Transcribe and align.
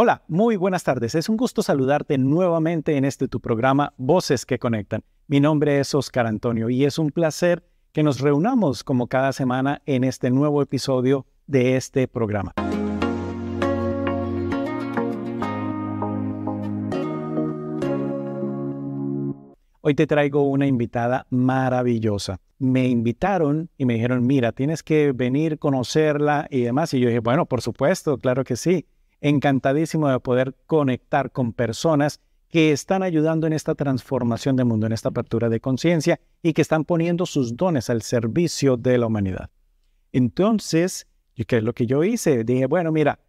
Hola, 0.00 0.22
muy 0.28 0.54
buenas 0.54 0.84
tardes. 0.84 1.16
Es 1.16 1.28
un 1.28 1.36
gusto 1.36 1.60
saludarte 1.60 2.18
nuevamente 2.18 2.96
en 2.96 3.04
este 3.04 3.26
tu 3.26 3.40
programa 3.40 3.94
Voces 3.96 4.46
que 4.46 4.60
Conectan. 4.60 5.02
Mi 5.26 5.40
nombre 5.40 5.80
es 5.80 5.92
Oscar 5.92 6.28
Antonio 6.28 6.70
y 6.70 6.84
es 6.84 7.00
un 7.00 7.10
placer 7.10 7.64
que 7.90 8.04
nos 8.04 8.20
reunamos 8.20 8.84
como 8.84 9.08
cada 9.08 9.32
semana 9.32 9.82
en 9.86 10.04
este 10.04 10.30
nuevo 10.30 10.62
episodio 10.62 11.26
de 11.48 11.74
este 11.74 12.06
programa. 12.06 12.52
Hoy 19.80 19.94
te 19.96 20.06
traigo 20.06 20.42
una 20.44 20.68
invitada 20.68 21.26
maravillosa. 21.30 22.38
Me 22.60 22.86
invitaron 22.86 23.68
y 23.76 23.84
me 23.84 23.94
dijeron, 23.94 24.24
mira, 24.24 24.52
tienes 24.52 24.84
que 24.84 25.10
venir, 25.10 25.58
conocerla 25.58 26.46
y 26.50 26.60
demás. 26.60 26.94
Y 26.94 27.00
yo 27.00 27.08
dije, 27.08 27.18
bueno, 27.18 27.46
por 27.46 27.62
supuesto, 27.62 28.16
claro 28.18 28.44
que 28.44 28.54
sí 28.54 28.86
encantadísimo 29.20 30.08
de 30.08 30.20
poder 30.20 30.54
conectar 30.66 31.30
con 31.30 31.52
personas 31.52 32.20
que 32.48 32.72
están 32.72 33.02
ayudando 33.02 33.46
en 33.46 33.52
esta 33.52 33.74
transformación 33.74 34.56
del 34.56 34.66
mundo, 34.66 34.86
en 34.86 34.92
esta 34.92 35.10
apertura 35.10 35.48
de 35.48 35.60
conciencia 35.60 36.18
y 36.42 36.52
que 36.52 36.62
están 36.62 36.84
poniendo 36.84 37.26
sus 37.26 37.56
dones 37.56 37.90
al 37.90 38.02
servicio 38.02 38.76
de 38.76 38.98
la 38.98 39.06
humanidad. 39.06 39.50
Entonces, 40.12 41.06
¿qué 41.46 41.58
es 41.58 41.62
lo 41.62 41.74
que 41.74 41.86
yo 41.86 42.04
hice? 42.04 42.44
Dije, 42.44 42.66
bueno, 42.66 42.90
mira, 42.90 43.20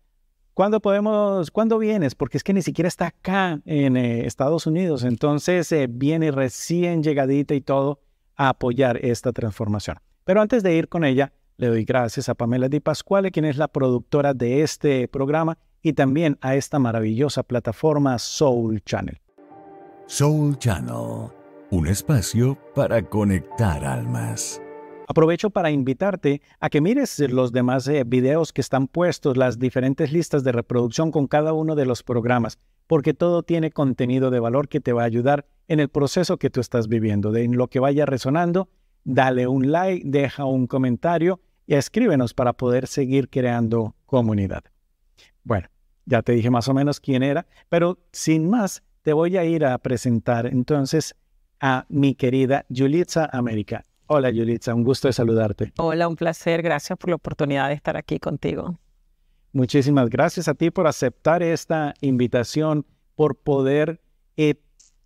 ¿cuándo 0.53 0.79
podemos, 0.79 1.51
cuándo 1.51 1.77
vienes? 1.77 2.15
Porque 2.15 2.37
es 2.37 2.43
que 2.43 2.53
ni 2.53 2.61
siquiera 2.61 2.87
está 2.87 3.07
acá 3.07 3.61
en 3.65 3.97
eh, 3.97 4.25
Estados 4.25 4.65
Unidos. 4.65 5.03
Entonces, 5.03 5.69
eh, 5.73 5.87
viene 5.89 6.31
recién 6.31 7.03
llegadita 7.03 7.53
y 7.55 7.61
todo 7.61 7.99
a 8.37 8.49
apoyar 8.49 9.03
esta 9.05 9.33
transformación. 9.33 9.97
Pero 10.23 10.41
antes 10.41 10.63
de 10.63 10.75
ir 10.75 10.87
con 10.87 11.03
ella, 11.03 11.33
le 11.57 11.67
doy 11.67 11.83
gracias 11.83 12.29
a 12.29 12.35
Pamela 12.35 12.69
Di 12.69 12.79
Pasquale, 12.79 13.31
quien 13.31 13.43
es 13.43 13.57
la 13.57 13.67
productora 13.67 14.33
de 14.33 14.61
este 14.61 15.09
programa 15.09 15.57
y 15.81 15.93
también 15.93 16.37
a 16.41 16.55
esta 16.55 16.79
maravillosa 16.79 17.43
plataforma 17.43 18.17
Soul 18.19 18.81
Channel. 18.83 19.19
Soul 20.07 20.57
Channel, 20.57 21.29
un 21.71 21.87
espacio 21.87 22.57
para 22.73 23.01
conectar 23.01 23.85
almas. 23.85 24.61
Aprovecho 25.07 25.49
para 25.49 25.71
invitarte 25.71 26.41
a 26.59 26.69
que 26.69 26.81
mires 26.81 27.19
los 27.19 27.51
demás 27.51 27.87
eh, 27.87 28.03
videos 28.05 28.53
que 28.53 28.61
están 28.61 28.87
puestos, 28.87 29.37
las 29.37 29.57
diferentes 29.57 30.11
listas 30.13 30.43
de 30.43 30.51
reproducción 30.51 31.11
con 31.11 31.25
cada 31.27 31.51
uno 31.53 31.75
de 31.75 31.87
los 31.87 32.03
programas, 32.03 32.59
porque 32.85 33.15
todo 33.15 33.41
tiene 33.41 33.71
contenido 33.71 34.29
de 34.29 34.39
valor 34.39 34.67
que 34.67 34.79
te 34.79 34.93
va 34.93 35.01
a 35.01 35.05
ayudar 35.05 35.47
en 35.67 35.79
el 35.79 35.89
proceso 35.89 36.37
que 36.37 36.51
tú 36.51 36.59
estás 36.59 36.87
viviendo. 36.87 37.31
De 37.31 37.43
en 37.43 37.57
lo 37.57 37.69
que 37.69 37.79
vaya 37.79 38.05
resonando, 38.05 38.69
dale 39.03 39.47
un 39.47 39.71
like, 39.71 40.07
deja 40.07 40.45
un 40.45 40.67
comentario 40.67 41.39
y 41.65 41.75
escríbenos 41.75 42.33
para 42.35 42.53
poder 42.53 42.85
seguir 42.85 43.29
creando 43.29 43.95
comunidad. 44.05 44.63
Bueno, 45.43 45.69
ya 46.09 46.23
te 46.23 46.33
dije 46.33 46.49
más 46.49 46.67
o 46.67 46.73
menos 46.73 46.99
quién 46.99 47.23
era, 47.23 47.45
pero 47.69 47.99
sin 48.11 48.49
más, 48.49 48.83
te 49.03 49.13
voy 49.13 49.37
a 49.37 49.45
ir 49.45 49.63
a 49.63 49.77
presentar 49.77 50.47
entonces 50.47 51.15
a 51.59 51.85
mi 51.87 52.15
querida 52.15 52.65
Yulitza 52.69 53.29
América. 53.31 53.85
Hola 54.07 54.31
Yulitza, 54.31 54.73
un 54.73 54.83
gusto 54.83 55.07
de 55.07 55.13
saludarte. 55.13 55.71
Hola, 55.77 56.07
un 56.07 56.15
placer, 56.15 56.63
gracias 56.63 56.97
por 56.97 57.11
la 57.11 57.15
oportunidad 57.15 57.67
de 57.67 57.75
estar 57.75 57.95
aquí 57.95 58.19
contigo. 58.19 58.79
Muchísimas 59.53 60.09
gracias 60.09 60.47
a 60.47 60.55
ti 60.55 60.71
por 60.71 60.87
aceptar 60.87 61.43
esta 61.43 61.93
invitación, 62.01 62.85
por 63.15 63.35
poder 63.35 64.01
eh, 64.35 64.55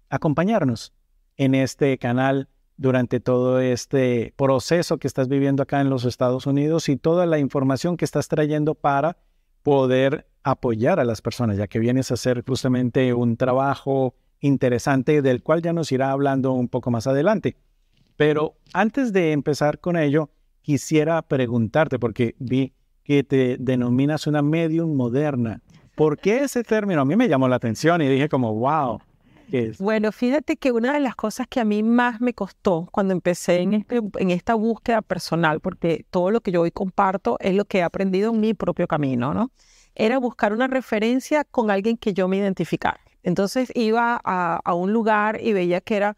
acompañarnos 0.10 0.94
en 1.36 1.54
este 1.54 1.98
canal 1.98 2.48
durante 2.78 3.20
todo 3.20 3.60
este 3.60 4.34
proceso 4.38 4.98
que 4.98 5.08
estás 5.08 5.28
viviendo 5.28 5.64
acá 5.64 5.82
en 5.82 5.90
los 5.90 6.06
Estados 6.06 6.48
Unidos 6.48 6.88
y 6.88 6.96
toda 6.96 7.26
la 7.26 7.40
información 7.40 7.98
que 7.98 8.06
estás 8.06 8.30
trayendo 8.30 8.74
para 8.74 9.18
poder 9.64 10.28
apoyar 10.44 11.00
a 11.00 11.06
las 11.06 11.22
personas, 11.22 11.58
ya 11.58 11.68
que 11.68 11.80
vienes 11.80 12.12
a 12.12 12.16
hacer 12.16 12.44
justamente 12.46 13.14
un 13.14 13.38
trabajo 13.38 14.14
interesante 14.42 15.22
del 15.22 15.42
cual 15.42 15.62
ya 15.62 15.74
nos 15.74 15.92
irá 15.92 16.12
hablando 16.12 16.52
un 16.52 16.68
poco 16.68 16.92
más 16.92 17.08
adelante. 17.08 17.56
Pero 18.18 18.56
antes 18.74 19.14
de 19.14 19.32
empezar 19.32 19.80
con 19.80 19.96
ello, 19.98 20.30
quisiera 20.62 21.22
preguntarte, 21.22 21.98
porque 21.98 22.36
vi 22.40 22.74
que 23.04 23.24
te 23.24 23.58
denominas 23.58 24.28
una 24.28 24.42
medium 24.42 24.96
moderna. 24.96 25.62
¿Por 25.96 26.18
qué 26.18 26.44
ese 26.44 26.64
término? 26.64 27.02
A 27.02 27.06
mí 27.06 27.16
me 27.16 27.28
llamó 27.28 27.48
la 27.48 27.56
atención 27.56 28.02
y 28.02 28.08
dije 28.08 28.30
como, 28.30 28.54
wow. 28.54 29.00
Bueno, 29.80 30.12
fíjate 30.12 30.58
que 30.58 30.72
una 30.72 30.94
de 30.94 31.00
las 31.00 31.16
cosas 31.16 31.48
que 31.48 31.60
a 31.60 31.66
mí 31.66 31.84
más 31.84 32.22
me 32.22 32.34
costó 32.34 32.88
cuando 32.92 33.14
empecé 33.14 33.60
en, 33.60 33.74
este, 33.74 34.02
en 34.18 34.32
esta 34.32 34.56
búsqueda 34.56 35.02
personal, 35.02 35.60
porque 35.60 36.06
todo 36.10 36.32
lo 36.32 36.42
que 36.42 36.52
yo 36.52 36.62
hoy 36.62 36.72
comparto 36.72 37.38
es 37.40 37.54
lo 37.56 37.66
que 37.66 37.80
he 37.80 37.84
aprendido 37.84 38.32
en 38.32 38.40
mi 38.40 38.54
propio 38.54 38.88
camino, 38.88 39.34
¿no? 39.34 39.52
Era 39.96 40.18
buscar 40.18 40.54
una 40.54 40.68
referencia 40.68 41.44
con 41.44 41.70
alguien 41.70 41.98
que 41.98 42.14
yo 42.14 42.28
me 42.28 42.38
identificara. 42.38 43.00
Entonces 43.22 43.72
iba 43.76 44.20
a, 44.24 44.74
un 44.74 44.92
lugar 44.92 45.40
y 45.42 45.54
veía 45.54 45.82
que 45.82 45.96
era 45.96 46.18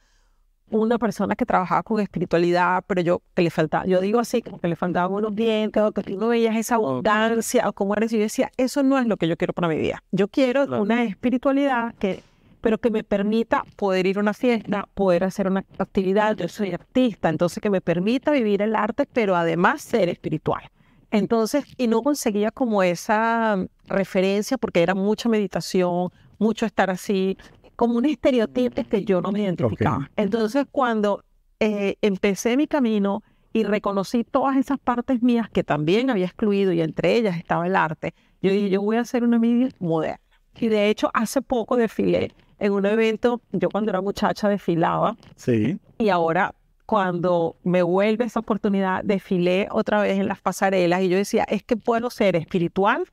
una 0.69 0.97
persona 0.97 1.35
que 1.35 1.45
trabajaba 1.45 1.83
con 1.83 1.99
espiritualidad, 1.99 2.83
pero 2.87 3.01
yo 3.01 3.21
que 3.35 3.43
le 3.43 3.51
faltaba, 3.51 3.85
yo 3.85 4.01
digo 4.01 4.19
así, 4.19 4.41
como 4.41 4.59
que 4.59 4.67
le 4.67 4.75
faltaban 4.75 5.11
unos 5.11 5.35
dientes, 5.35 5.83
o 5.83 5.91
que 5.91 6.01
tú 6.01 6.17
no 6.17 6.29
veías 6.29 6.55
esa 6.55 6.75
abundancia, 6.75 7.69
o 7.69 7.73
como 7.73 7.95
era 7.95 8.05
eso. 8.05 8.15
Yo 8.15 8.23
decía, 8.23 8.51
eso 8.57 8.81
no 8.81 8.97
es 8.97 9.05
lo 9.05 9.17
que 9.17 9.27
yo 9.27 9.37
quiero 9.37 9.53
para 9.53 9.67
mi 9.67 9.77
vida. 9.77 10.03
Yo 10.11 10.27
quiero 10.27 10.63
una 10.81 11.03
espiritualidad 11.03 11.93
que 11.99 12.23
pero 12.65 12.79
que 12.79 12.89
me 12.89 13.03
permita 13.03 13.63
poder 13.75 14.07
ir 14.07 14.17
a 14.17 14.21
una 14.21 14.33
fiesta, 14.33 14.89
poder 14.95 15.23
hacer 15.23 15.45
una 15.45 15.63
actividad. 15.77 16.35
Yo 16.35 16.47
soy 16.47 16.71
artista, 16.73 17.29
entonces 17.29 17.61
que 17.61 17.69
me 17.69 17.79
permita 17.79 18.31
vivir 18.31 18.63
el 18.63 18.75
arte, 18.75 19.05
pero 19.05 19.35
además 19.35 19.83
ser 19.83 20.09
espiritual. 20.09 20.63
Entonces, 21.11 21.63
y 21.77 21.85
no 21.85 22.01
conseguía 22.01 22.49
como 22.49 22.81
esa 22.81 23.63
referencia 23.85 24.57
porque 24.57 24.81
era 24.81 24.95
mucha 24.95 25.29
meditación, 25.29 26.09
mucho 26.39 26.65
estar 26.65 26.89
así, 26.89 27.37
como 27.75 27.97
un 27.97 28.05
estereotipo 28.05 28.83
que 28.89 29.05
yo 29.05 29.21
no 29.21 29.31
me 29.31 29.41
identificaba. 29.41 30.09
Entonces, 30.15 30.65
cuando 30.71 31.23
eh, 31.59 31.97
empecé 32.01 32.57
mi 32.57 32.65
camino 32.65 33.21
y 33.53 33.63
reconocí 33.63 34.23
todas 34.23 34.57
esas 34.57 34.79
partes 34.79 35.21
mías 35.21 35.51
que 35.51 35.63
también 35.63 36.09
había 36.09 36.25
excluido 36.25 36.73
y 36.73 36.81
entre 36.81 37.15
ellas 37.15 37.37
estaba 37.37 37.67
el 37.67 37.75
arte, 37.75 38.15
yo 38.41 38.49
dije, 38.49 38.71
yo 38.71 38.81
voy 38.81 38.97
a 38.97 39.01
hacer 39.01 39.23
una 39.23 39.37
media 39.37 39.69
moderna. 39.77 40.19
Y 40.57 40.69
de 40.69 40.89
hecho, 40.89 41.11
hace 41.13 41.43
poco 41.43 41.75
desfilé 41.75 42.31
en 42.59 42.71
un 42.71 42.85
evento, 42.85 43.41
yo 43.51 43.69
cuando 43.69 43.91
era 43.91 44.01
muchacha 44.01 44.49
desfilaba. 44.49 45.17
Sí. 45.35 45.77
Y 45.97 46.09
ahora 46.09 46.53
cuando 46.85 47.55
me 47.63 47.81
vuelve 47.81 48.25
esa 48.25 48.39
oportunidad, 48.41 49.03
desfilé 49.03 49.67
otra 49.71 50.01
vez 50.01 50.19
en 50.19 50.27
las 50.27 50.39
pasarelas 50.39 51.01
y 51.01 51.09
yo 51.09 51.17
decía, 51.17 51.43
es 51.45 51.63
que 51.63 51.77
puedo 51.77 52.09
ser 52.09 52.35
espiritual, 52.35 53.05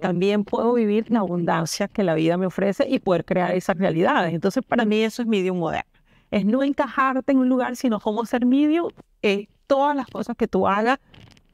también 0.00 0.44
puedo 0.44 0.72
vivir 0.72 1.10
la 1.10 1.20
abundancia 1.20 1.88
que 1.88 2.04
la 2.04 2.14
vida 2.14 2.36
me 2.36 2.46
ofrece 2.46 2.86
y 2.88 3.00
poder 3.00 3.24
crear 3.24 3.52
esas 3.52 3.76
realidades. 3.76 4.32
Entonces, 4.32 4.64
para 4.64 4.84
mí 4.84 5.00
eso 5.00 5.22
es 5.22 5.28
medium 5.28 5.58
moderno. 5.58 5.90
Es 6.30 6.44
no 6.44 6.62
encajarte 6.62 7.32
en 7.32 7.38
un 7.38 7.48
lugar, 7.48 7.76
sino 7.76 8.00
cómo 8.00 8.24
ser 8.24 8.46
medium, 8.46 8.90
es 9.22 9.48
todas 9.66 9.96
las 9.96 10.06
cosas 10.06 10.36
que 10.36 10.48
tú 10.48 10.66
hagas, 10.66 10.98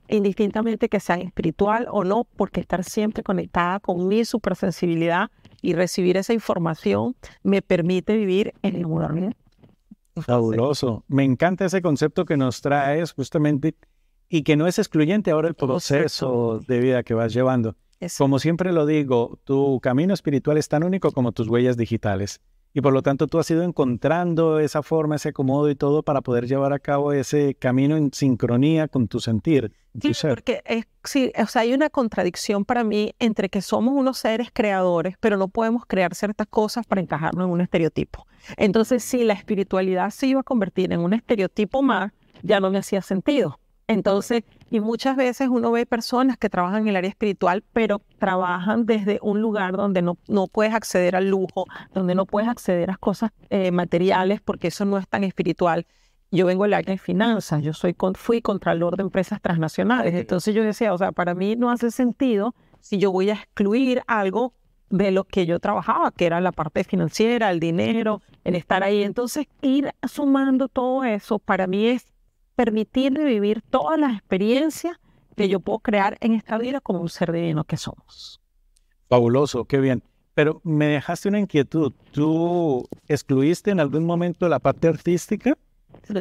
indistintamente 0.09 0.89
que 0.89 1.01
sean 1.01 1.21
espiritual 1.21 1.87
o 1.91 2.05
no, 2.05 2.25
porque 2.25 2.61
estar 2.61 2.85
siempre 2.85 3.23
conectada 3.23 3.81
con 3.81 4.09
mi 4.09 4.25
supersensibilidad 4.25 5.31
y 5.63 5.75
recibir 5.75 6.17
esa 6.17 6.33
información 6.33 7.17
me 7.43 7.63
permite 7.63 8.17
vivir 8.17 8.55
en 8.63 8.77
el 8.77 8.87
mundo. 8.87 9.35
Fabuloso. 10.17 11.05
Me 11.09 11.25
encanta 11.25 11.65
ese 11.65 11.83
concepto 11.83 12.25
que 12.25 12.37
nos 12.37 12.61
traes 12.61 13.13
justamente 13.13 13.75
y 14.29 14.43
que 14.43 14.57
no 14.57 14.67
es 14.67 14.79
excluyente 14.79 15.31
ahora 15.31 15.49
el 15.49 15.55
proceso 15.55 16.61
de 16.67 16.81
vida 16.81 17.03
que 17.03 17.15
vas 17.15 17.33
llevando. 17.33 17.77
Como 18.17 18.39
siempre 18.39 18.73
lo 18.73 18.87
digo, 18.87 19.39
tu 19.45 19.79
camino 19.81 20.15
espiritual 20.15 20.57
es 20.57 20.69
tan 20.69 20.85
único 20.85 21.13
como 21.13 21.33
tus 21.33 21.49
huellas 21.49 21.77
digitales. 21.77 22.41
Y 22.73 22.81
por 22.81 22.93
lo 22.93 23.03
tanto 23.03 23.27
tú 23.27 23.39
has 23.39 23.51
ido 23.51 23.63
encontrando 23.63 24.61
esa 24.61 24.83
forma, 24.83 25.17
ese 25.17 25.31
acomodo 25.31 25.69
y 25.71 25.75
todo 25.75 26.03
para 26.03 26.21
poder 26.21 26.47
llevar 26.47 26.73
a 26.73 26.79
cabo 26.79 27.13
ese 27.13 27.55
camino 27.55 27.97
en 27.97 28.13
sincronía 28.13 28.87
con 28.87 29.09
tu 29.09 29.19
sentir. 29.19 29.73
sí, 30.01 30.13
porque 30.29 30.63
es, 30.65 30.87
sí, 31.03 31.33
o 31.37 31.47
sea, 31.47 31.63
hay 31.63 31.73
una 31.73 31.91
contradicción 31.91 32.65
para 32.65 32.85
mí 32.85 33.13
entre 33.19 33.49
que 33.49 33.61
somos 33.61 33.95
unos 33.95 34.19
seres 34.19 34.51
creadores, 34.53 35.17
pero 35.19 35.37
no 35.37 35.49
podemos 35.49 35.85
crear 35.85 36.15
ciertas 36.15 36.47
cosas 36.47 36.87
para 36.87 37.01
encajarnos 37.01 37.47
en 37.47 37.51
un 37.51 37.61
estereotipo. 37.61 38.27
Entonces, 38.57 39.03
si 39.03 39.25
la 39.25 39.35
espiritualidad 39.35 40.11
se 40.11 40.29
iba 40.29 40.41
a 40.41 40.45
convertir 40.45 40.93
en 40.93 41.01
un 41.01 41.13
estereotipo 41.13 41.83
más, 41.83 42.13
ya 42.43 42.61
no 42.61 42.71
me 42.71 42.79
hacía 42.79 43.03
sentido. 43.03 43.59
Entonces, 43.89 44.45
y 44.71 44.81
muchas 44.81 45.17
veces 45.17 45.49
uno 45.49 45.73
ve 45.73 45.85
personas 45.85 46.39
que 46.39 46.49
trabajan 46.49 46.83
en 46.83 46.89
el 46.89 46.97
área 46.97 47.11
espiritual, 47.11 47.65
pero 47.73 48.01
trabajan 48.19 48.87
desde 48.87 49.19
un 49.21 49.41
lugar 49.41 49.77
donde 49.77 50.01
no, 50.01 50.17
no 50.29 50.47
puedes 50.47 50.73
acceder 50.73 51.17
al 51.17 51.29
lujo, 51.29 51.67
donde 51.93 52.15
no 52.15 52.25
puedes 52.25 52.49
acceder 52.49 52.91
a 52.91 52.97
cosas 52.97 53.33
eh, 53.51 53.73
materiales, 53.73 54.41
porque 54.41 54.69
eso 54.69 54.85
no 54.85 54.97
es 54.97 55.09
tan 55.09 55.25
espiritual. 55.25 55.87
Yo 56.31 56.47
vengo 56.47 56.63
del 56.63 56.75
área 56.75 56.95
de 56.95 56.99
finanzas, 56.99 57.63
yo 57.63 57.73
soy, 57.73 57.97
fui 58.15 58.41
contralor 58.41 58.97
de 58.97 59.03
empresas 59.03 59.43
transnacionales. 59.43 60.15
Entonces 60.15 60.55
yo 60.55 60.63
decía, 60.63 60.95
o 60.95 60.99
sea, 60.99 61.11
para 61.11 61.35
mí 61.35 61.57
no 61.57 61.73
hace 61.73 61.91
sentido 61.91 62.55
si 62.79 62.99
yo 62.99 63.11
voy 63.11 63.31
a 63.31 63.35
excluir 63.35 64.03
algo 64.07 64.55
de 64.91 65.11
lo 65.11 65.25
que 65.25 65.47
yo 65.47 65.59
trabajaba, 65.59 66.13
que 66.13 66.27
era 66.27 66.41
la 66.41 66.53
parte 66.53 66.85
financiera, 66.85 67.51
el 67.51 67.59
dinero, 67.59 68.23
el 68.45 68.55
estar 68.55 68.85
ahí. 68.85 69.03
Entonces, 69.03 69.47
ir 69.63 69.93
sumando 70.09 70.69
todo 70.69 71.05
eso 71.05 71.41
para 71.41 71.67
mí 71.67 71.87
es 71.87 72.10
permitirme 72.61 73.25
vivir 73.25 73.63
todas 73.71 73.99
las 73.99 74.13
experiencias 74.13 74.99
que 75.35 75.49
yo 75.49 75.61
puedo 75.61 75.79
crear 75.79 76.19
en 76.21 76.35
esta 76.35 76.59
vida 76.59 76.83
como 76.83 77.01
un 77.01 77.09
ser 77.09 77.33
divino 77.33 77.65
que 77.65 77.79
somos. 77.79 78.39
Fabuloso, 79.09 79.65
qué 79.65 79.81
bien. 79.81 80.03
Pero 80.35 80.61
me 80.63 80.89
dejaste 80.89 81.31
una 81.31 81.39
inquietud. 81.39 81.95
¿Tú 82.13 82.87
excluiste 83.09 83.71
en 83.71 83.81
algún 83.81 84.05
momento 84.05 84.47
la 84.47 84.59
parte 84.59 84.89
artística? 84.89 85.57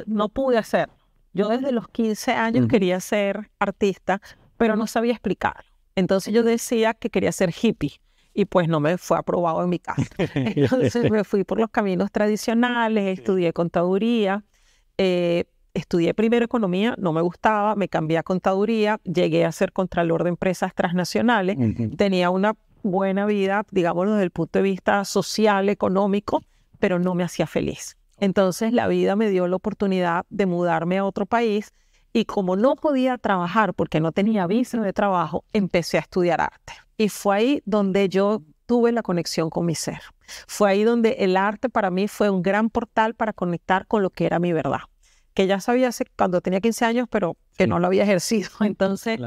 No 0.06 0.30
pude 0.30 0.58
hacer. 0.58 0.90
Yo 1.34 1.50
desde 1.50 1.74
los 1.74 1.90
15 1.90 2.32
años 2.32 2.68
quería 2.70 3.02
ser 3.02 3.52
artista, 3.60 4.22
pero 4.56 4.78
no 4.78 4.88
sabía 4.88 5.12
explicar. 5.12 5.66
Entonces 5.96 6.34
yo 6.34 6.44
decía 6.44 6.94
que 6.94 7.10
quería 7.10 7.34
ser 7.34 7.54
hippie 7.62 8.00
y 8.34 8.46
pues 8.46 8.70
no 8.70 8.80
me 8.80 8.98
fue 8.98 9.18
aprobado 9.18 9.62
en 9.62 9.68
mi 9.68 9.80
casa. 9.80 10.08
Entonces 10.36 11.12
me 11.12 11.26
fui 11.26 11.44
por 11.44 11.60
los 11.60 11.70
caminos 11.70 12.14
tradicionales, 12.14 13.20
estudié 13.20 13.52
contaduría, 13.52 14.46
eh, 14.98 15.44
estudié 15.80 16.14
primero 16.14 16.46
economía, 16.46 16.96
no 16.98 17.14
me 17.14 17.22
gustaba, 17.22 17.76
me 17.76 17.90
cambié 17.90 18.18
a 18.18 18.24
contaduría, 18.24 19.00
llegué 19.04 19.46
a 19.46 19.52
ser 19.52 19.72
contralor 19.72 20.24
de 20.24 20.30
empresas 20.30 20.74
transnacionales, 20.74 21.58
tenía 21.98 22.30
una 22.30 22.56
buena 22.84 23.26
vida, 23.26 23.66
digámoslo 23.72 24.14
desde 24.14 24.26
el 24.26 24.32
punto 24.32 24.60
de 24.60 24.64
vista 24.64 25.04
social, 25.06 25.70
económico, 25.70 26.42
pero 26.80 27.00
no 27.00 27.16
me 27.16 27.24
hacía 27.24 27.48
feliz. 27.48 27.98
Entonces 28.18 28.74
la 28.74 28.88
vida 28.88 29.16
me 29.16 29.30
dio 29.30 29.48
la 29.48 29.56
oportunidad 29.56 30.26
de 30.30 30.46
mudarme 30.46 30.98
a 30.98 31.06
otro 31.06 31.26
país 31.26 31.74
y 32.12 32.26
como 32.26 32.56
no 32.56 32.76
podía 32.76 33.18
trabajar 33.18 33.74
porque 33.74 34.00
no 34.00 34.12
tenía 34.12 34.48
visa 34.48 34.80
de 34.80 34.94
trabajo, 34.94 35.44
empecé 35.54 35.98
a 35.98 36.02
estudiar 36.02 36.42
arte. 36.42 36.74
Y 36.98 37.10
fue 37.10 37.36
ahí 37.36 37.62
donde 37.66 38.10
yo 38.10 38.42
tuve 38.66 38.92
la 38.92 39.02
conexión 39.02 39.50
con 39.50 39.66
mi 39.66 39.76
ser. 39.76 40.02
Fue 40.48 40.70
ahí 40.70 40.84
donde 40.84 41.18
el 41.20 41.38
arte 41.38 41.70
para 41.70 41.90
mí 41.90 42.08
fue 42.08 42.30
un 42.30 42.42
gran 42.42 42.70
portal 42.70 43.16
para 43.16 43.34
conectar 43.34 43.88
con 43.88 44.04
lo 44.04 44.10
que 44.10 44.26
era 44.26 44.40
mi 44.40 44.54
verdad 44.54 44.82
que 45.34 45.48
ya 45.48 45.60
sabía 45.60 45.90
hace, 45.90 46.06
cuando 46.18 46.42
tenía 46.42 46.62
15 46.62 46.86
años, 46.86 47.08
pero 47.10 47.38
que 47.58 47.68
no 47.68 47.80
lo 47.80 47.88
había 47.88 48.04
ejercido. 48.04 48.50
Entonces, 48.62 49.20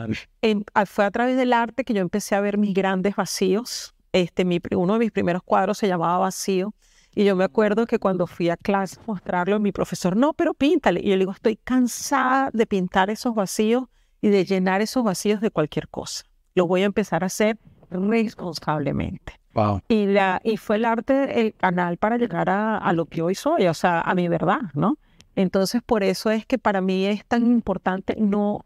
fue 0.87 1.05
a 1.05 1.11
través 1.11 1.37
del 1.37 1.53
arte 1.53 1.85
que 1.85 1.95
yo 1.95 2.01
empecé 2.01 2.35
a 2.35 2.41
ver 2.41 2.59
mis 2.59 2.75
grandes 2.75 3.17
vacíos. 3.17 3.95
Este, 4.13 4.45
mi, 4.45 4.61
uno 4.77 4.95
de 4.95 4.99
mis 4.99 5.11
primeros 5.11 5.43
cuadros 5.43 5.79
se 5.79 5.89
llamaba 5.89 6.19
Vacío. 6.19 6.75
Y 7.15 7.25
yo 7.25 7.37
me 7.37 7.45
acuerdo 7.45 7.87
que 7.87 7.99
cuando 7.99 8.27
fui 8.27 8.49
a 8.49 8.57
clase 8.57 8.99
a 8.99 9.03
mostrarlo, 9.07 9.61
mi 9.61 9.71
profesor, 9.71 10.17
no, 10.17 10.33
pero 10.33 10.55
píntale. 10.55 11.01
Y 11.01 11.11
yo 11.11 11.17
le 11.17 11.21
digo, 11.21 11.33
estoy 11.33 11.57
cansada 11.57 12.51
de 12.53 12.67
pintar 12.67 13.11
esos 13.11 13.35
vacíos 13.35 13.85
y 14.23 14.29
de 14.29 14.45
llenar 14.45 14.81
esos 14.81 15.05
vacíos 15.05 15.41
de 15.41 15.51
cualquier 15.51 15.89
cosa. 15.89 16.25
Lo 16.55 16.67
voy 16.67 16.83
a 16.83 16.87
empezar 16.87 17.23
a 17.23 17.27
hacer 17.27 17.59
responsablemente. 17.91 19.35
Y, 19.89 20.07
la, 20.07 20.41
y 20.43 20.57
fue 20.57 20.77
el 20.77 20.87
arte 20.87 21.41
el 21.43 21.55
canal 21.55 21.99
para 21.99 22.17
llegar 22.17 22.49
a, 22.49 22.79
a, 22.79 22.93
lo 22.95 23.05
que 23.05 23.21
hoy 23.21 23.35
soy, 23.35 23.67
o 23.67 23.75
sea, 23.75 24.01
a 24.01 24.15
mi 24.15 24.29
verdad, 24.29 24.61
¿no? 24.73 24.97
Entonces, 25.37 25.83
por 25.85 26.03
eso 26.03 26.31
es 26.31 26.47
que 26.47 26.59
para 26.59 26.81
mí 26.81 27.07
es 27.07 27.25
tan 27.25 27.47
importante 27.47 28.17
no 28.19 28.65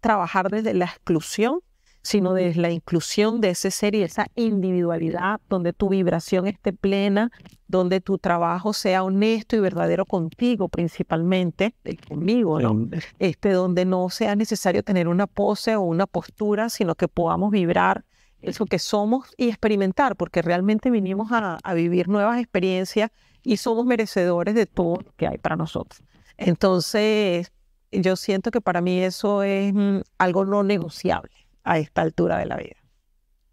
trabajar 0.00 0.50
desde 0.50 0.74
la 0.74 0.86
exclusión, 0.86 1.60
sino 2.02 2.32
desde 2.32 2.60
la 2.60 2.70
inclusión 2.70 3.40
de 3.40 3.50
ese 3.50 3.70
ser 3.70 3.94
y 3.94 4.02
esa 4.02 4.28
individualidad, 4.34 5.40
donde 5.48 5.72
tu 5.72 5.88
vibración 5.88 6.46
esté 6.46 6.72
plena, 6.72 7.30
donde 7.66 8.00
tu 8.00 8.18
trabajo 8.18 8.72
sea 8.72 9.02
honesto 9.02 9.56
y 9.56 9.60
verdadero 9.60 10.06
contigo 10.06 10.68
principalmente, 10.68 11.74
eh, 11.84 11.96
conmigo, 12.08 12.60
¿no? 12.60 12.88
Este, 13.18 13.50
donde 13.50 13.84
no 13.84 14.08
sea 14.10 14.36
necesario 14.36 14.82
tener 14.82 15.06
una 15.08 15.26
pose 15.26 15.76
o 15.76 15.82
una 15.82 16.06
postura, 16.06 16.70
sino 16.70 16.94
que 16.94 17.08
podamos 17.08 17.50
vibrar 17.50 18.04
eso 18.40 18.64
que 18.66 18.78
somos 18.78 19.34
y 19.36 19.48
experimentar, 19.48 20.16
porque 20.16 20.42
realmente 20.42 20.90
vinimos 20.90 21.32
a, 21.32 21.58
a 21.62 21.74
vivir 21.74 22.08
nuevas 22.08 22.38
experiencias 22.38 23.10
y 23.48 23.56
somos 23.56 23.86
merecedores 23.86 24.54
de 24.54 24.66
todo 24.66 24.98
lo 25.06 25.12
que 25.16 25.26
hay 25.26 25.38
para 25.38 25.56
nosotros. 25.56 26.02
Entonces, 26.36 27.50
yo 27.90 28.14
siento 28.14 28.50
que 28.50 28.60
para 28.60 28.82
mí 28.82 29.00
eso 29.00 29.42
es 29.42 29.72
mm, 29.72 30.00
algo 30.18 30.44
no 30.44 30.62
negociable 30.62 31.32
a 31.64 31.78
esta 31.78 32.02
altura 32.02 32.36
de 32.36 32.44
la 32.44 32.58
vida. 32.58 32.76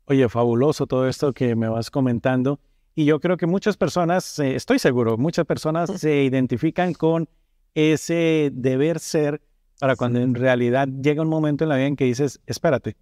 Oye, 0.08 0.28
fabuloso 0.28 0.86
todo 0.86 1.08
esto 1.08 1.32
que 1.32 1.56
me 1.56 1.70
vas 1.70 1.90
comentando. 1.90 2.60
Y 2.94 3.06
yo 3.06 3.22
creo 3.22 3.38
que 3.38 3.48
muchas 3.48 3.78
personas, 3.78 4.38
eh, 4.40 4.58
estoy 4.58 4.80
seguro, 4.80 5.18
muchas 5.18 5.46
personas 5.46 5.90
se 5.98 6.24
identifican 6.24 6.94
con 6.94 7.30
ese 7.74 8.52
deber 8.54 9.00
ser 9.00 9.42
para 9.80 9.96
cuando 9.96 10.20
en 10.20 10.36
realidad 10.36 10.90
llega 10.90 11.22
un 11.22 11.30
momento 11.30 11.64
en 11.64 11.70
la 11.70 11.78
vida 11.78 11.88
en 11.88 11.96
que 11.96 12.04
dices, 12.04 12.42
espérate, 12.48 12.98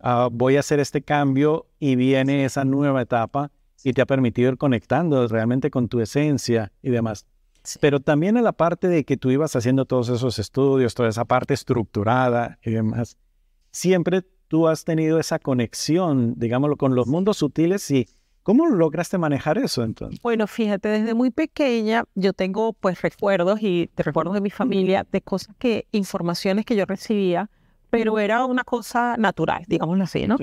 ah, 0.00 0.28
voy 0.30 0.56
a 0.56 0.60
hacer 0.60 0.80
este 0.80 1.00
cambio 1.00 1.66
y 1.78 1.96
viene 1.96 2.44
esa 2.44 2.66
nueva 2.66 3.00
etapa 3.00 3.50
y 3.82 3.92
te 3.92 4.02
ha 4.02 4.06
permitido 4.06 4.50
ir 4.50 4.58
conectando 4.58 5.26
realmente 5.28 5.70
con 5.70 5.88
tu 5.88 6.00
esencia 6.00 6.72
y 6.82 6.90
demás. 6.90 7.26
Pero 7.80 8.00
también 8.00 8.36
en 8.36 8.44
la 8.44 8.52
parte 8.52 8.88
de 8.88 9.04
que 9.04 9.16
tú 9.16 9.30
ibas 9.30 9.54
haciendo 9.54 9.84
todos 9.84 10.08
esos 10.08 10.38
estudios, 10.38 10.94
toda 10.94 11.08
esa 11.08 11.24
parte 11.24 11.54
estructurada 11.54 12.58
y 12.64 12.70
demás, 12.70 13.16
siempre 13.70 14.22
tú 14.48 14.66
has 14.66 14.84
tenido 14.84 15.18
esa 15.18 15.38
conexión, 15.38 16.34
digámoslo, 16.36 16.76
con 16.76 16.94
los 16.94 17.06
mundos 17.06 17.36
sutiles 17.36 17.90
y 17.90 18.08
¿cómo 18.42 18.66
lograste 18.66 19.18
manejar 19.18 19.58
eso 19.58 19.84
entonces? 19.84 20.20
Bueno, 20.22 20.46
fíjate, 20.46 20.88
desde 20.88 21.14
muy 21.14 21.30
pequeña 21.30 22.04
yo 22.14 22.32
tengo 22.32 22.72
pues 22.72 23.00
recuerdos 23.02 23.60
y 23.62 23.90
te 23.94 24.02
recuerdos 24.02 24.34
de 24.34 24.40
mi 24.40 24.50
familia 24.50 25.06
de 25.10 25.20
cosas 25.20 25.54
que, 25.58 25.86
informaciones 25.92 26.64
que 26.64 26.76
yo 26.76 26.86
recibía, 26.86 27.50
pero 27.90 28.18
era 28.18 28.46
una 28.46 28.64
cosa 28.64 29.16
natural, 29.18 29.64
digámoslo 29.68 30.04
así, 30.04 30.26
¿no? 30.26 30.36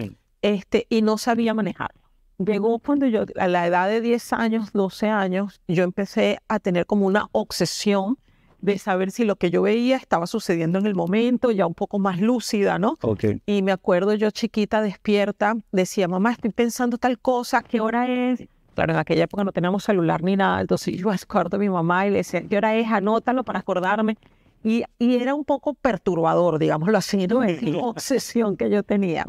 Este, 0.43 0.85
y 0.89 1.01
no 1.01 1.17
sabía 1.17 1.55
manejarlo 1.55 2.06
llegó 2.37 2.79
cuando 2.79 3.05
yo, 3.07 3.25
a 3.37 3.47
la 3.47 3.67
edad 3.67 3.89
de 3.89 4.01
10 4.01 4.33
años, 4.33 4.73
12 4.73 5.07
años, 5.07 5.61
yo 5.67 5.83
empecé 5.83 6.39
a 6.47 6.59
tener 6.59 6.85
como 6.85 7.05
una 7.05 7.27
obsesión 7.31 8.17
de 8.59 8.77
saber 8.79 9.11
si 9.11 9.23
lo 9.23 9.35
que 9.35 9.51
yo 9.51 9.61
veía 9.61 9.97
estaba 9.97 10.25
sucediendo 10.25 10.79
en 10.79 10.87
el 10.87 10.95
momento, 10.95 11.51
ya 11.51 11.67
un 11.67 11.75
poco 11.75 11.99
más 11.99 12.19
lúcida, 12.19 12.79
¿no? 12.79 12.97
Okay. 13.01 13.41
Y 13.45 13.61
me 13.61 13.71
acuerdo 13.71 14.13
yo 14.15 14.31
chiquita, 14.31 14.81
despierta, 14.81 15.55
decía, 15.71 16.07
mamá, 16.07 16.31
estoy 16.31 16.51
pensando 16.51 16.97
tal 16.97 17.19
cosa, 17.19 17.61
¿qué 17.61 17.79
hora 17.81 18.07
es? 18.07 18.47
Claro, 18.73 18.93
en 18.93 18.99
aquella 18.99 19.23
época 19.23 19.43
no 19.43 19.51
teníamos 19.51 19.83
celular 19.83 20.23
ni 20.23 20.35
nada, 20.35 20.61
entonces 20.61 20.95
yo 20.97 21.11
acuerdo 21.11 21.57
a 21.57 21.59
mi 21.59 21.69
mamá 21.69 22.07
y 22.07 22.11
le 22.11 22.17
decía, 22.17 22.41
¿qué 22.47 22.57
hora 22.57 22.75
es? 22.75 22.87
Anótalo 22.87 23.43
para 23.43 23.59
acordarme. 23.59 24.17
Y, 24.63 24.83
era 24.99 25.33
un 25.33 25.45
poco 25.45 25.73
perturbador, 25.73 26.59
digámoslo 26.59 26.97
así, 26.97 27.27
¿no? 27.27 27.43
Es 27.43 27.61
la 27.63 27.77
obsesión 27.79 28.57
que 28.57 28.69
yo 28.69 28.83
tenía. 28.83 29.25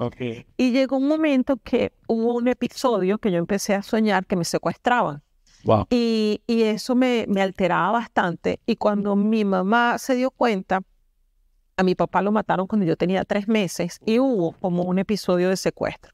Y 0.57 0.73
llegó 0.73 0.97
un 0.97 1.09
momento 1.09 1.57
que 1.57 1.93
hubo 2.07 2.35
un 2.35 2.49
episodio 2.49 3.19
que 3.19 3.31
yo 3.31 3.39
empecé 3.39 3.75
a 3.75 3.83
soñar 3.83 4.27
que 4.27 4.37
me 4.37 4.45
secuestraban. 4.45 5.23
Y, 5.91 6.41
y, 6.47 6.63
eso 6.63 6.95
me, 6.95 7.27
me 7.29 7.43
alteraba 7.43 7.93
bastante. 7.93 8.61
Y 8.65 8.77
cuando 8.77 9.17
mi 9.17 9.45
mamá 9.45 9.99
se 9.99 10.15
dio 10.15 10.31
cuenta, 10.31 10.81
a 11.77 11.83
mi 11.83 11.95
papá 11.95 12.23
lo 12.23 12.33
mataron 12.33 12.67
cuando 12.67 12.87
yo 12.87 12.97
tenía 12.97 13.25
tres 13.25 13.49
meses 13.49 14.01
y 14.05 14.19
hubo 14.19 14.53
como 14.53 14.83
un 14.83 14.99
episodio 14.99 15.49
de 15.49 15.57
secuestro. 15.57 16.13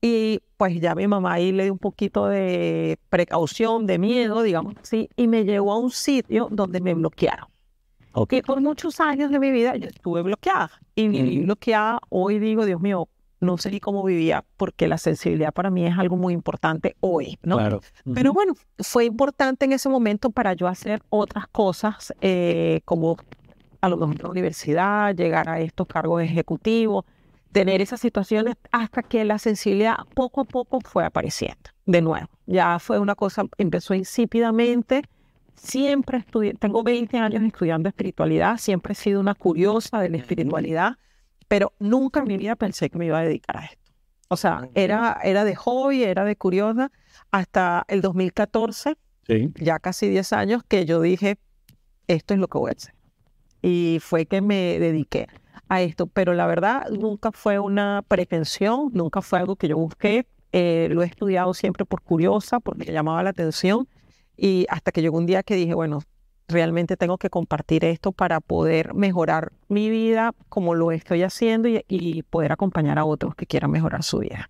Y 0.00 0.40
pues 0.56 0.80
ya 0.80 0.94
mi 0.94 1.06
mamá 1.06 1.34
ahí 1.34 1.50
le 1.50 1.64
dio 1.64 1.72
un 1.72 1.78
poquito 1.78 2.26
de 2.26 2.98
precaución, 3.08 3.86
de 3.86 3.98
miedo, 3.98 4.42
digamos 4.42 4.74
así, 4.80 5.08
y 5.16 5.26
me 5.26 5.44
llevó 5.44 5.72
a 5.72 5.78
un 5.78 5.90
sitio 5.90 6.48
donde 6.50 6.80
me 6.80 6.94
bloquearon. 6.94 7.48
Que 8.28 8.42
por 8.42 8.60
muchos 8.60 9.00
años 9.00 9.30
de 9.30 9.38
mi 9.38 9.50
vida 9.50 9.76
yo 9.76 9.88
estuve 9.88 10.22
bloqueada. 10.22 10.70
Y 10.94 11.08
viví 11.08 11.40
bloqueada, 11.40 12.00
hoy 12.08 12.38
digo, 12.38 12.64
Dios 12.64 12.80
mío, 12.80 13.08
no 13.40 13.56
sé 13.58 13.70
ni 13.70 13.80
cómo 13.80 14.02
vivía, 14.02 14.44
porque 14.56 14.88
la 14.88 14.98
sensibilidad 14.98 15.52
para 15.52 15.70
mí 15.70 15.86
es 15.86 15.96
algo 15.96 16.16
muy 16.16 16.34
importante 16.34 16.96
hoy, 17.00 17.38
¿no? 17.42 17.56
Claro. 17.56 17.80
Pero 18.14 18.32
bueno, 18.32 18.54
fue 18.80 19.04
importante 19.04 19.64
en 19.64 19.72
ese 19.72 19.88
momento 19.88 20.30
para 20.30 20.54
yo 20.54 20.66
hacer 20.66 21.02
otras 21.10 21.46
cosas, 21.46 22.12
eh, 22.20 22.80
como 22.84 23.16
a 23.80 23.88
lo 23.88 23.96
mejor 23.96 24.22
la 24.22 24.30
universidad, 24.30 25.14
llegar 25.14 25.48
a 25.48 25.60
estos 25.60 25.86
cargos 25.86 26.22
ejecutivos, 26.22 27.04
tener 27.52 27.80
esas 27.80 28.00
situaciones 28.00 28.56
hasta 28.72 29.02
que 29.02 29.24
la 29.24 29.38
sensibilidad 29.38 29.96
poco 30.14 30.40
a 30.42 30.44
poco 30.44 30.80
fue 30.80 31.04
apareciendo 31.04 31.70
de 31.86 32.02
nuevo. 32.02 32.28
Ya 32.46 32.78
fue 32.78 32.98
una 32.98 33.14
cosa, 33.14 33.44
empezó 33.56 33.94
insípidamente 33.94 35.02
Siempre 35.60 36.18
estudié, 36.18 36.54
tengo 36.54 36.82
20 36.82 37.18
años 37.18 37.42
estudiando 37.42 37.88
espiritualidad, 37.88 38.58
siempre 38.58 38.92
he 38.92 38.96
sido 38.96 39.20
una 39.20 39.34
curiosa 39.34 40.00
de 40.00 40.08
la 40.08 40.16
espiritualidad, 40.16 40.96
pero 41.48 41.72
nunca 41.78 42.20
en 42.20 42.28
mi 42.28 42.36
vida 42.36 42.56
pensé 42.56 42.90
que 42.90 42.98
me 42.98 43.06
iba 43.06 43.18
a 43.18 43.22
dedicar 43.22 43.56
a 43.56 43.64
esto. 43.64 43.92
O 44.28 44.36
sea, 44.36 44.68
era, 44.74 45.18
era 45.24 45.44
de 45.44 45.56
hobby, 45.56 46.04
era 46.04 46.24
de 46.24 46.36
curiosa, 46.36 46.92
hasta 47.30 47.84
el 47.88 48.02
2014, 48.02 48.96
ya 49.56 49.78
casi 49.78 50.08
10 50.08 50.32
años, 50.32 50.62
que 50.66 50.86
yo 50.86 51.00
dije, 51.00 51.38
esto 52.06 52.34
es 52.34 52.40
lo 52.40 52.48
que 52.48 52.58
voy 52.58 52.70
a 52.70 52.74
hacer. 52.74 52.94
Y 53.60 53.98
fue 54.00 54.26
que 54.26 54.40
me 54.40 54.78
dediqué 54.78 55.26
a 55.68 55.82
esto, 55.82 56.06
pero 56.06 56.34
la 56.34 56.46
verdad 56.46 56.88
nunca 56.90 57.32
fue 57.32 57.58
una 57.58 58.04
pretensión, 58.06 58.90
nunca 58.92 59.22
fue 59.22 59.40
algo 59.40 59.56
que 59.56 59.68
yo 59.68 59.76
busqué, 59.76 60.26
eh, 60.52 60.88
lo 60.90 61.02
he 61.02 61.06
estudiado 61.06 61.52
siempre 61.52 61.84
por 61.84 62.02
curiosa, 62.02 62.60
porque 62.60 62.92
llamaba 62.92 63.22
la 63.22 63.30
atención 63.30 63.88
y 64.38 64.66
hasta 64.70 64.92
que 64.92 65.02
llegó 65.02 65.18
un 65.18 65.26
día 65.26 65.42
que 65.42 65.56
dije, 65.56 65.74
bueno, 65.74 66.00
realmente 66.46 66.96
tengo 66.96 67.18
que 67.18 67.28
compartir 67.28 67.84
esto 67.84 68.12
para 68.12 68.40
poder 68.40 68.94
mejorar 68.94 69.52
mi 69.68 69.90
vida 69.90 70.32
como 70.48 70.74
lo 70.74 70.92
estoy 70.92 71.22
haciendo 71.24 71.68
y, 71.68 72.22
poder 72.22 72.52
acompañar 72.52 72.98
a 72.98 73.04
otros 73.04 73.34
que 73.34 73.46
quieran 73.46 73.70
mejorar 73.70 74.02
su 74.02 74.20
vida. 74.20 74.48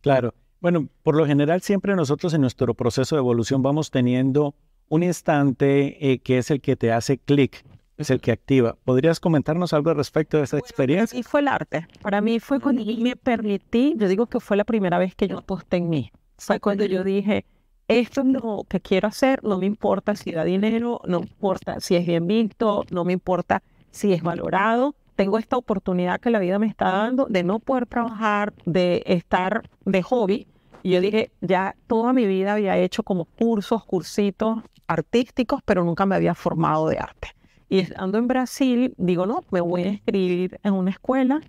Claro. 0.00 0.34
Bueno, 0.60 0.88
por 1.04 1.14
lo 1.14 1.24
general 1.24 1.62
siempre 1.62 1.94
nosotros 1.94 2.34
en 2.34 2.40
nuestro 2.40 2.74
proceso 2.74 3.14
de 3.14 3.20
evolución 3.20 3.62
vamos 3.62 3.92
teniendo 3.92 4.54
un 4.88 5.04
instante 5.04 6.12
eh, 6.12 6.18
que 6.18 6.38
es 6.38 6.50
el 6.50 6.60
que 6.60 6.74
te 6.74 6.90
hace 6.90 7.18
clic, 7.18 7.64
es 7.96 8.10
el 8.10 8.20
que 8.20 8.32
activa. 8.32 8.76
¿Podrías 8.84 9.20
comentarnos 9.20 9.72
algo 9.72 9.94
respecto 9.94 10.38
de 10.38 10.44
esa 10.44 10.58
experiencia? 10.58 11.18
Y 11.18 11.22
fue 11.22 11.40
el 11.40 11.48
arte. 11.48 11.86
Para 12.02 12.20
mí 12.20 12.40
fue 12.40 12.58
cuando 12.58 12.84
me 12.84 13.14
permití, 13.14 13.94
yo 13.96 14.08
digo 14.08 14.26
que 14.26 14.40
fue 14.40 14.56
la 14.56 14.64
primera 14.64 14.98
vez 14.98 15.14
que 15.14 15.28
yo 15.28 15.38
aposté 15.38 15.76
en 15.76 15.88
mí. 15.88 16.10
fue 16.36 16.58
cuando 16.58 16.84
yo 16.86 17.04
dije, 17.04 17.44
esto 17.88 18.20
es 18.20 18.26
lo 18.26 18.64
que 18.68 18.80
quiero 18.80 19.08
hacer, 19.08 19.42
no 19.42 19.58
me 19.58 19.66
importa 19.66 20.14
si 20.14 20.30
da 20.30 20.44
dinero, 20.44 21.00
no 21.06 21.20
me 21.20 21.26
importa 21.26 21.80
si 21.80 21.96
es 21.96 22.06
bien 22.06 22.26
visto, 22.26 22.84
no 22.90 23.04
me 23.04 23.14
importa 23.14 23.62
si 23.90 24.12
es 24.12 24.22
valorado. 24.22 24.94
Tengo 25.16 25.38
esta 25.38 25.56
oportunidad 25.56 26.20
que 26.20 26.30
la 26.30 26.38
vida 26.38 26.58
me 26.58 26.66
está 26.66 26.92
dando 26.92 27.26
de 27.26 27.42
no 27.42 27.58
poder 27.58 27.86
trabajar, 27.86 28.52
de 28.66 29.02
estar 29.06 29.68
de 29.84 30.02
hobby. 30.02 30.46
Y 30.82 30.90
yo 30.90 31.00
dije, 31.00 31.32
ya 31.40 31.74
toda 31.86 32.12
mi 32.12 32.26
vida 32.26 32.52
había 32.52 32.76
hecho 32.76 33.02
como 33.02 33.24
cursos, 33.24 33.84
cursitos 33.84 34.58
artísticos, 34.86 35.60
pero 35.64 35.82
nunca 35.82 36.06
me 36.06 36.14
había 36.14 36.34
formado 36.34 36.88
de 36.88 36.98
arte. 36.98 37.28
Y 37.68 37.80
estando 37.80 38.18
en 38.18 38.28
Brasil, 38.28 38.94
digo, 38.96 39.26
no, 39.26 39.44
me 39.50 39.60
voy 39.60 39.82
a 39.82 39.88
inscribir 39.88 40.60
en 40.62 40.74
una 40.74 40.90
escuela 40.90 41.40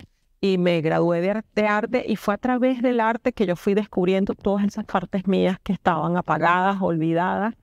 y 0.42 0.58
me 0.58 0.82
gradué 0.82 1.22
de, 1.22 1.68
arte 1.68 2.06
y 2.08 2.16
fue 2.16 2.34
a 2.34 2.38
través 2.38 2.82
del 2.82 3.00
arte 3.00 3.34
que 3.34 3.46
yo 3.46 3.56
fui 3.56 3.74
descubriendo 3.74 4.34
todas 4.34 4.66
esas 4.66 4.86
partes 4.86 5.28
mías 5.28 5.58
que 5.64 5.74
estaban 5.74 6.16
apagadas, 6.18 6.82
olvidadas. 6.82 7.56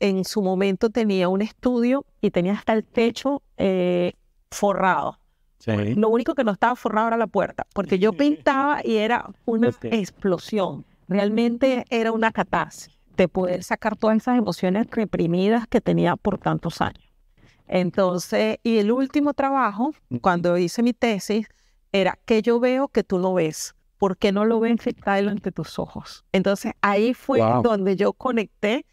En 0.00 0.24
su 0.24 0.42
momento 0.42 0.90
tenía 0.90 1.28
un 1.28 1.42
estudio 1.42 2.04
y 2.20 2.30
tenía 2.30 2.54
hasta 2.54 2.72
el 2.72 2.84
techo 2.84 3.42
eh, 3.56 4.14
forrado. 4.50 5.18
Lo 5.64 6.08
único 6.08 6.34
que 6.34 6.42
no 6.42 6.50
estaba 6.50 6.74
forrado 6.74 7.08
era 7.08 7.16
la 7.16 7.28
puerta, 7.28 7.66
porque 7.72 8.00
yo 8.00 8.12
pintaba 8.12 8.80
y 8.84 8.96
era 8.96 9.30
una 9.44 9.68
explosión. 9.82 10.84
Realmente 11.06 11.84
era 11.88 12.10
una 12.10 12.32
catástrofe 12.32 12.98
de 13.16 13.28
poder 13.28 13.62
sacar 13.62 13.96
todas 13.96 14.16
esas 14.16 14.38
emociones 14.38 14.88
reprimidas 14.90 15.68
que 15.68 15.80
tenía 15.80 16.16
por 16.16 16.38
tantos 16.38 16.80
años. 16.80 17.04
Entonces, 17.68 18.58
y 18.62 18.78
el 18.78 18.90
último 18.90 19.34
trabajo, 19.34 19.92
cuando 20.20 20.58
hice 20.58 20.82
mi 20.82 20.92
tesis, 20.92 21.46
era 21.92 22.18
que 22.24 22.42
yo 22.42 22.58
veo 22.58 22.88
que 22.88 23.04
tú 23.04 23.18
no 23.18 23.34
ves. 23.34 23.74
¿Por 23.98 24.16
qué 24.16 24.32
no 24.32 24.44
lo 24.44 24.58
ves 24.58 24.86
está 24.86 25.14
delante 25.14 25.52
tus 25.52 25.78
ojos? 25.78 26.24
Entonces 26.32 26.72
ahí 26.80 27.14
fue 27.14 27.40
donde 27.62 27.94
yo 27.94 28.12
conecté 28.12 28.84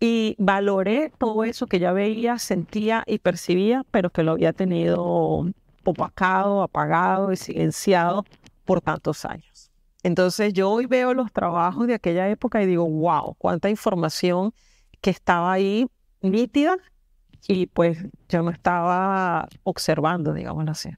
y 0.00 0.36
valoré 0.38 1.10
todo 1.16 1.44
eso 1.44 1.66
que 1.66 1.78
ya 1.78 1.92
veía, 1.92 2.38
sentía 2.38 3.02
y 3.06 3.18
percibía, 3.18 3.84
pero 3.90 4.10
que 4.10 4.22
lo 4.22 4.32
había 4.32 4.52
tenido 4.52 5.46
opacado, 5.84 6.62
apagado 6.62 7.32
y 7.32 7.36
silenciado 7.36 8.24
por 8.64 8.80
tantos 8.80 9.24
años. 9.24 9.70
Entonces 10.02 10.52
yo 10.52 10.70
hoy 10.70 10.86
veo 10.86 11.14
los 11.14 11.32
trabajos 11.32 11.86
de 11.86 11.94
aquella 11.94 12.28
época 12.28 12.62
y 12.62 12.66
digo, 12.66 12.88
wow, 12.88 13.34
cuánta 13.38 13.70
información 13.70 14.52
que 15.00 15.10
estaba 15.10 15.52
ahí 15.52 15.86
nítida 16.20 16.76
y 17.46 17.66
pues 17.66 17.98
yo 18.28 18.42
no 18.42 18.50
estaba 18.50 19.48
observando, 19.62 20.34
digamos 20.34 20.68
así. 20.68 20.90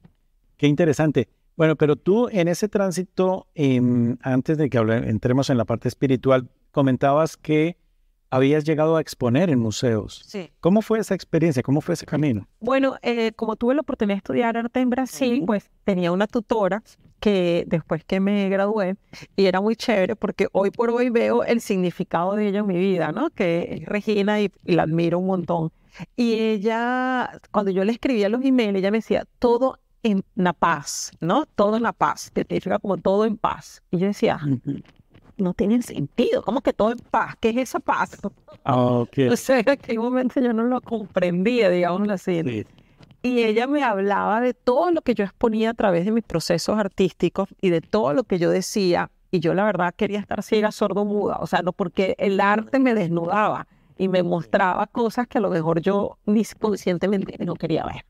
Qué 0.57 0.67
interesante. 0.67 1.29
Bueno, 1.61 1.75
pero 1.75 1.95
tú 1.95 2.27
en 2.31 2.47
ese 2.47 2.67
tránsito, 2.67 3.45
em, 3.53 4.17
antes 4.23 4.57
de 4.57 4.67
que 4.67 4.79
entremos 4.79 5.51
en 5.51 5.59
la 5.59 5.65
parte 5.65 5.89
espiritual, 5.89 6.49
comentabas 6.71 7.37
que 7.37 7.77
habías 8.31 8.63
llegado 8.63 8.95
a 8.95 9.01
exponer 9.01 9.51
en 9.51 9.59
museos. 9.59 10.23
Sí. 10.25 10.49
¿Cómo 10.59 10.81
fue 10.81 10.97
esa 10.97 11.13
experiencia? 11.13 11.61
¿Cómo 11.61 11.81
fue 11.81 11.93
ese 11.93 12.07
camino? 12.07 12.47
Bueno, 12.61 12.95
eh, 13.03 13.33
como 13.33 13.57
tuve 13.57 13.75
la 13.75 13.81
oportunidad 13.81 14.15
de 14.15 14.17
estudiar 14.17 14.57
arte 14.57 14.79
en 14.79 14.89
Brasil, 14.89 15.43
pues 15.45 15.69
tenía 15.83 16.11
una 16.11 16.25
tutora 16.25 16.81
que 17.19 17.63
después 17.67 18.03
que 18.05 18.19
me 18.19 18.49
gradué, 18.49 18.95
y 19.35 19.45
era 19.45 19.61
muy 19.61 19.75
chévere 19.75 20.15
porque 20.15 20.47
hoy 20.53 20.71
por 20.71 20.89
hoy 20.89 21.11
veo 21.11 21.43
el 21.43 21.61
significado 21.61 22.33
de 22.33 22.47
ella 22.47 22.61
en 22.61 22.65
mi 22.65 22.79
vida, 22.79 23.11
¿no? 23.11 23.29
Que 23.29 23.81
es 23.83 23.85
Regina 23.85 24.41
y, 24.41 24.51
y 24.65 24.71
la 24.71 24.81
admiro 24.81 25.19
un 25.19 25.27
montón. 25.27 25.71
Y 26.15 26.39
ella, 26.39 27.39
cuando 27.51 27.69
yo 27.69 27.83
le 27.83 27.91
escribía 27.91 28.29
los 28.29 28.43
emails, 28.43 28.79
ella 28.79 28.89
me 28.89 28.97
decía, 28.97 29.27
todo 29.37 29.77
en 30.03 30.23
la 30.35 30.53
paz, 30.53 31.11
¿no? 31.19 31.45
Todo 31.45 31.77
en 31.77 31.83
la 31.83 31.93
paz, 31.93 32.31
que 32.31 32.41
significa 32.41 32.79
como 32.79 32.97
todo 32.97 33.25
en 33.25 33.37
paz. 33.37 33.81
Y 33.91 33.97
yo 33.97 34.07
decía, 34.07 34.39
no 35.37 35.53
tiene 35.53 35.81
sentido, 35.81 36.41
¿cómo 36.43 36.61
que 36.61 36.73
todo 36.73 36.91
en 36.91 36.99
paz? 36.99 37.35
¿Qué 37.39 37.49
es 37.49 37.57
esa 37.57 37.79
paz? 37.79 38.17
Oh, 38.63 39.01
okay. 39.01 39.27
O 39.29 39.35
sea, 39.35 39.59
en 39.59 39.69
aquel 39.69 39.99
momento 39.99 40.39
yo 40.39 40.53
no 40.53 40.63
lo 40.63 40.81
comprendía, 40.81 41.69
digamos 41.69 42.09
así. 42.09 42.65
Y 43.23 43.43
ella 43.43 43.67
me 43.67 43.83
hablaba 43.83 44.41
de 44.41 44.53
todo 44.53 44.91
lo 44.91 45.01
que 45.01 45.13
yo 45.13 45.23
exponía 45.23 45.71
a 45.71 45.73
través 45.73 46.05
de 46.05 46.11
mis 46.11 46.23
procesos 46.23 46.77
artísticos 46.79 47.49
y 47.61 47.69
de 47.69 47.81
todo 47.81 48.13
lo 48.13 48.23
que 48.23 48.39
yo 48.39 48.49
decía. 48.49 49.11
Y 49.29 49.39
yo 49.39 49.53
la 49.53 49.63
verdad 49.63 49.93
quería 49.95 50.19
estar 50.19 50.41
ciega, 50.43 50.71
sordo, 50.71 51.05
muda. 51.05 51.37
O 51.39 51.47
sea, 51.47 51.61
no 51.61 51.71
porque 51.71 52.15
el 52.17 52.39
arte 52.39 52.79
me 52.79 52.95
desnudaba 52.95 53.67
y 53.97 54.07
me 54.07 54.23
mostraba 54.23 54.87
cosas 54.87 55.27
que 55.27 55.37
a 55.37 55.41
lo 55.41 55.49
mejor 55.49 55.81
yo 55.81 56.17
ni 56.25 56.43
conscientemente 56.59 57.37
no 57.45 57.53
quería 57.53 57.85
ver. 57.85 58.05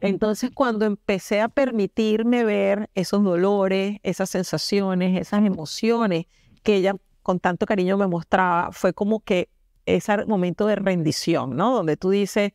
Entonces, 0.00 0.50
cuando 0.52 0.84
empecé 0.84 1.40
a 1.40 1.48
permitirme 1.48 2.44
ver 2.44 2.90
esos 2.94 3.24
dolores, 3.24 3.98
esas 4.02 4.30
sensaciones, 4.30 5.20
esas 5.20 5.44
emociones 5.44 6.26
que 6.62 6.76
ella 6.76 6.96
con 7.22 7.40
tanto 7.40 7.64
cariño 7.64 7.96
me 7.96 8.06
mostraba, 8.06 8.70
fue 8.72 8.92
como 8.92 9.20
que 9.20 9.48
ese 9.86 10.24
momento 10.26 10.66
de 10.66 10.76
rendición, 10.76 11.56
¿no? 11.56 11.74
Donde 11.74 11.96
tú 11.96 12.10
dices, 12.10 12.52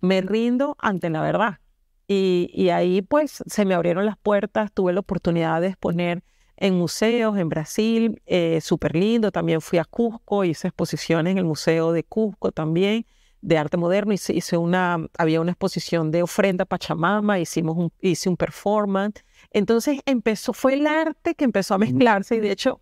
me 0.00 0.20
rindo 0.20 0.76
ante 0.78 1.10
la 1.10 1.22
verdad. 1.22 1.58
Y, 2.06 2.70
ahí 2.70 3.02
pues 3.02 3.42
se 3.46 3.64
me 3.64 3.74
abrieron 3.74 4.04
las 4.04 4.18
puertas, 4.18 4.72
tuve 4.72 4.92
la 4.92 5.00
oportunidad 5.00 5.60
de 5.60 5.68
exponer 5.68 6.24
en 6.56 6.74
museos 6.74 7.38
en 7.38 7.48
Brasil, 7.48 8.20
eh, 8.26 8.60
súper 8.60 8.96
lindo, 8.96 9.30
también 9.30 9.60
fui 9.60 9.78
a 9.78 9.84
Cusco, 9.84 10.44
hice 10.44 10.68
exposiciones 10.68 11.30
en 11.30 11.38
el 11.38 11.44
Museo 11.44 11.92
de 11.92 12.02
Cusco 12.02 12.50
también, 12.50 13.06
de 13.42 13.58
arte 13.58 13.76
moderno, 13.76 14.12
hice, 14.12 14.34
hice 14.34 14.56
una, 14.56 15.06
había 15.16 15.40
una 15.40 15.52
exposición 15.52 16.10
de 16.10 16.22
ofrenda 16.22 16.64
Pachamama, 16.64 17.38
hicimos 17.38 17.76
un, 17.76 17.92
hice 18.00 18.28
un 18.28 18.36
performance. 18.36 19.24
Entonces 19.50 20.00
empezó, 20.06 20.52
fue 20.52 20.74
el 20.74 20.86
arte 20.86 21.34
que 21.34 21.44
empezó 21.44 21.74
a 21.74 21.78
mezclarse 21.78 22.36
y 22.36 22.40
de 22.40 22.50
hecho 22.52 22.80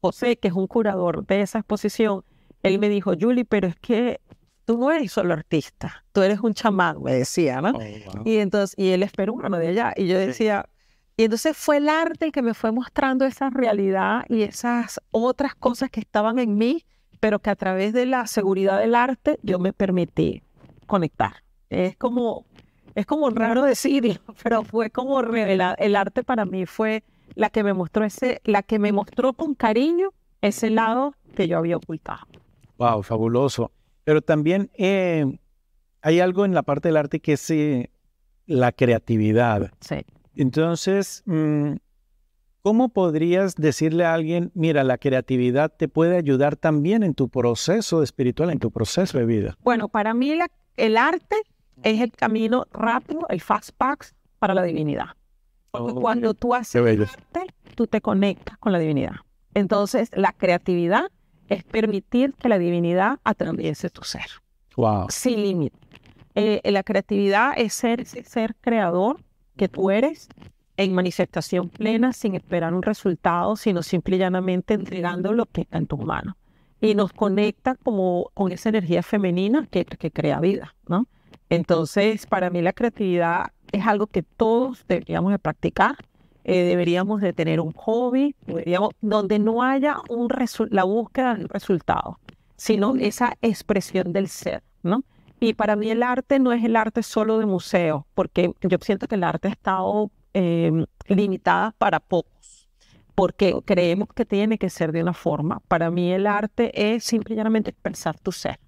José, 0.00 0.36
que 0.36 0.48
es 0.48 0.54
un 0.54 0.66
curador 0.66 1.26
de 1.26 1.42
esa 1.42 1.58
exposición, 1.58 2.24
él 2.62 2.78
me 2.78 2.88
dijo, 2.88 3.12
Julie, 3.18 3.44
pero 3.44 3.68
es 3.68 3.76
que 3.76 4.20
tú 4.64 4.78
no 4.78 4.90
eres 4.90 5.12
solo 5.12 5.34
artista, 5.34 6.04
tú 6.12 6.22
eres 6.22 6.40
un 6.40 6.54
chamán, 6.54 7.02
me 7.02 7.14
decía, 7.14 7.60
¿no? 7.60 7.72
Oh, 7.72 8.22
y 8.24 8.38
entonces, 8.38 8.74
y 8.78 8.90
él 8.90 9.02
es 9.02 9.12
peruano 9.12 9.58
de 9.58 9.68
allá, 9.68 9.92
y 9.96 10.06
yo 10.06 10.18
decía, 10.18 10.68
y 11.16 11.24
entonces 11.24 11.56
fue 11.56 11.78
el 11.78 11.88
arte 11.88 12.26
el 12.26 12.32
que 12.32 12.40
me 12.40 12.54
fue 12.54 12.72
mostrando 12.72 13.26
esa 13.26 13.50
realidad 13.50 14.24
y 14.28 14.42
esas 14.42 15.00
otras 15.10 15.54
cosas 15.54 15.90
que 15.90 16.00
estaban 16.00 16.38
en 16.38 16.56
mí 16.56 16.86
pero 17.20 17.38
que 17.38 17.50
a 17.50 17.56
través 17.56 17.92
de 17.92 18.06
la 18.06 18.26
seguridad 18.26 18.80
del 18.80 18.94
arte 18.94 19.38
yo 19.42 19.58
me 19.58 19.72
permití 19.72 20.42
conectar. 20.86 21.44
Es 21.68 21.96
como, 21.96 22.46
es 22.94 23.06
como 23.06 23.30
raro 23.30 23.62
decirlo, 23.62 24.14
pero 24.42 24.64
fue 24.64 24.90
como 24.90 25.20
el, 25.20 25.60
el 25.78 25.96
arte 25.96 26.24
para 26.24 26.44
mí 26.44 26.66
fue 26.66 27.04
la 27.34 27.50
que 27.50 27.62
me 27.62 27.74
mostró 27.74 28.04
ese, 28.04 28.40
la 28.44 28.62
que 28.62 28.78
me 28.78 28.92
mostró 28.92 29.32
con 29.34 29.54
cariño 29.54 30.12
ese 30.40 30.70
lado 30.70 31.14
que 31.36 31.46
yo 31.46 31.58
había 31.58 31.76
ocultado. 31.76 32.26
Wow, 32.78 33.02
fabuloso. 33.02 33.70
Pero 34.04 34.22
también 34.22 34.70
eh, 34.74 35.38
hay 36.02 36.20
algo 36.20 36.44
en 36.44 36.54
la 36.54 36.62
parte 36.62 36.88
del 36.88 36.96
arte 36.96 37.20
que 37.20 37.34
es 37.34 37.50
eh, 37.50 37.90
la 38.46 38.72
creatividad. 38.72 39.70
Sí. 39.80 39.96
Entonces, 40.34 41.22
mm, 41.26 41.74
¿Cómo 42.62 42.90
podrías 42.90 43.54
decirle 43.54 44.04
a 44.04 44.12
alguien, 44.12 44.50
mira, 44.54 44.84
la 44.84 44.98
creatividad 44.98 45.72
te 45.74 45.88
puede 45.88 46.18
ayudar 46.18 46.56
también 46.56 47.02
en 47.02 47.14
tu 47.14 47.30
proceso 47.30 48.02
espiritual, 48.02 48.50
en 48.50 48.58
tu 48.58 48.70
proceso 48.70 49.16
de 49.16 49.24
vida? 49.24 49.56
Bueno, 49.62 49.88
para 49.88 50.12
mí 50.12 50.38
el 50.76 50.96
arte 50.98 51.36
es 51.82 52.00
el 52.02 52.12
camino 52.12 52.66
rápido, 52.70 53.26
el 53.30 53.40
fast 53.40 53.70
pack 53.78 54.14
para 54.38 54.52
la 54.52 54.62
divinidad. 54.62 55.16
Porque 55.70 55.94
cuando 55.94 56.34
tú 56.34 56.54
haces 56.54 56.82
arte, 57.10 57.46
tú 57.76 57.86
te 57.86 58.02
conectas 58.02 58.58
con 58.58 58.72
la 58.72 58.78
divinidad. 58.78 59.16
Entonces, 59.54 60.10
la 60.14 60.32
creatividad 60.32 61.10
es 61.48 61.64
permitir 61.64 62.34
que 62.34 62.50
la 62.50 62.58
divinidad 62.58 63.20
atraviese 63.24 63.88
tu 63.88 64.02
ser. 64.02 64.26
Wow. 64.76 65.06
Sin 65.08 65.42
límite. 65.42 65.78
Eh, 66.34 66.60
la 66.70 66.82
creatividad 66.82 67.54
es 67.56 67.72
ser, 67.72 68.04
ser 68.04 68.54
creador 68.60 69.18
que 69.56 69.68
tú 69.68 69.90
eres 69.90 70.28
en 70.80 70.94
manifestación 70.94 71.68
plena 71.68 72.12
sin 72.12 72.34
esperar 72.34 72.72
un 72.72 72.82
resultado, 72.82 73.54
sino 73.56 73.82
simple 73.82 74.16
y 74.16 74.18
llanamente 74.18 74.74
entregando 74.74 75.32
lo 75.32 75.46
que 75.46 75.62
está 75.62 75.76
en 75.78 75.86
tus 75.86 76.00
manos. 76.00 76.36
Y 76.80 76.94
nos 76.94 77.12
conecta 77.12 77.74
como 77.74 78.30
con 78.32 78.50
esa 78.50 78.70
energía 78.70 79.02
femenina 79.02 79.66
que, 79.70 79.84
que 79.84 80.10
crea 80.10 80.40
vida, 80.40 80.74
¿no? 80.88 81.06
Entonces, 81.50 82.26
para 82.26 82.48
mí 82.48 82.62
la 82.62 82.72
creatividad 82.72 83.52
es 83.72 83.86
algo 83.86 84.06
que 84.06 84.22
todos 84.22 84.84
deberíamos 84.88 85.32
de 85.32 85.38
practicar, 85.38 85.96
eh, 86.44 86.62
deberíamos 86.62 87.20
de 87.20 87.34
tener 87.34 87.60
un 87.60 87.72
hobby, 87.72 88.34
deberíamos, 88.46 88.90
donde 89.02 89.38
no 89.38 89.62
haya 89.62 89.98
un 90.08 90.28
la 90.70 90.84
búsqueda 90.84 91.34
del 91.34 91.48
resultado, 91.48 92.18
sino 92.56 92.96
esa 92.96 93.36
expresión 93.42 94.14
del 94.14 94.28
ser, 94.28 94.62
¿no? 94.82 95.04
Y 95.40 95.54
para 95.54 95.76
mí 95.76 95.90
el 95.90 96.02
arte 96.02 96.38
no 96.38 96.52
es 96.52 96.64
el 96.64 96.76
arte 96.76 97.02
solo 97.02 97.38
de 97.38 97.46
museo, 97.46 98.06
porque 98.14 98.52
yo 98.62 98.78
siento 98.80 99.08
que 99.08 99.16
el 99.16 99.24
arte 99.24 99.48
ha 99.48 99.50
estado 99.50 100.10
eh, 100.34 100.84
limitadas 101.06 101.74
para 101.74 102.00
pocos, 102.00 102.68
porque 103.14 103.54
creemos 103.64 104.08
que 104.14 104.24
tiene 104.24 104.58
que 104.58 104.70
ser 104.70 104.92
de 104.92 105.02
una 105.02 105.12
forma. 105.12 105.60
Para 105.68 105.90
mí 105.90 106.12
el 106.12 106.26
arte 106.26 106.94
es 106.94 107.04
simplemente 107.04 107.70
expresar 107.70 108.18
tu 108.18 108.32
ser. 108.32 108.58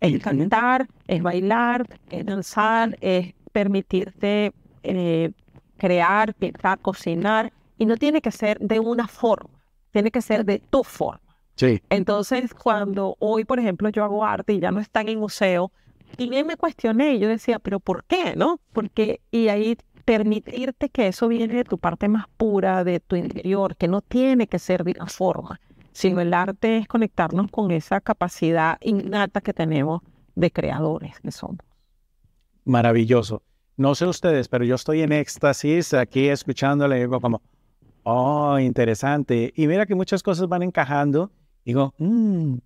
Es 0.00 0.22
cantar, 0.22 0.86
es 1.06 1.22
bailar, 1.22 1.86
es 2.10 2.26
danzar, 2.26 2.98
es 3.00 3.32
permitirte 3.52 4.52
eh, 4.82 5.30
crear, 5.78 6.34
pintar, 6.34 6.78
cocinar, 6.80 7.52
y 7.78 7.86
no 7.86 7.96
tiene 7.96 8.20
que 8.20 8.30
ser 8.30 8.58
de 8.58 8.80
una 8.80 9.08
forma, 9.08 9.64
tiene 9.92 10.10
que 10.10 10.20
ser 10.20 10.44
de 10.44 10.58
tu 10.58 10.84
forma. 10.84 11.20
Sí. 11.56 11.80
Entonces, 11.88 12.52
cuando 12.52 13.16
hoy, 13.18 13.44
por 13.44 13.58
ejemplo, 13.58 13.88
yo 13.88 14.04
hago 14.04 14.24
arte 14.24 14.52
y 14.52 14.60
ya 14.60 14.70
no 14.70 14.80
están 14.80 15.08
en 15.08 15.20
museo, 15.20 15.72
y 16.18 16.28
me 16.28 16.56
cuestioné, 16.56 17.18
yo 17.18 17.28
decía, 17.28 17.58
pero 17.58 17.80
¿por 17.80 18.04
qué? 18.04 18.34
¿No? 18.36 18.60
Porque, 18.72 19.20
y 19.30 19.48
ahí 19.48 19.76
permitirte 20.04 20.88
que 20.88 21.08
eso 21.08 21.28
viene 21.28 21.54
de 21.54 21.64
tu 21.64 21.78
parte 21.78 22.08
más 22.08 22.26
pura, 22.36 22.84
de 22.84 23.00
tu 23.00 23.16
interior, 23.16 23.76
que 23.76 23.88
no 23.88 24.00
tiene 24.00 24.46
que 24.46 24.58
ser 24.58 24.84
de 24.84 24.92
una 24.92 25.06
forma, 25.06 25.60
sino 25.92 26.20
el 26.20 26.34
arte 26.34 26.78
es 26.78 26.88
conectarnos 26.88 27.50
con 27.50 27.70
esa 27.70 28.00
capacidad 28.00 28.78
innata 28.80 29.40
que 29.40 29.52
tenemos 29.52 30.02
de 30.34 30.50
creadores 30.50 31.20
que 31.20 31.30
somos. 31.30 31.58
Maravilloso. 32.64 33.42
No 33.76 33.94
sé 33.94 34.06
ustedes, 34.06 34.48
pero 34.48 34.64
yo 34.64 34.76
estoy 34.76 35.02
en 35.02 35.12
éxtasis 35.12 35.94
aquí 35.94 36.28
escuchándole, 36.28 36.96
digo 36.96 37.20
como, 37.20 37.42
oh, 38.04 38.58
interesante. 38.58 39.52
Y 39.56 39.66
mira 39.66 39.86
que 39.86 39.94
muchas 39.94 40.22
cosas 40.22 40.48
van 40.48 40.62
encajando. 40.62 41.32
Digo, 41.64 41.94
mmm, 41.98 42.56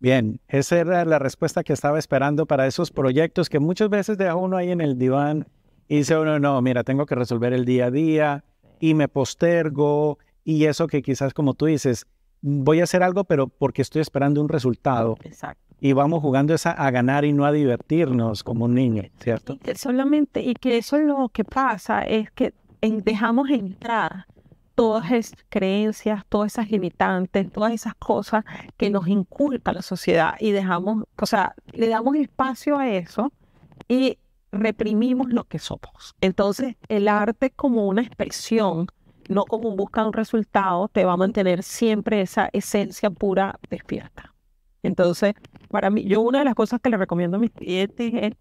bien, 0.00 0.40
esa 0.48 0.78
era 0.78 1.04
la 1.04 1.18
respuesta 1.18 1.64
que 1.64 1.72
estaba 1.72 1.98
esperando 1.98 2.46
para 2.46 2.66
esos 2.66 2.90
proyectos 2.90 3.48
que 3.48 3.58
muchas 3.58 3.88
veces 3.88 4.18
deja 4.18 4.34
uno 4.34 4.56
ahí 4.56 4.70
en 4.70 4.80
el 4.80 4.98
diván 4.98 5.46
y 5.90 5.96
dice 5.96 6.16
uno, 6.16 6.38
no, 6.38 6.62
mira, 6.62 6.84
tengo 6.84 7.04
que 7.04 7.16
resolver 7.16 7.52
el 7.52 7.64
día 7.64 7.86
a 7.86 7.90
día 7.90 8.44
y 8.78 8.94
me 8.94 9.08
postergo 9.08 10.20
y 10.44 10.66
eso 10.66 10.86
que 10.86 11.02
quizás 11.02 11.34
como 11.34 11.54
tú 11.54 11.66
dices, 11.66 12.06
voy 12.42 12.78
a 12.78 12.84
hacer 12.84 13.02
algo, 13.02 13.24
pero 13.24 13.48
porque 13.48 13.82
estoy 13.82 14.00
esperando 14.00 14.40
un 14.40 14.48
resultado. 14.48 15.18
Exacto. 15.24 15.60
Y 15.80 15.92
vamos 15.92 16.22
jugando 16.22 16.54
esa 16.54 16.70
a 16.70 16.92
ganar 16.92 17.24
y 17.24 17.32
no 17.32 17.44
a 17.44 17.50
divertirnos 17.50 18.44
como 18.44 18.66
un 18.66 18.74
niño, 18.76 19.02
¿cierto? 19.18 19.58
Y 19.64 19.74
solamente, 19.74 20.40
y 20.40 20.54
que 20.54 20.78
eso 20.78 20.96
es 20.96 21.04
lo 21.04 21.28
que 21.28 21.42
pasa, 21.42 22.02
es 22.02 22.30
que 22.30 22.54
dejamos 22.80 23.50
entrar 23.50 24.26
todas 24.76 25.10
esas 25.10 25.44
creencias, 25.48 26.24
todas 26.28 26.52
esas 26.52 26.70
limitantes, 26.70 27.50
todas 27.50 27.72
esas 27.72 27.96
cosas 27.96 28.44
que 28.76 28.90
nos 28.90 29.08
inculca 29.08 29.72
la 29.72 29.82
sociedad 29.82 30.34
y 30.38 30.52
dejamos, 30.52 31.02
o 31.20 31.26
sea, 31.26 31.56
le 31.72 31.88
damos 31.88 32.14
espacio 32.14 32.78
a 32.78 32.88
eso 32.88 33.32
y 33.88 34.18
reprimimos 34.52 35.28
lo 35.30 35.44
que 35.44 35.58
somos. 35.58 36.14
Entonces, 36.20 36.76
el 36.88 37.08
arte 37.08 37.50
como 37.50 37.86
una 37.86 38.02
expresión, 38.02 38.86
no 39.28 39.44
como 39.44 39.68
un 39.68 39.76
busca 39.76 40.04
un 40.04 40.12
resultado, 40.12 40.88
te 40.88 41.04
va 41.04 41.12
a 41.12 41.16
mantener 41.16 41.62
siempre 41.62 42.20
esa 42.20 42.48
esencia 42.52 43.10
pura 43.10 43.58
despierta. 43.68 44.34
Entonces, 44.82 45.34
para 45.68 45.90
mí, 45.90 46.04
yo 46.04 46.20
una 46.20 46.40
de 46.40 46.44
las 46.46 46.54
cosas 46.54 46.80
que 46.80 46.90
le 46.90 46.96
recomiendo 46.96 47.36
a 47.36 47.40
mis 47.40 47.50
clientes 47.50 48.12
es 48.14 48.32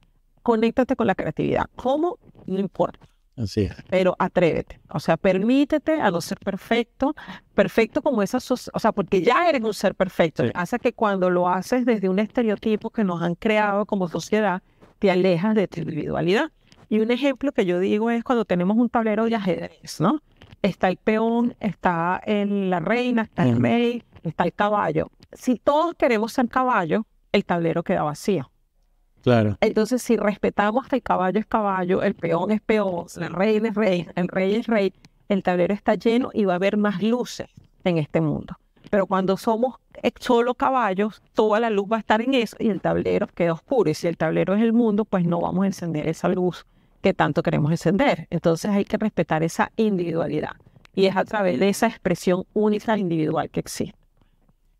conéctate 0.41 0.95
con 0.95 1.07
la 1.07 1.15
creatividad. 1.15 1.65
¿Cómo? 1.75 2.17
No 2.45 2.59
importa. 2.59 3.07
Así 3.37 3.61
es. 3.61 3.75
Pero 3.89 4.15
atrévete. 4.19 4.81
O 4.89 4.99
sea, 4.99 5.15
permítete 5.15 6.01
a 6.01 6.11
no 6.11 6.19
ser 6.19 6.39
perfecto, 6.39 7.15
perfecto 7.53 8.01
como 8.01 8.21
esa, 8.21 8.37
o 8.37 8.79
sea, 8.79 8.91
porque 8.91 9.21
ya 9.21 9.47
eres 9.47 9.63
un 9.63 9.73
ser 9.73 9.95
perfecto. 9.95 10.43
Hace 10.53 10.77
que 10.79 10.93
cuando 10.93 11.29
lo 11.29 11.47
haces 11.47 11.85
desde 11.85 12.09
un 12.09 12.19
estereotipo 12.19 12.89
que 12.89 13.03
nos 13.03 13.21
han 13.21 13.35
creado 13.35 13.85
como 13.85 14.09
sociedad, 14.09 14.61
te 14.99 15.09
alejas 15.09 15.55
de 15.55 15.67
tu 15.67 15.81
individualidad. 15.81 16.51
Y 16.89 16.99
un 16.99 17.11
ejemplo 17.11 17.51
que 17.51 17.65
yo 17.65 17.79
digo 17.79 18.09
es 18.09 18.23
cuando 18.23 18.45
tenemos 18.45 18.77
un 18.77 18.89
tablero 18.89 19.25
de 19.25 19.35
ajedrez, 19.35 19.99
¿no? 19.99 20.21
Está 20.61 20.89
el 20.89 20.97
peón, 20.97 21.55
está 21.59 22.21
la 22.25 22.79
reina, 22.79 23.23
está 23.23 23.43
el 23.43 23.61
rey, 23.61 24.03
está 24.23 24.43
el 24.43 24.53
caballo. 24.53 25.09
Si 25.31 25.55
todos 25.57 25.95
queremos 25.95 26.33
ser 26.33 26.47
caballo, 26.49 27.05
el 27.31 27.45
tablero 27.45 27.83
queda 27.83 28.03
vacío. 28.03 28.51
Claro. 29.21 29.57
Entonces, 29.61 30.01
si 30.01 30.17
respetamos 30.17 30.87
que 30.87 30.97
el 30.97 31.03
caballo 31.03 31.39
es 31.39 31.45
caballo, 31.45 32.01
el 32.01 32.15
peón 32.15 32.51
es 32.51 32.61
peón, 32.61 33.05
el 33.17 33.33
rey 33.33 33.57
es 33.57 33.75
rey, 33.75 34.07
el 34.15 34.27
rey 34.27 34.55
es 34.55 34.67
rey, 34.67 34.93
el 35.27 35.43
tablero 35.43 35.73
está 35.73 35.95
lleno 35.95 36.31
y 36.33 36.45
va 36.45 36.53
a 36.53 36.55
haber 36.55 36.77
más 36.77 37.03
luces 37.03 37.49
en 37.83 37.97
este 37.97 38.21
mundo. 38.21 38.57
Pero 38.89 39.05
cuando 39.05 39.37
somos 39.37 39.75
solo 40.19 40.55
caballos, 40.55 41.21
toda 41.33 41.59
la 41.59 41.69
luz 41.69 41.87
va 41.91 41.97
a 41.97 41.99
estar 41.99 42.21
en 42.21 42.33
eso 42.33 42.55
y 42.59 42.69
el 42.69 42.81
tablero 42.81 43.27
queda 43.27 43.53
oscuro. 43.53 43.89
Y 43.89 43.93
si 43.93 44.07
el 44.07 44.17
tablero 44.17 44.55
es 44.55 44.61
el 44.61 44.73
mundo, 44.73 45.05
pues 45.05 45.25
no 45.25 45.41
vamos 45.41 45.63
a 45.63 45.67
encender 45.67 46.07
esa 46.07 46.27
luz 46.29 46.65
que 47.01 47.13
tanto 47.13 47.43
queremos 47.43 47.71
encender. 47.71 48.27
Entonces 48.29 48.71
hay 48.71 48.85
que 48.85 48.97
respetar 48.97 49.43
esa 49.43 49.71
individualidad. 49.75 50.51
Y 50.95 51.05
es 51.05 51.15
a 51.15 51.23
través 51.23 51.59
de 51.59 51.69
esa 51.69 51.87
expresión 51.87 52.45
única 52.53 52.97
individual 52.97 53.49
que 53.49 53.59
existe. 53.59 53.97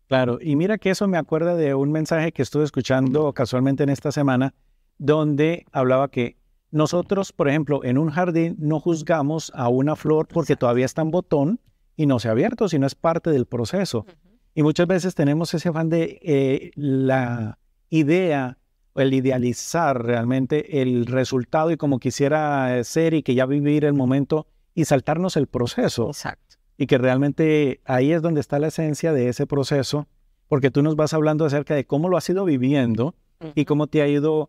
Claro, 0.08 0.38
y 0.40 0.56
mira 0.56 0.76
que 0.76 0.90
eso 0.90 1.06
me 1.06 1.18
acuerda 1.18 1.54
de 1.54 1.72
un 1.74 1.92
mensaje 1.92 2.32
que 2.32 2.42
estuve 2.42 2.64
escuchando 2.64 3.32
casualmente 3.32 3.84
en 3.84 3.90
esta 3.90 4.10
semana, 4.10 4.54
donde 4.98 5.66
hablaba 5.70 6.08
que 6.08 6.36
nosotros, 6.72 7.32
por 7.32 7.48
ejemplo, 7.48 7.84
en 7.84 7.96
un 7.96 8.10
jardín 8.10 8.56
no 8.58 8.80
juzgamos 8.80 9.52
a 9.54 9.68
una 9.68 9.94
flor 9.94 10.26
porque 10.26 10.56
todavía 10.56 10.84
está 10.84 11.02
en 11.02 11.12
botón 11.12 11.60
y 12.00 12.06
no 12.06 12.18
se 12.18 12.28
ha 12.28 12.30
abierto, 12.30 12.66
sino 12.66 12.86
es 12.86 12.94
parte 12.94 13.28
del 13.28 13.44
proceso. 13.44 14.06
Y 14.54 14.62
muchas 14.62 14.86
veces 14.86 15.14
tenemos 15.14 15.52
ese 15.52 15.68
afán 15.68 15.90
de 15.90 16.18
eh, 16.22 16.70
la 16.74 17.58
idea, 17.90 18.56
el 18.94 19.12
idealizar 19.12 20.02
realmente 20.02 20.80
el 20.80 21.04
resultado 21.04 21.70
y 21.70 21.76
como 21.76 21.98
quisiera 21.98 22.82
ser 22.84 23.12
y 23.12 23.22
que 23.22 23.34
ya 23.34 23.44
vivir 23.44 23.84
el 23.84 23.92
momento 23.92 24.46
y 24.74 24.86
saltarnos 24.86 25.36
el 25.36 25.46
proceso. 25.46 26.06
Exacto. 26.06 26.56
Y 26.78 26.86
que 26.86 26.96
realmente 26.96 27.82
ahí 27.84 28.12
es 28.12 28.22
donde 28.22 28.40
está 28.40 28.58
la 28.58 28.68
esencia 28.68 29.12
de 29.12 29.28
ese 29.28 29.46
proceso, 29.46 30.08
porque 30.48 30.70
tú 30.70 30.82
nos 30.82 30.96
vas 30.96 31.12
hablando 31.12 31.44
acerca 31.44 31.74
de 31.74 31.84
cómo 31.84 32.08
lo 32.08 32.16
has 32.16 32.26
ido 32.30 32.46
viviendo 32.46 33.14
y 33.54 33.66
cómo 33.66 33.88
te 33.88 34.00
ha 34.00 34.08
ido 34.08 34.48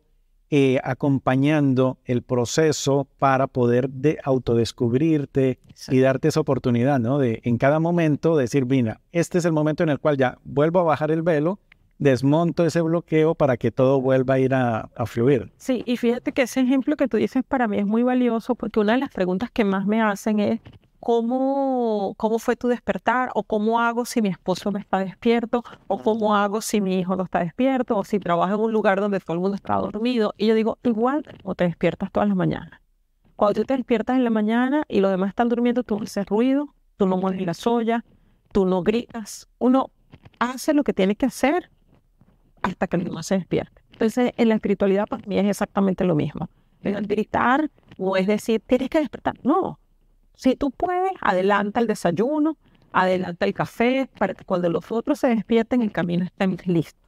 eh, 0.53 0.81
acompañando 0.83 1.97
el 2.03 2.23
proceso 2.23 3.07
para 3.19 3.47
poder 3.47 3.89
de 3.89 4.19
autodescubrirte 4.21 5.59
y 5.87 5.99
darte 5.99 6.27
esa 6.27 6.41
oportunidad, 6.41 6.99
¿no? 6.99 7.19
De 7.19 7.39
en 7.45 7.57
cada 7.57 7.79
momento 7.79 8.35
decir, 8.35 8.65
mira, 8.65 8.99
este 9.13 9.37
es 9.37 9.45
el 9.45 9.53
momento 9.53 9.83
en 9.83 9.89
el 9.89 9.99
cual 9.99 10.17
ya 10.17 10.37
vuelvo 10.43 10.81
a 10.81 10.83
bajar 10.83 11.09
el 11.09 11.21
velo, 11.21 11.59
desmonto 11.99 12.65
ese 12.65 12.81
bloqueo 12.81 13.33
para 13.33 13.55
que 13.55 13.71
todo 13.71 14.01
vuelva 14.01 14.33
a 14.33 14.39
ir 14.39 14.53
a, 14.53 14.89
a, 14.93 15.05
fluir. 15.05 15.53
Sí, 15.55 15.83
y 15.85 15.95
fíjate 15.95 16.33
que 16.33 16.41
ese 16.41 16.59
ejemplo 16.59 16.97
que 16.97 17.07
tú 17.07 17.15
dices 17.15 17.43
para 17.47 17.69
mí 17.69 17.77
es 17.77 17.85
muy 17.85 18.03
valioso 18.03 18.55
porque 18.55 18.81
una 18.81 18.91
de 18.91 18.99
las 18.99 19.11
preguntas 19.11 19.51
que 19.51 19.63
más 19.63 19.85
me 19.85 20.01
hacen 20.01 20.41
es, 20.41 20.59
¿Cómo, 21.01 22.13
¿Cómo 22.15 22.37
fue 22.37 22.55
tu 22.55 22.67
despertar? 22.67 23.31
¿O 23.33 23.41
cómo 23.41 23.79
hago 23.79 24.05
si 24.05 24.21
mi 24.21 24.29
esposo 24.29 24.69
no 24.69 24.77
está 24.77 24.99
despierto? 24.99 25.63
¿O 25.87 25.97
cómo 25.97 26.35
hago 26.35 26.61
si 26.61 26.79
mi 26.79 26.99
hijo 26.99 27.15
no 27.15 27.23
está 27.23 27.39
despierto? 27.39 27.97
¿O 27.97 28.03
si 28.03 28.19
trabajo 28.19 28.53
en 28.53 28.61
un 28.61 28.71
lugar 28.71 29.01
donde 29.01 29.19
todo 29.19 29.33
el 29.33 29.39
mundo 29.39 29.55
está 29.55 29.77
dormido? 29.77 30.35
Y 30.37 30.45
yo 30.45 30.53
digo, 30.53 30.77
igual 30.83 31.23
o 31.43 31.55
te 31.55 31.63
despiertas 31.63 32.11
todas 32.11 32.29
las 32.29 32.37
mañanas. 32.37 32.79
Cuando 33.35 33.61
tú 33.61 33.65
te 33.65 33.75
despiertas 33.75 34.15
en 34.15 34.23
la 34.23 34.29
mañana 34.29 34.83
y 34.87 34.99
los 34.99 35.09
demás 35.09 35.29
están 35.29 35.49
durmiendo, 35.49 35.81
tú 35.81 35.99
haces 36.03 36.27
ruido, 36.27 36.75
tú 36.97 37.07
no 37.07 37.17
mueves 37.17 37.43
la 37.47 37.55
soya, 37.55 38.05
tú 38.51 38.67
no 38.67 38.83
gritas. 38.83 39.49
Uno 39.57 39.89
hace 40.37 40.75
lo 40.75 40.83
que 40.83 40.93
tiene 40.93 41.15
que 41.15 41.25
hacer 41.25 41.71
hasta 42.61 42.85
que 42.85 42.97
el 42.97 43.05
demás 43.05 43.25
se 43.25 43.39
despierte. 43.39 43.81
Entonces, 43.93 44.33
en 44.37 44.49
la 44.49 44.53
espiritualidad 44.53 45.07
para 45.07 45.25
mí 45.25 45.39
es 45.39 45.47
exactamente 45.47 46.03
lo 46.03 46.13
mismo. 46.13 46.47
Gritar 46.83 47.71
o 47.97 48.17
es 48.17 48.27
decir, 48.27 48.61
tienes 48.67 48.89
que 48.89 48.99
despertar. 48.99 49.33
No, 49.41 49.79
si 50.41 50.55
tú 50.55 50.71
puedes, 50.71 51.11
adelanta 51.21 51.79
el 51.79 51.85
desayuno, 51.85 52.57
adelanta 52.91 53.45
el 53.45 53.53
café, 53.53 54.09
para 54.17 54.33
que 54.33 54.43
cuando 54.43 54.69
los 54.69 54.91
otros 54.91 55.19
se 55.19 55.27
despierten, 55.27 55.83
el 55.83 55.91
camino 55.91 56.25
esté 56.25 56.47
listo. 56.65 56.99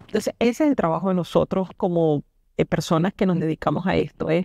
Entonces, 0.00 0.34
ese 0.38 0.64
es 0.64 0.68
el 0.68 0.76
trabajo 0.76 1.08
de 1.08 1.14
nosotros 1.14 1.70
como 1.78 2.22
eh, 2.58 2.66
personas 2.66 3.14
que 3.14 3.24
nos 3.24 3.40
dedicamos 3.40 3.86
a 3.86 3.96
esto, 3.96 4.28
es 4.28 4.44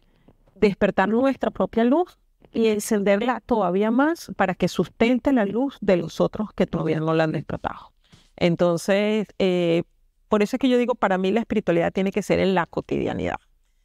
despertar 0.55 1.09
nuestra 1.09 1.51
propia 1.51 1.83
luz 1.83 2.17
y 2.53 2.67
encenderla 2.67 3.41
todavía 3.41 3.91
más 3.91 4.31
para 4.37 4.55
que 4.55 4.69
sustente 4.69 5.33
la 5.33 5.45
luz 5.45 5.77
de 5.81 5.97
los 5.97 6.21
otros 6.21 6.53
que 6.53 6.65
todavía 6.65 7.01
no 7.01 7.13
la 7.13 7.25
han 7.25 7.33
despertado. 7.33 7.91
Entonces, 8.37 9.27
eh, 9.39 9.83
por 10.29 10.41
eso 10.41 10.55
es 10.55 10.61
que 10.61 10.69
yo 10.69 10.77
digo, 10.77 10.95
para 10.95 11.17
mí 11.17 11.31
la 11.31 11.41
espiritualidad 11.41 11.91
tiene 11.91 12.13
que 12.13 12.21
ser 12.21 12.39
en 12.39 12.55
la 12.55 12.65
cotidianidad. 12.65 13.39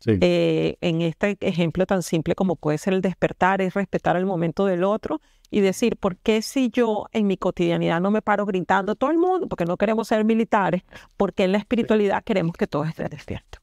Eh, 0.07 0.77
en 0.81 1.03
este 1.03 1.37
ejemplo 1.41 1.87
tan 1.87 2.03
simple 2.03 2.35
como 2.35 2.57
puede 2.57 2.79
ser 2.79 2.95
el 2.95 3.01
despertar, 3.01 3.61
es 3.61 3.75
respetar 3.75 4.17
el 4.17 4.27
momento 4.27 4.67
del 4.67 4.85
otro 4.85 5.21
y 5.51 5.61
decir, 5.61 5.97
¿por 5.97 6.17
qué 6.17 6.43
si 6.43 6.71
yo 6.71 7.07
en 7.13 7.27
mi 7.27 7.37
cotidianidad 7.37 8.01
no 8.01 8.11
me 8.11 8.23
paro 8.23 8.47
gritando 8.47 8.93
a 8.93 8.95
todo 8.95 9.11
el 9.11 9.19
mundo? 9.19 9.49
Porque 9.49 9.65
no 9.65 9.77
queremos 9.77 10.09
ser 10.09 10.25
militares, 10.25 10.83
porque 11.17 11.45
en 11.45 11.53
la 11.53 11.59
espiritualidad 11.59 12.25
queremos 12.25 12.57
que 12.57 12.67
todo 12.67 12.85
esté 12.85 13.09
despierto. 13.09 13.59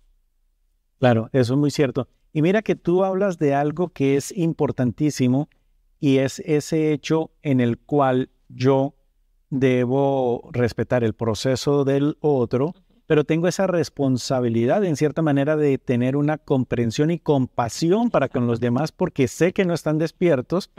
Claro, 0.99 1.29
eso 1.33 1.53
es 1.53 1.59
muy 1.59 1.71
cierto. 1.71 2.07
Y 2.31 2.41
mira 2.41 2.61
que 2.61 2.75
tú 2.75 3.03
hablas 3.03 3.39
de 3.39 3.55
algo 3.55 3.89
que 3.89 4.15
es 4.15 4.35
importantísimo 4.37 5.49
y 5.99 6.19
es 6.19 6.39
ese 6.39 6.93
hecho 6.93 7.31
en 7.41 7.59
el 7.59 7.79
cual 7.79 8.29
yo 8.49 8.93
debo 9.49 10.49
respetar 10.51 11.03
el 11.03 11.13
proceso 11.13 11.85
del 11.85 12.17
otro 12.21 12.75
pero 13.09 13.23
tengo 13.23 13.47
esa 13.47 13.65
responsabilidad 13.65 14.85
en 14.85 14.95
cierta 14.95 15.23
manera 15.23 15.57
de 15.57 15.79
tener 15.79 16.15
una 16.15 16.37
comprensión 16.37 17.09
y 17.09 17.17
compasión 17.17 18.11
para 18.11 18.29
con 18.29 18.45
los 18.45 18.59
demás 18.59 18.91
porque 18.91 19.27
sé 19.27 19.51
que 19.51 19.65
no 19.65 19.73
están 19.73 19.97
despiertos 19.97 20.69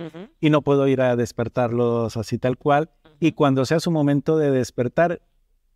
y 0.40 0.48
no 0.48 0.62
puedo 0.62 0.86
ir 0.86 1.00
a 1.00 1.16
despertarlos 1.16 2.16
así 2.16 2.38
tal 2.38 2.56
cual. 2.56 2.88
Y 3.18 3.32
cuando 3.32 3.64
sea 3.64 3.80
su 3.80 3.90
momento 3.90 4.38
de 4.38 4.52
despertar, 4.52 5.20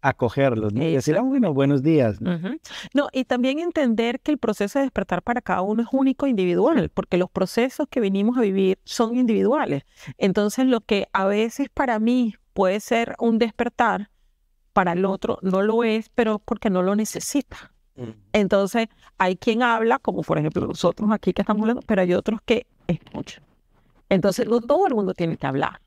acogerlos 0.01 0.73
y 0.75 0.93
decir, 0.93 1.17
ah, 1.17 1.23
bueno, 1.23 1.53
buenos 1.53 1.83
días. 1.83 2.21
No, 2.21 3.09
y 3.11 3.25
también 3.25 3.59
entender 3.59 4.21
que 4.21 4.31
el 4.31 4.39
proceso 4.39 4.79
de 4.79 4.85
despertar 4.85 5.23
para 5.23 5.41
cada 5.41 5.63
uno 5.63 5.83
es 5.83 5.89
único, 5.91 6.29
individual, 6.29 6.89
porque 6.89 7.17
los 7.17 7.31
procesos 7.31 7.89
que 7.91 7.99
venimos 7.99 8.39
a 8.39 8.43
vivir 8.43 8.79
son 8.85 9.17
individuales. 9.17 9.83
Entonces, 10.19 10.67
lo 10.67 10.83
que 10.83 11.09
a 11.13 11.25
veces 11.27 11.67
para 11.75 11.99
mí 11.99 12.37
puede 12.53 12.79
ser 12.79 13.17
un 13.19 13.41
despertar, 13.41 14.11
para 14.75 14.93
el 14.93 15.07
otro 15.07 15.39
no 15.41 15.63
lo 15.63 15.85
es, 15.85 16.11
pero 16.11 16.39
porque 16.39 16.69
no 16.69 16.83
lo 16.83 16.95
necesita. 16.95 17.73
Entonces, 18.33 18.89
hay 19.19 19.37
quien 19.37 19.63
habla, 19.63 20.01
como 20.01 20.23
por 20.23 20.37
ejemplo 20.37 20.67
nosotros 20.67 21.09
aquí 21.13 21.33
que 21.33 21.43
estamos 21.43 21.63
hablando, 21.63 21.81
pero 21.87 22.03
hay 22.03 22.13
otros 22.13 22.41
que 22.45 22.67
escuchan. 22.89 23.45
Entonces, 24.09 24.49
no 24.49 24.61
todo 24.61 24.89
el 24.89 24.95
mundo 24.95 25.15
tiene 25.15 25.37
que 25.37 25.47
hablar. 25.47 25.81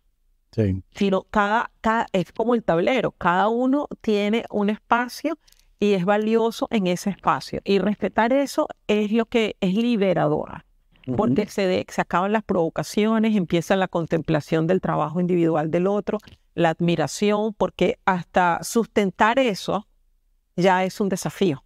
Sí. 0.53 0.81
Sino 0.95 1.23
cada, 1.23 1.69
cada, 1.81 2.07
es 2.13 2.31
como 2.31 2.55
el 2.55 2.63
tablero, 2.63 3.11
cada 3.11 3.49
uno 3.49 3.87
tiene 3.99 4.45
un 4.49 4.69
espacio 4.69 5.37
y 5.81 5.93
es 5.93 6.05
valioso 6.05 6.67
en 6.71 6.87
ese 6.87 7.09
espacio. 7.09 7.59
Y 7.65 7.79
respetar 7.79 8.31
eso 8.31 8.67
es 8.87 9.11
lo 9.11 9.25
que 9.25 9.57
es 9.59 9.73
liberadora, 9.73 10.65
porque 11.15 11.47
se, 11.47 11.85
se 11.87 12.01
acaban 12.01 12.31
las 12.31 12.43
provocaciones, 12.43 13.35
empieza 13.35 13.75
la 13.75 13.87
contemplación 13.87 14.67
del 14.67 14.81
trabajo 14.81 15.19
individual 15.19 15.71
del 15.71 15.87
otro, 15.87 16.19
la 16.53 16.69
admiración, 16.69 17.53
porque 17.53 17.99
hasta 18.05 18.59
sustentar 18.63 19.39
eso 19.39 19.87
ya 20.55 20.83
es 20.83 20.99
un 20.99 21.09
desafío. 21.09 21.63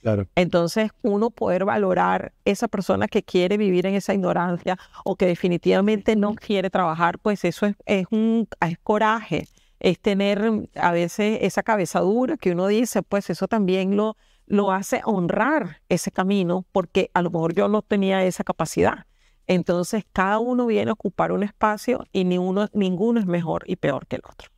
Claro. 0.00 0.26
Entonces, 0.34 0.90
uno 1.02 1.30
poder 1.30 1.66
valorar 1.66 2.32
esa 2.46 2.68
persona 2.68 3.06
que 3.06 3.22
quiere 3.22 3.58
vivir 3.58 3.84
en 3.84 3.94
esa 3.94 4.14
ignorancia 4.14 4.78
o 5.04 5.14
que 5.14 5.26
definitivamente 5.26 6.16
no 6.16 6.34
quiere 6.34 6.70
trabajar, 6.70 7.18
pues 7.18 7.44
eso 7.44 7.66
es, 7.66 7.76
es 7.84 8.06
un 8.10 8.48
es 8.66 8.78
coraje, 8.78 9.46
es 9.78 10.00
tener 10.00 10.68
a 10.74 10.92
veces 10.92 11.40
esa 11.42 11.62
cabeza 11.62 12.00
dura 12.00 12.38
que 12.38 12.52
uno 12.52 12.66
dice, 12.66 13.02
pues 13.02 13.28
eso 13.28 13.46
también 13.46 13.94
lo, 13.94 14.16
lo 14.50 14.72
hace 14.72 15.00
honrar 15.04 15.80
ese 15.88 16.10
camino, 16.10 16.66
porque 16.72 17.10
a 17.14 17.22
lo 17.22 17.30
mejor 17.30 17.54
yo 17.54 17.68
no 17.68 17.80
tenía 17.80 18.24
esa 18.24 18.44
capacidad. 18.44 19.06
Entonces, 19.46 20.04
cada 20.12 20.38
uno 20.38 20.66
viene 20.66 20.90
a 20.90 20.94
ocupar 20.94 21.32
un 21.32 21.42
espacio 21.42 22.04
y 22.12 22.24
ni 22.24 22.36
uno, 22.36 22.68
ninguno 22.72 23.18
es 23.18 23.26
mejor 23.26 23.64
y 23.66 23.76
peor 23.76 24.06
que 24.06 24.16
el 24.16 24.22
otro. 24.30 24.50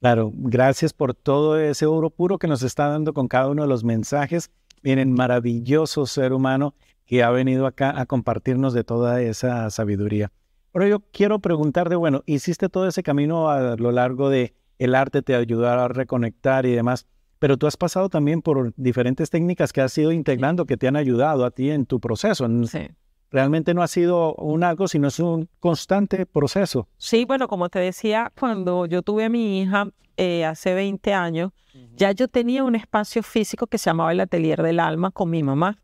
Claro, 0.00 0.30
gracias 0.34 0.92
por 0.92 1.14
todo 1.14 1.58
ese 1.58 1.86
oro 1.86 2.10
puro 2.10 2.38
que 2.38 2.46
nos 2.46 2.62
está 2.62 2.88
dando 2.88 3.14
con 3.14 3.28
cada 3.28 3.48
uno 3.48 3.62
de 3.62 3.68
los 3.68 3.82
mensajes 3.82 4.50
Miren, 4.86 5.12
maravilloso 5.12 6.06
ser 6.06 6.32
humano 6.32 6.74
que 7.06 7.24
ha 7.24 7.30
venido 7.30 7.66
acá 7.66 8.00
a 8.00 8.06
compartirnos 8.06 8.72
de 8.72 8.84
toda 8.84 9.20
esa 9.20 9.68
sabiduría. 9.70 10.30
Pero 10.72 10.86
yo 10.86 11.00
quiero 11.12 11.40
preguntarte, 11.40 11.96
bueno, 11.96 12.22
hiciste 12.24 12.68
todo 12.68 12.86
ese 12.86 13.02
camino 13.02 13.50
a 13.50 13.74
lo 13.74 13.90
largo 13.90 14.30
de 14.30 14.54
el 14.78 14.94
arte 14.94 15.22
te 15.22 15.34
ayudó 15.34 15.68
a 15.68 15.88
reconectar 15.88 16.66
y 16.66 16.72
demás, 16.72 17.06
pero 17.38 17.56
tú 17.56 17.66
has 17.66 17.76
pasado 17.76 18.08
también 18.08 18.42
por 18.42 18.72
diferentes 18.76 19.30
técnicas 19.30 19.72
que 19.72 19.80
has 19.80 19.96
ido 19.98 20.12
integrando 20.12 20.64
que 20.66 20.76
te 20.76 20.88
han 20.88 20.96
ayudado 20.96 21.44
a 21.44 21.50
ti 21.50 21.70
en 21.70 21.86
tu 21.86 22.00
proceso. 22.00 22.48
Sí. 22.66 22.88
Realmente 23.30 23.74
no 23.74 23.82
ha 23.82 23.88
sido 23.88 24.34
un 24.34 24.62
algo, 24.62 24.88
sino 24.88 25.08
es 25.08 25.18
un 25.18 25.48
constante 25.60 26.26
proceso. 26.26 26.88
Sí, 26.96 27.24
bueno, 27.24 27.48
como 27.48 27.68
te 27.68 27.78
decía, 27.78 28.32
cuando 28.38 28.86
yo 28.86 29.02
tuve 29.02 29.24
a 29.24 29.28
mi 29.28 29.60
hija 29.60 29.88
eh, 30.16 30.44
hace 30.44 30.74
20 30.74 31.12
años, 31.12 31.52
ya 31.96 32.12
yo 32.12 32.28
tenía 32.28 32.64
un 32.64 32.74
espacio 32.74 33.22
físico 33.22 33.66
que 33.66 33.78
se 33.78 33.90
llamaba 33.90 34.12
el 34.12 34.20
Atelier 34.20 34.62
del 34.62 34.80
Alma 34.80 35.10
con 35.10 35.28
mi 35.28 35.42
mamá. 35.42 35.78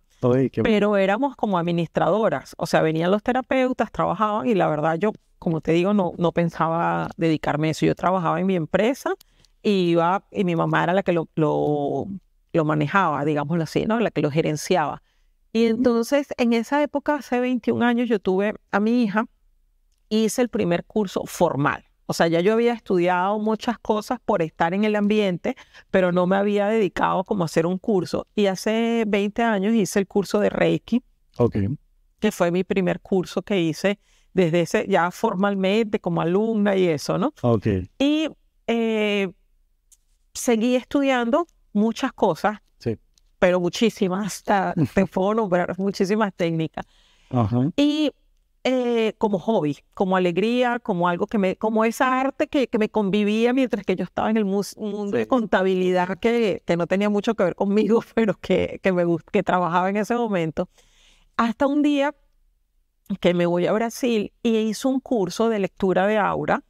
pero 0.63 0.97
éramos 0.97 1.35
como 1.37 1.59
administradoras, 1.59 2.55
o 2.57 2.67
sea, 2.67 2.81
venían 2.81 3.11
los 3.11 3.23
terapeutas, 3.23 3.91
trabajaban 3.91 4.49
y 4.49 4.55
la 4.55 4.69
verdad 4.69 4.97
yo, 4.97 5.13
como 5.39 5.61
te 5.61 5.73
digo, 5.73 5.93
no, 5.93 6.13
no 6.17 6.31
pensaba 6.33 7.11
dedicarme 7.17 7.69
a 7.69 7.71
eso. 7.73 7.85
Yo 7.85 7.95
trabajaba 7.97 8.41
en 8.41 8.47
mi 8.47 8.55
empresa 8.55 9.15
y 9.63 9.91
iba, 9.91 10.25
y 10.31 10.45
mi 10.45 10.57
mamá 10.57 10.83
era 10.83 10.93
la 10.93 11.03
que 11.03 11.13
lo, 11.13 11.29
lo, 11.35 12.07
lo 12.53 12.65
manejaba, 12.65 13.25
digámoslo 13.25 13.65
así, 13.65 13.87
¿no? 13.87 14.01
La 14.01 14.11
que 14.11 14.23
lo 14.23 14.31
gerenciaba. 14.31 15.03
Y 15.53 15.67
entonces, 15.67 16.29
en 16.39 16.53
esa 16.55 16.83
época, 16.83 17.17
hace 17.17 17.39
21 17.39 17.85
años, 17.85 18.09
yo 18.09 18.19
tuve 18.19 18.55
a 18.71 18.81
mi 18.81 19.03
hija, 19.03 19.27
hice 20.09 20.43
el 20.43 20.49
primer 20.49 20.85
curso 20.85 21.25
formal. 21.27 21.85
O 22.07 22.15
sea, 22.15 22.27
ya 22.27 22.41
yo 22.41 22.55
había 22.55 22.73
estudiado 22.73 23.39
muchas 23.39 23.79
cosas 23.79 24.19
por 24.25 24.43
estar 24.43 24.75
en 24.75 24.85
el 24.85 24.97
ambiente, 24.97 25.57
pero 25.91 26.13
no 26.13 26.27
me 26.27 26.37
había 26.37 26.67
dedicado 26.67 27.25
como 27.25 27.45
a 27.45 27.47
hacer 27.47 27.65
un 27.65 27.79
curso. 27.79 28.27
Y 28.35 28.47
hace 28.47 29.05
20 29.07 29.43
años 29.43 29.75
hice 29.75 29.99
el 29.99 30.07
curso 30.07 30.41
de 30.41 30.51
Reiki, 30.51 31.03
que 32.19 32.33
fue 32.33 32.51
mi 32.51 32.65
primer 32.65 33.01
curso 33.01 33.43
que 33.43 33.61
hice 33.61 33.99
desde 34.35 34.63
ese, 34.63 34.87
ya 34.89 35.11
formalmente 35.11 36.01
como 36.01 36.21
alumna 36.21 36.77
y 36.77 36.87
eso, 36.87 37.19
¿no? 37.19 37.33
Okay. 37.43 37.89
Y 37.99 38.29
eh, 38.67 39.33
seguí 40.35 40.77
estudiando 40.77 41.47
muchas 41.73 42.13
cosas 42.13 42.61
pero 43.43 43.59
muchísimas, 43.59 44.45
te 44.95 45.07
puedo 45.13 45.35
nombrar 45.35 45.77
muchísimas 45.77 46.33
técnicas. 46.33 46.87
Y 47.77 48.13
eh, 48.63 49.15
como 49.19 49.41
hobby, 49.41 49.79
como 49.95 50.17
alegría, 50.17 50.79
como 50.79 51.09
algo 51.09 51.27
que 51.27 51.39
me, 51.39 51.57
como 51.57 51.85
esa 51.85 52.21
arte 52.21 52.47
que, 52.47 52.69
que 52.69 52.79
me 52.79 52.89
convivía 52.89 53.53
mientras 53.53 53.85
que 53.85 53.97
yo 53.97 54.05
estaba 54.05 54.31
en 54.31 54.37
el 54.37 54.45
mundo 54.45 55.17
de 55.17 55.27
contabilidad 55.27 56.21
que, 56.21 56.63
que, 56.65 56.77
no 56.77 56.87
tenía 56.87 57.11
mucho 57.11 57.35
que 57.35 57.43
ver 57.43 57.57
conmigo, 57.57 58.05
pero 58.15 58.35
que, 58.35 58.79
que 58.81 58.93
me 58.93 59.05
que 59.33 59.43
trabajaba 59.43 59.91
en 59.91 59.97
ese 59.97 60.15
momento. 60.15 60.69
Hasta 61.37 61.67
un 61.67 61.83
día 61.83 62.15
que 63.21 63.35
me 63.35 63.47
voy 63.47 63.67
a 63.67 63.73
Brasil 63.73 64.33
y 64.45 64.57
hice 64.57 64.87
un 64.87 65.01
curso 65.01 65.49
de 65.49 65.59
lectura 65.59 66.07
de 66.07 66.19
aura 66.19 66.63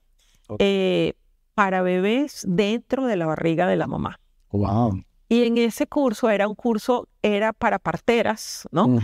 eh, 0.58 1.12
para 1.54 1.82
bebés 1.82 2.44
dentro 2.48 3.06
de 3.06 3.16
la 3.16 3.26
barriga 3.26 3.66
de 3.66 3.76
la 3.76 3.86
mamá. 3.86 4.20
Wow. 4.50 5.02
Y 5.28 5.44
en 5.44 5.56
ese 5.58 5.86
curso 5.86 6.28
era 6.28 6.46
un 6.46 6.54
curso, 6.54 7.08
era 7.22 7.52
para 7.52 7.78
parteras, 7.78 8.68
¿no? 8.70 8.98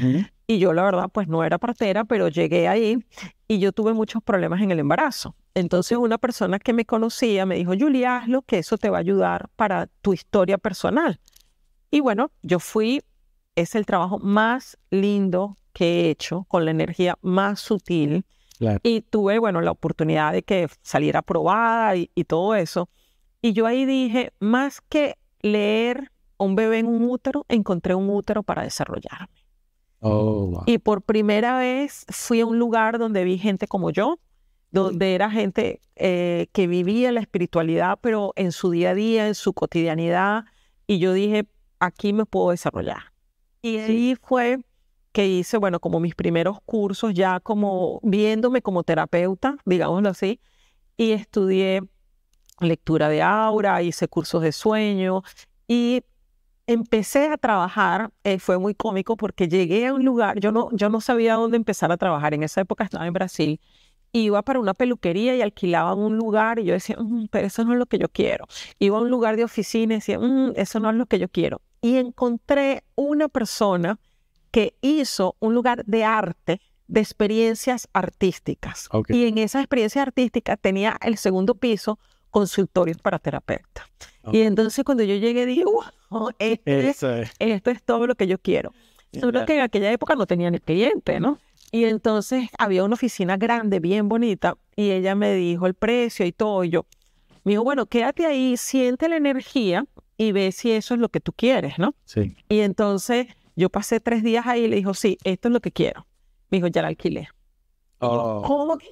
Y 0.47 0.59
yo 0.59 0.73
la 0.73 0.83
verdad 0.83 1.11
pues 1.13 1.29
no 1.29 1.43
era 1.45 1.59
partera, 1.59 2.05
pero 2.05 2.29
llegué 2.29 2.69
ahí 2.69 2.99
y 3.47 3.59
yo 3.59 3.73
tuve 3.73 3.95
muchos 3.95 4.23
problemas 4.23 4.61
en 4.61 4.71
el 4.71 4.79
embarazo. 4.79 5.35
Entonces 5.55 5.97
una 5.97 6.19
persona 6.19 6.59
que 6.59 6.73
me 6.73 6.85
conocía 6.85 7.47
me 7.47 7.57
dijo, 7.57 7.73
Julia, 7.79 8.19
hazlo, 8.19 8.43
que 8.43 8.59
eso 8.59 8.77
te 8.77 8.91
va 8.91 8.99
a 8.99 9.01
ayudar 9.01 9.49
para 9.57 9.89
tu 10.03 10.13
historia 10.13 10.59
personal. 10.59 11.19
Y 11.91 12.01
bueno, 12.01 12.31
yo 12.43 12.61
fui, 12.61 13.03
es 13.57 13.75
el 13.75 13.87
trabajo 13.87 14.19
más 14.19 14.79
lindo 14.91 15.57
que 15.73 16.03
he 16.03 16.11
hecho, 16.11 16.45
con 16.49 16.65
la 16.65 16.71
energía 16.71 17.17
más 17.23 17.61
sutil. 17.61 18.25
Y 18.83 19.03
tuve, 19.03 19.39
bueno, 19.39 19.61
la 19.61 19.71
oportunidad 19.71 20.33
de 20.33 20.43
que 20.43 20.69
saliera 20.83 21.21
aprobada 21.21 21.97
y, 21.97 22.11
y 22.15 22.25
todo 22.25 22.55
eso. 22.55 22.89
Y 23.41 23.53
yo 23.53 23.67
ahí 23.67 23.85
dije, 23.85 24.33
más 24.41 24.81
que 24.81 25.17
leer 25.41 26.11
un 26.39 26.55
bebé 26.55 26.79
en 26.79 26.87
un 26.87 27.09
útero, 27.09 27.45
encontré 27.49 27.95
un 27.95 28.09
útero 28.11 28.43
para 28.43 28.63
desarrollarme. 28.63 29.29
Oh, 30.01 30.63
y 30.67 30.79
por 30.79 31.03
primera 31.03 31.59
vez 31.59 32.07
fui 32.09 32.41
a 32.41 32.47
un 32.47 32.59
lugar 32.59 32.99
donde 32.99 33.25
vi 33.25 33.37
gente 33.37 33.67
como 33.67 33.91
yo, 33.91 34.21
donde 34.71 35.15
era 35.15 35.31
gente 35.31 35.81
eh, 35.97 36.47
que 36.53 36.67
vivía 36.67 37.11
la 37.11 37.21
espiritualidad, 37.21 37.99
pero 38.01 38.33
en 38.37 38.53
su 38.53 38.71
día 38.71 38.91
a 38.91 38.95
día, 38.95 39.27
en 39.27 39.35
su 39.35 39.53
cotidianidad. 39.55 40.45
Y 40.87 40.99
yo 40.99 41.13
dije, 41.13 41.47
aquí 41.81 42.13
me 42.13 42.27
puedo 42.27 42.51
desarrollar. 42.51 43.13
Y 43.61 43.79
ahí 43.79 44.17
fue 44.23 44.61
que 45.19 45.27
hice, 45.27 45.57
bueno, 45.59 45.81
como 45.81 45.99
mis 45.99 46.15
primeros 46.15 46.61
cursos, 46.65 47.13
ya 47.13 47.41
como 47.41 47.99
viéndome 48.05 48.63
como 48.63 48.85
terapeuta, 48.85 49.57
digámoslo 49.65 50.11
así, 50.11 50.39
y 50.97 51.11
estudié 51.11 51.83
lectura 52.61 53.09
de 53.09 53.21
aura, 53.21 53.83
hice 53.83 54.07
cursos 54.07 54.43
de 54.43 54.53
sueño 54.53 55.25
y 55.67 56.05
empecé 56.69 57.31
a 57.31 57.37
trabajar, 57.37 58.13
eh, 58.23 58.39
fue 58.39 58.59
muy 58.59 58.77
cómico 58.77 59.17
porque 59.17 59.49
llegué 59.49 59.89
a 59.89 59.95
un 59.95 60.05
lugar, 60.05 60.39
yo 60.39 60.53
no, 60.53 60.69
yo 60.71 60.89
no 60.89 61.01
sabía 61.01 61.35
dónde 61.35 61.57
empezar 61.57 61.91
a 61.91 61.97
trabajar, 61.97 62.33
en 62.33 62.45
esa 62.45 62.61
época 62.61 62.85
estaba 62.85 63.05
en 63.05 63.13
Brasil, 63.13 63.61
iba 64.13 64.43
para 64.43 64.61
una 64.61 64.73
peluquería 64.73 65.35
y 65.35 65.43
alquilaban 65.43 65.99
un 65.99 66.17
lugar 66.17 66.61
y 66.61 66.65
yo 66.65 66.75
decía, 66.75 66.97
mm, 66.97 67.27
pero 67.33 67.49
eso 67.49 67.65
no 67.65 67.73
es 67.73 67.81
lo 67.81 67.87
que 67.87 67.99
yo 67.99 68.09
quiero. 68.09 68.47
Iba 68.79 68.99
a 68.99 69.01
un 69.01 69.11
lugar 69.11 69.37
de 69.37 69.43
oficina 69.43 69.95
y 69.95 69.97
decía, 69.97 70.21
mm, 70.21 70.53
eso 70.55 70.79
no 70.79 70.91
es 70.91 70.95
lo 70.95 71.07
que 71.07 71.19
yo 71.19 71.29
quiero. 71.29 71.61
Y 71.81 71.97
encontré 71.97 72.85
una 72.95 73.29
persona 73.29 73.99
que 74.51 74.75
hizo 74.81 75.37
un 75.41 75.55
lugar 75.55 75.85
de 75.85 76.05
arte, 76.05 76.61
de 76.87 77.01
experiencias 77.01 77.89
artísticas. 77.93 78.89
Y 79.09 79.27
en 79.27 79.39
esa 79.39 79.61
experiencia 79.61 80.03
artística 80.03 80.57
tenía 80.57 80.97
el 81.03 81.19
segundo 81.19 81.55
piso 81.55 81.99
consultorios 82.31 82.99
para 82.99 83.19
terapeutas. 83.19 83.87
Y 84.33 84.41
entonces 84.43 84.85
cuando 84.85 85.05
yo 85.05 85.17
llegué 85.17 85.47
dije, 85.47 85.65
wow, 85.65 86.31
este 86.39 86.91
esto 87.39 87.71
es 87.71 87.83
todo 87.83 88.07
lo 88.07 88.15
que 88.15 88.27
yo 88.27 88.39
quiero. 88.39 88.73
Solo 89.19 89.47
que 89.47 89.55
en 89.55 89.61
aquella 89.61 89.91
época 89.91 90.15
no 90.15 90.27
tenía 90.27 90.51
ni 90.51 90.59
cliente, 90.59 91.19
¿no? 91.21 91.39
Y 91.71 91.85
entonces 91.85 92.49
había 92.59 92.85
una 92.85 92.95
oficina 92.95 93.37
grande, 93.37 93.81
bien 93.81 94.09
bonita, 94.09 94.57
y 94.75 94.91
ella 94.91 95.15
me 95.15 95.35
dijo 95.35 95.67
el 95.67 95.75
precio 95.75 96.25
y 96.25 96.33
todo. 96.33 96.65
Y 96.65 96.71
yo, 96.71 96.87
me 97.45 97.53
dijo, 97.53 97.65
bueno, 97.65 97.87
quédate 97.87 98.27
ahí, 98.27 98.57
siente 98.57 99.09
la 99.09 99.17
energía 99.17 99.85
y 100.17 100.33
ve 100.33 100.53
si 100.53 100.73
eso 100.73 100.95
es 100.95 101.01
lo 101.01 101.09
que 101.11 101.21
tú 101.21 101.33
quieres, 101.33 101.79
¿no? 101.79 101.95
Sí. 102.05 102.37
Y 102.49 102.61
entonces 102.61 103.29
yo 103.59 103.71
pasé 103.71 103.99
tres 103.99 104.23
días 104.23 104.47
ahí 104.47 104.65
y 104.65 104.69
le 104.69 104.77
dijo, 104.77 104.95
sí, 104.95 105.19
esto 105.25 105.49
es 105.49 105.53
lo 105.53 105.61
que 105.61 105.73
quiero. 105.73 106.07
Me 106.51 106.59
dijo, 106.59 106.69
ya 106.69 106.83
la 106.83 106.89
alquilé. 106.89 107.29
Oh, 107.99 108.43
¿Cómo 108.47 108.79
que? 108.79 108.87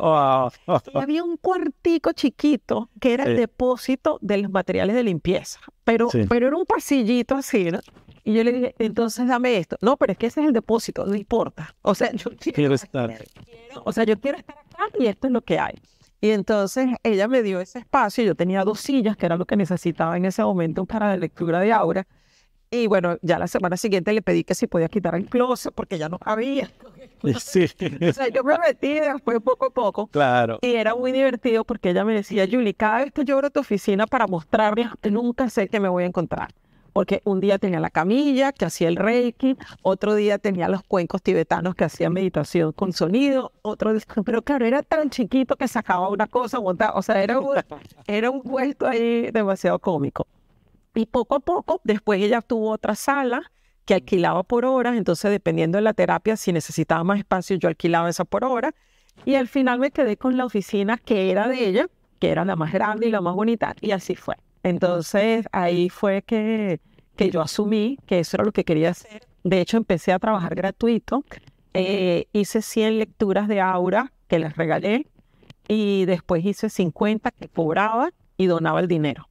Oh. 0.00 0.50
había 0.94 1.22
un 1.22 1.36
cuartico 1.36 2.10
chiquito 2.12 2.90
que 3.00 3.14
era 3.14 3.24
el 3.24 3.36
depósito 3.36 4.18
de 4.20 4.38
los 4.38 4.50
materiales 4.50 4.96
de 4.96 5.04
limpieza, 5.04 5.60
pero, 5.84 6.08
pero 6.28 6.48
era 6.48 6.56
un 6.56 6.66
pasillito 6.66 7.36
así, 7.36 7.70
¿no? 7.70 7.78
Y 8.24 8.34
yo 8.34 8.42
le 8.42 8.52
dije, 8.52 8.74
entonces 8.80 9.28
dame 9.28 9.56
esto. 9.58 9.76
No, 9.80 9.96
pero 9.96 10.12
es 10.12 10.18
que 10.18 10.26
ese 10.26 10.40
es 10.40 10.48
el 10.48 10.52
depósito, 10.52 11.06
no 11.06 11.14
importa. 11.14 11.76
O 11.82 11.94
sea, 11.94 12.10
yo 12.12 12.30
quiero, 12.36 12.74
estar. 12.74 13.14
o 13.84 13.92
sea, 13.92 14.02
yo 14.02 14.18
quiero 14.18 14.38
estar 14.38 14.56
acá 14.58 14.88
y 14.98 15.06
esto 15.06 15.28
es 15.28 15.32
lo 15.32 15.42
que 15.42 15.60
hay. 15.60 15.74
Y 16.20 16.30
entonces 16.30 16.88
ella 17.04 17.28
me 17.28 17.42
dio 17.42 17.60
ese 17.60 17.78
espacio, 17.78 18.24
yo 18.24 18.34
tenía 18.34 18.64
dos 18.64 18.80
sillas, 18.80 19.16
que 19.16 19.26
era 19.26 19.36
lo 19.36 19.44
que 19.44 19.56
necesitaba 19.56 20.16
en 20.16 20.24
ese 20.24 20.42
momento 20.42 20.86
para 20.86 21.08
la 21.08 21.16
lectura 21.18 21.60
de 21.60 21.72
Aura. 21.72 22.06
Y 22.74 22.88
bueno, 22.88 23.18
ya 23.22 23.38
la 23.38 23.46
semana 23.46 23.76
siguiente 23.76 24.12
le 24.12 24.20
pedí 24.20 24.42
que 24.42 24.56
si 24.56 24.66
podía 24.66 24.88
quitar 24.88 25.14
el 25.14 25.26
closet 25.26 25.72
porque 25.72 25.96
ya 25.96 26.08
no 26.08 26.18
cabía. 26.18 26.70
Sí. 27.38 27.64
O 28.06 28.12
sea, 28.12 28.28
yo 28.28 28.44
me 28.44 28.58
metí 28.58 29.00
después 29.00 29.40
poco 29.40 29.66
a 29.66 29.70
poco. 29.70 30.08
Claro. 30.08 30.58
Y 30.60 30.74
era 30.74 30.94
muy 30.94 31.10
divertido 31.10 31.64
porque 31.64 31.90
ella 31.90 32.04
me 32.04 32.12
decía, 32.12 32.46
Julie, 32.50 32.74
cada 32.74 32.98
vez 32.98 33.12
que 33.12 33.24
yo 33.24 33.36
abro 33.36 33.48
tu 33.48 33.60
oficina 33.60 34.06
para 34.06 34.26
mostrarme, 34.26 34.90
nunca 35.10 35.48
sé 35.48 35.68
qué 35.68 35.80
me 35.80 35.88
voy 35.88 36.02
a 36.02 36.06
encontrar. 36.06 36.52
Porque 36.92 37.22
un 37.24 37.40
día 37.40 37.58
tenía 37.58 37.80
la 37.80 37.88
camilla 37.88 38.52
que 38.52 38.66
hacía 38.66 38.88
el 38.88 38.96
reiki, 38.96 39.56
otro 39.80 40.14
día 40.14 40.36
tenía 40.36 40.68
los 40.68 40.82
cuencos 40.82 41.22
tibetanos 41.22 41.74
que 41.74 41.84
hacían 41.84 42.12
meditación 42.12 42.72
con 42.72 42.92
sonido, 42.92 43.52
otro 43.62 43.94
día, 43.94 44.02
pero 44.22 44.42
claro, 44.42 44.66
era 44.66 44.82
tan 44.82 45.08
chiquito 45.08 45.56
que 45.56 45.66
sacaba 45.66 46.10
una 46.10 46.26
cosa, 46.26 46.58
o 46.58 47.02
sea, 47.02 47.22
era 47.22 47.40
un, 47.40 47.56
era 48.06 48.30
un 48.30 48.42
vuelto 48.42 48.86
ahí 48.86 49.30
demasiado 49.30 49.78
cómico. 49.78 50.26
Y 50.94 51.06
poco 51.06 51.34
a 51.34 51.40
poco, 51.40 51.80
después 51.84 52.22
ella 52.22 52.40
tuvo 52.40 52.70
otra 52.70 52.94
sala 52.94 53.50
que 53.84 53.94
alquilaba 53.94 54.42
por 54.44 54.64
horas, 54.64 54.96
entonces 54.96 55.30
dependiendo 55.30 55.76
de 55.76 55.82
la 55.82 55.92
terapia, 55.92 56.36
si 56.36 56.52
necesitaba 56.52 57.04
más 57.04 57.18
espacio, 57.18 57.56
yo 57.56 57.68
alquilaba 57.68 58.08
esa 58.08 58.24
por 58.24 58.44
hora. 58.44 58.74
Y 59.24 59.34
al 59.34 59.48
final 59.48 59.78
me 59.78 59.90
quedé 59.90 60.16
con 60.16 60.36
la 60.36 60.44
oficina 60.44 60.96
que 60.96 61.30
era 61.30 61.48
de 61.48 61.68
ella, 61.68 61.88
que 62.18 62.30
era 62.30 62.44
la 62.44 62.56
más 62.56 62.72
grande 62.72 63.06
y 63.06 63.10
la 63.10 63.20
más 63.20 63.34
bonita, 63.34 63.74
y 63.80 63.90
así 63.90 64.16
fue. 64.16 64.36
Entonces 64.62 65.46
ahí 65.52 65.90
fue 65.90 66.22
que, 66.22 66.80
que 67.16 67.30
yo 67.30 67.42
asumí 67.42 67.98
que 68.06 68.20
eso 68.20 68.36
era 68.36 68.44
lo 68.44 68.52
que 68.52 68.64
quería 68.64 68.90
hacer. 68.90 69.26
De 69.42 69.60
hecho, 69.60 69.76
empecé 69.76 70.12
a 70.12 70.18
trabajar 70.18 70.54
gratuito. 70.54 71.22
Eh, 71.74 72.28
hice 72.32 72.62
100 72.62 72.98
lecturas 72.98 73.46
de 73.46 73.60
aura 73.60 74.12
que 74.26 74.38
les 74.38 74.56
regalé 74.56 75.06
y 75.68 76.06
después 76.06 76.44
hice 76.44 76.70
50 76.70 77.30
que 77.32 77.48
cobraba 77.48 78.10
y 78.36 78.46
donaba 78.46 78.80
el 78.80 78.88
dinero. 78.88 79.28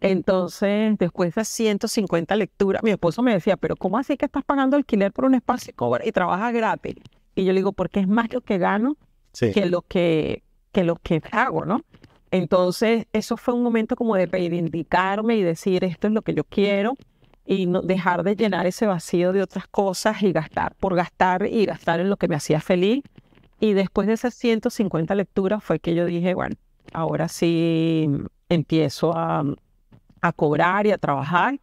Entonces, 0.00 0.96
después 0.98 1.34
de 1.34 1.44
150 1.44 2.36
lecturas, 2.36 2.82
mi 2.82 2.90
esposo 2.90 3.22
me 3.22 3.32
decía, 3.32 3.56
pero 3.56 3.76
¿cómo 3.76 3.98
así 3.98 4.16
que 4.16 4.26
estás 4.26 4.44
pagando 4.44 4.76
alquiler 4.76 5.12
por 5.12 5.24
un 5.24 5.34
espacio 5.34 5.70
y, 5.70 5.74
cobra, 5.74 6.06
y 6.06 6.12
trabajas 6.12 6.52
gratis? 6.52 6.96
Y 7.34 7.44
yo 7.44 7.52
le 7.52 7.60
digo, 7.60 7.72
porque 7.72 8.00
es 8.00 8.08
más 8.08 8.32
lo 8.32 8.40
que 8.40 8.58
gano 8.58 8.96
que, 9.32 9.66
lo 9.66 9.82
que, 9.82 10.42
que 10.72 10.84
lo 10.84 10.96
que 10.96 11.22
hago, 11.32 11.64
¿no? 11.64 11.82
Entonces, 12.30 13.06
eso 13.12 13.36
fue 13.36 13.54
un 13.54 13.62
momento 13.62 13.96
como 13.96 14.16
de 14.16 14.26
reivindicarme 14.26 15.36
y 15.36 15.42
decir, 15.42 15.84
esto 15.84 16.08
es 16.08 16.12
lo 16.12 16.22
que 16.22 16.34
yo 16.34 16.44
quiero 16.44 16.94
y 17.46 17.66
no 17.66 17.82
dejar 17.82 18.22
de 18.22 18.36
llenar 18.36 18.66
ese 18.66 18.86
vacío 18.86 19.32
de 19.32 19.42
otras 19.42 19.66
cosas 19.68 20.22
y 20.22 20.32
gastar 20.32 20.74
por 20.76 20.94
gastar 20.94 21.46
y 21.46 21.66
gastar 21.66 22.00
en 22.00 22.10
lo 22.10 22.16
que 22.16 22.28
me 22.28 22.36
hacía 22.36 22.60
feliz. 22.60 23.04
Y 23.60 23.74
después 23.74 24.06
de 24.06 24.14
esas 24.14 24.34
150 24.34 25.14
lecturas 25.14 25.62
fue 25.62 25.78
que 25.78 25.94
yo 25.94 26.06
dije, 26.06 26.34
bueno, 26.34 26.56
ahora 26.92 27.28
sí 27.28 28.08
empiezo 28.48 29.16
a, 29.16 29.44
a 30.24 30.32
cobrar 30.32 30.86
y 30.86 30.90
a 30.90 30.96
trabajar. 30.96 31.60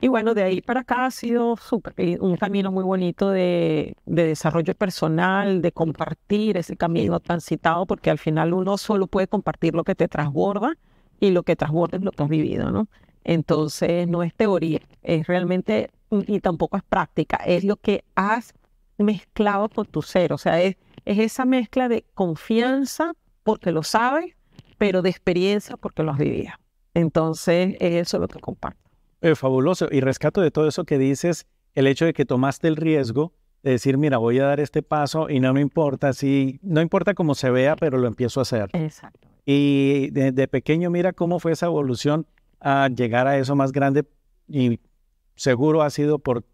Y 0.00 0.08
bueno, 0.08 0.34
de 0.34 0.42
ahí 0.42 0.60
para 0.62 0.80
acá 0.80 1.06
ha 1.06 1.10
sido 1.12 1.56
eh, 1.96 2.18
un 2.20 2.36
camino 2.36 2.72
muy 2.72 2.82
bonito 2.82 3.30
de, 3.30 3.94
de, 4.04 4.24
desarrollo 4.24 4.74
personal, 4.74 5.62
de 5.62 5.70
compartir 5.70 6.56
ese 6.56 6.76
camino 6.76 7.20
transitado, 7.20 7.86
porque 7.86 8.10
al 8.10 8.18
final 8.18 8.52
uno 8.52 8.78
solo 8.78 9.06
puede 9.06 9.28
compartir 9.28 9.74
lo 9.74 9.84
que 9.84 9.94
te 9.94 10.08
transborda 10.08 10.72
y 11.20 11.30
lo 11.30 11.44
que 11.44 11.54
transborda 11.54 11.98
es 11.98 12.02
lo 12.02 12.10
que 12.10 12.22
has 12.24 12.28
vivido, 12.28 12.70
¿no? 12.72 12.88
Entonces 13.22 14.08
no 14.08 14.24
es 14.24 14.34
teoría, 14.34 14.80
es 15.02 15.26
realmente, 15.28 15.90
y 16.10 16.40
tampoco 16.40 16.78
es 16.78 16.82
práctica, 16.82 17.36
es 17.46 17.62
lo 17.62 17.76
que 17.76 18.02
has 18.16 18.54
mezclado 18.98 19.68
con 19.68 19.86
tu 19.86 20.02
ser, 20.02 20.32
o 20.32 20.38
sea, 20.38 20.60
es, 20.60 20.76
es 21.04 21.18
esa 21.18 21.44
mezcla 21.44 21.88
de 21.88 22.04
confianza 22.14 23.12
porque 23.44 23.70
lo 23.70 23.84
sabes, 23.84 24.34
pero 24.78 25.02
de 25.02 25.10
experiencia 25.10 25.76
porque 25.76 26.02
lo 26.02 26.10
has 26.10 26.18
vivido. 26.18 26.52
Entonces, 26.94 27.76
eso 27.80 28.16
es 28.16 28.20
lo 28.20 28.28
que 28.28 28.40
comparto. 28.40 28.80
Eh, 29.20 29.34
fabuloso. 29.34 29.88
Y 29.90 30.00
rescato 30.00 30.40
de 30.40 30.50
todo 30.50 30.66
eso 30.68 30.84
que 30.84 30.98
dices, 30.98 31.46
el 31.74 31.86
hecho 31.86 32.04
de 32.04 32.12
que 32.12 32.24
tomaste 32.24 32.68
el 32.68 32.76
riesgo 32.76 33.32
de 33.62 33.72
decir, 33.72 33.98
mira, 33.98 34.18
voy 34.18 34.38
a 34.38 34.44
dar 34.44 34.60
este 34.60 34.82
paso 34.82 35.28
y 35.28 35.40
no 35.40 35.52
me 35.52 35.60
importa 35.60 36.12
si, 36.12 36.58
no 36.62 36.80
importa 36.80 37.14
cómo 37.14 37.34
se 37.34 37.50
vea, 37.50 37.76
pero 37.76 37.98
lo 37.98 38.08
empiezo 38.08 38.40
a 38.40 38.42
hacer. 38.42 38.70
Exacto. 38.72 39.28
Y 39.44 40.10
de, 40.10 40.48
pequeño, 40.48 40.90
mira 40.90 41.12
cómo 41.12 41.38
fue 41.40 41.52
esa 41.52 41.66
evolución 41.66 42.26
a 42.60 42.88
llegar 42.88 43.26
a 43.26 43.38
eso 43.38 43.56
más 43.56 43.72
grande 43.72 44.04
y 44.48 44.80
seguro 45.34 45.82
ha 45.82 45.90
sido 45.90 46.18
por 46.18 46.44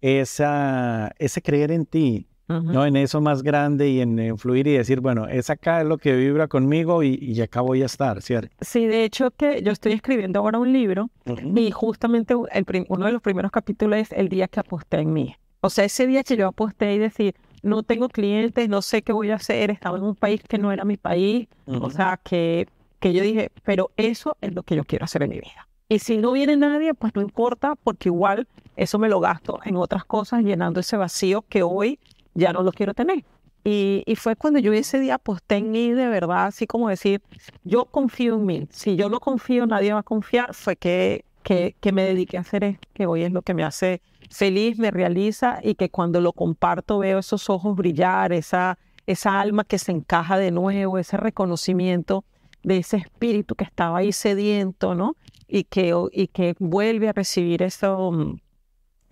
esa, 0.00 1.12
ese 1.18 1.42
creer 1.42 1.72
en 1.72 1.84
ti, 1.86 2.27
¿no? 2.48 2.86
En 2.86 2.96
eso 2.96 3.20
más 3.20 3.42
grande 3.42 3.90
y 3.90 4.00
en, 4.00 4.38
fluir 4.38 4.66
y 4.66 4.72
decir, 4.72 5.00
bueno, 5.00 5.28
es 5.28 5.50
acá 5.50 5.84
lo 5.84 5.98
que 5.98 6.16
vibra 6.16 6.48
conmigo 6.48 7.02
y, 7.02 7.18
y, 7.20 7.40
acá 7.40 7.60
voy 7.60 7.82
a 7.82 7.86
estar, 7.86 8.22
¿cierto? 8.22 8.54
Sí, 8.60 8.86
de 8.86 9.04
hecho 9.04 9.30
que 9.30 9.62
yo 9.62 9.72
estoy 9.72 9.92
escribiendo 9.92 10.38
ahora 10.38 10.58
un 10.58 10.72
libro 10.72 11.10
y 11.54 11.70
justamente 11.70 12.34
el 12.52 12.86
uno 12.88 13.06
de 13.06 13.12
los 13.12 13.22
primeros 13.22 13.50
capítulos 13.50 13.98
es 13.98 14.12
el 14.12 14.28
día 14.28 14.48
que 14.48 14.60
aposté 14.60 14.98
en 15.00 15.12
mí. 15.12 15.36
O 15.60 15.70
sea, 15.70 15.84
ese 15.84 16.06
día 16.06 16.22
que 16.22 16.36
yo 16.36 16.46
aposté 16.46 16.94
y 16.94 16.98
decir, 16.98 17.34
no 17.62 17.82
tengo 17.82 18.08
clientes, 18.08 18.68
no 18.68 18.82
sé 18.82 19.02
qué 19.02 19.12
voy 19.12 19.30
a 19.30 19.36
hacer, 19.36 19.70
estaba 19.70 19.98
en 19.98 20.04
un 20.04 20.14
país 20.14 20.42
que 20.48 20.58
no 20.58 20.72
era 20.72 20.84
mi 20.84 20.96
país, 20.96 21.48
o 21.66 21.90
sea, 21.90 22.20
que, 22.22 22.68
que 23.00 23.12
yo 23.12 23.22
dije, 23.22 23.50
pero 23.64 23.90
eso 23.96 24.36
es 24.40 24.54
lo 24.54 24.62
que 24.62 24.76
yo 24.76 24.84
quiero 24.84 25.04
hacer 25.04 25.22
en 25.22 25.30
mi 25.30 25.36
vida. 25.36 25.68
Y 25.88 26.00
si 26.00 26.18
no 26.18 26.32
viene 26.32 26.56
nadie, 26.56 26.94
pues 26.94 27.14
no 27.14 27.22
importa, 27.22 27.74
porque 27.82 28.10
igual 28.10 28.46
eso 28.76 28.98
me 28.98 29.08
lo 29.08 29.20
gasto 29.20 29.58
en 29.64 29.76
otras 29.76 30.04
cosas, 30.04 30.44
llenando 30.44 30.80
ese 30.80 30.96
vacío 30.96 31.42
que 31.48 31.62
hoy 31.62 31.98
ya 32.38 32.52
no 32.52 32.62
lo 32.62 32.72
quiero 32.72 32.94
tener. 32.94 33.24
Y, 33.64 34.02
y, 34.06 34.16
fue 34.16 34.36
cuando 34.36 34.60
yo 34.60 34.72
ese 34.72 35.00
día 35.00 35.16
aposté 35.16 35.56
en 35.56 35.72
mí 35.72 35.90
de 35.90 36.08
verdad, 36.08 36.46
así 36.46 36.66
como 36.66 36.88
decir, 36.88 37.20
yo 37.64 37.86
confío 37.86 38.36
en 38.36 38.46
mí. 38.46 38.68
Si 38.70 38.96
yo 38.96 39.08
no 39.10 39.20
confío, 39.20 39.66
nadie 39.66 39.92
va 39.92 40.00
a 40.00 40.02
confiar. 40.04 40.54
Fue 40.54 40.76
que, 40.76 41.24
que, 41.42 41.74
que 41.80 41.92
me 41.92 42.04
dediqué 42.04 42.38
a 42.38 42.40
hacer 42.40 42.64
esto, 42.64 42.88
que 42.94 43.06
hoy 43.06 43.24
es 43.24 43.32
lo 43.32 43.42
que 43.42 43.54
me 43.54 43.64
hace 43.64 44.00
feliz, 44.30 44.78
me 44.78 44.90
realiza 44.90 45.58
y 45.62 45.74
que 45.74 45.90
cuando 45.90 46.20
lo 46.20 46.32
comparto 46.32 46.98
veo 46.98 47.18
esos 47.18 47.50
ojos 47.50 47.76
brillar, 47.76 48.32
esa, 48.32 48.78
esa 49.06 49.40
alma 49.40 49.64
que 49.64 49.78
se 49.78 49.92
encaja 49.92 50.38
de 50.38 50.50
nuevo, 50.50 50.98
ese 50.98 51.16
reconocimiento 51.16 52.24
de 52.62 52.78
ese 52.78 52.98
espíritu 52.98 53.54
que 53.54 53.64
estaba 53.64 53.98
ahí 53.98 54.12
sediento, 54.12 54.94
¿no? 54.94 55.16
Y 55.46 55.64
que, 55.64 55.94
y 56.12 56.28
que 56.28 56.54
vuelve 56.58 57.08
a 57.08 57.12
recibir 57.12 57.62
eso, 57.62 58.12
mm, 58.12 58.36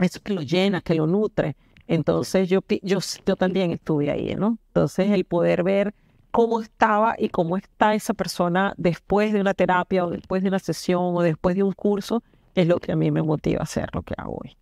eso 0.00 0.20
que 0.22 0.34
lo 0.34 0.42
llena, 0.42 0.82
que 0.82 0.94
lo 0.94 1.06
nutre. 1.06 1.56
Entonces 1.88 2.48
yo, 2.48 2.60
yo, 2.82 2.98
yo 3.24 3.36
también 3.36 3.70
estuve 3.72 4.10
ahí, 4.10 4.34
¿no? 4.34 4.58
Entonces 4.68 5.10
el 5.10 5.24
poder 5.24 5.62
ver 5.62 5.94
cómo 6.30 6.60
estaba 6.60 7.14
y 7.18 7.28
cómo 7.28 7.56
está 7.56 7.94
esa 7.94 8.12
persona 8.12 8.74
después 8.76 9.32
de 9.32 9.40
una 9.40 9.54
terapia 9.54 10.04
o 10.04 10.10
después 10.10 10.42
de 10.42 10.48
una 10.48 10.58
sesión 10.58 11.16
o 11.16 11.22
después 11.22 11.56
de 11.56 11.62
un 11.62 11.72
curso 11.72 12.22
es 12.54 12.66
lo 12.66 12.78
que 12.78 12.92
a 12.92 12.96
mí 12.96 13.10
me 13.10 13.22
motiva 13.22 13.60
a 13.60 13.64
hacer 13.64 13.88
lo 13.92 14.02
que 14.02 14.14
hago 14.16 14.38
hoy. 14.42 14.56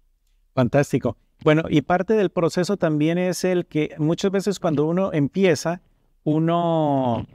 Fantástico. 0.55 1.17
Bueno, 1.43 1.65
y 1.69 1.83
parte 1.83 2.15
del 2.15 2.31
proceso 2.31 2.77
también 2.77 3.19
es 3.19 3.45
el 3.45 3.67
que 3.67 3.95
muchas 3.99 4.31
veces 4.31 4.61
cuando 4.61 4.87
uno 4.87 5.13
empieza, 5.13 5.83
uno 6.23 7.27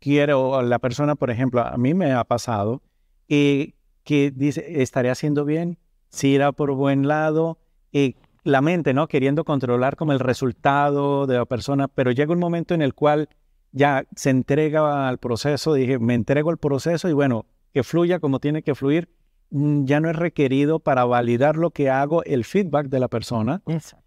quiere, 0.00 0.32
o 0.32 0.60
la 0.62 0.78
persona, 0.78 1.14
por 1.14 1.30
ejemplo, 1.30 1.62
a 1.62 1.76
mí 1.76 1.94
me 1.94 2.12
ha 2.12 2.24
pasado, 2.24 2.82
eh, 3.28 3.72
que 4.04 4.30
dice, 4.30 4.82
¿estaré 4.82 5.10
haciendo 5.10 5.44
bien? 5.44 5.78
Si 6.08 6.28
irá 6.28 6.52
por 6.52 6.72
buen 6.72 7.08
lado, 7.08 7.58
eh, 7.92 8.14
la 8.48 8.62
mente, 8.62 8.94
¿no? 8.94 9.08
Queriendo 9.08 9.44
controlar 9.44 9.96
como 9.96 10.12
el 10.12 10.20
resultado 10.20 11.26
de 11.26 11.36
la 11.36 11.44
persona, 11.44 11.86
pero 11.86 12.10
llega 12.10 12.32
un 12.32 12.38
momento 12.38 12.74
en 12.74 12.82
el 12.82 12.94
cual 12.94 13.28
ya 13.72 14.04
se 14.16 14.30
entrega 14.30 15.08
al 15.08 15.18
proceso, 15.18 15.74
dije, 15.74 15.98
me 15.98 16.14
entrego 16.14 16.50
al 16.50 16.56
proceso 16.56 17.08
y 17.08 17.12
bueno, 17.12 17.44
que 17.74 17.82
fluya 17.82 18.18
como 18.18 18.40
tiene 18.40 18.62
que 18.62 18.74
fluir, 18.74 19.10
mm, 19.50 19.84
ya 19.84 20.00
no 20.00 20.08
es 20.08 20.16
requerido 20.16 20.78
para 20.78 21.04
validar 21.04 21.56
lo 21.56 21.70
que 21.70 21.90
hago 21.90 22.24
el 22.24 22.44
feedback 22.44 22.88
de 22.88 23.00
la 23.00 23.08
persona, 23.08 23.62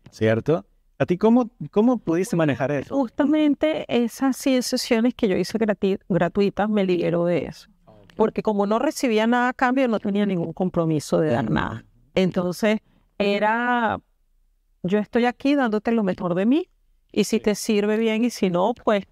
¿cierto? 0.10 0.66
¿A 0.98 1.06
ti 1.06 1.18
cómo, 1.18 1.52
cómo 1.70 2.00
pudiste 2.00 2.36
manejar 2.36 2.72
eso? 2.72 2.96
Justamente 2.96 3.86
esas 3.88 4.38
100 4.38 4.64
sesiones 4.64 5.14
que 5.14 5.28
yo 5.28 5.38
hice 5.38 5.60
gratuitas 6.10 6.70
me 6.70 6.84
liberó 6.84 7.26
de 7.26 7.46
eso. 7.46 7.70
Porque 8.16 8.42
como 8.42 8.68
no 8.68 8.78
recibía 8.78 9.26
nada 9.26 9.50
a 9.50 9.54
cambio, 9.54 9.88
no 9.88 10.00
tenía 10.00 10.26
ningún 10.26 10.54
compromiso 10.54 11.20
de 11.20 11.30
dar 11.30 11.50
nada. 11.50 11.86
Entonces, 12.14 12.80
era 13.18 14.00
yo 14.84 15.00
estoy 15.00 15.26
aquí 15.26 15.56
dándote 15.56 15.92
lo 15.92 16.04
mejor 16.04 16.36
de 16.36 16.46
mí 16.46 16.70
y 17.12 17.26
si 17.26 17.40
te 17.40 17.56
sirve 17.56 17.98
bien 17.98 18.24
y 18.26 18.30
si 18.30 18.50
no, 18.50 18.74
pues 18.74 19.06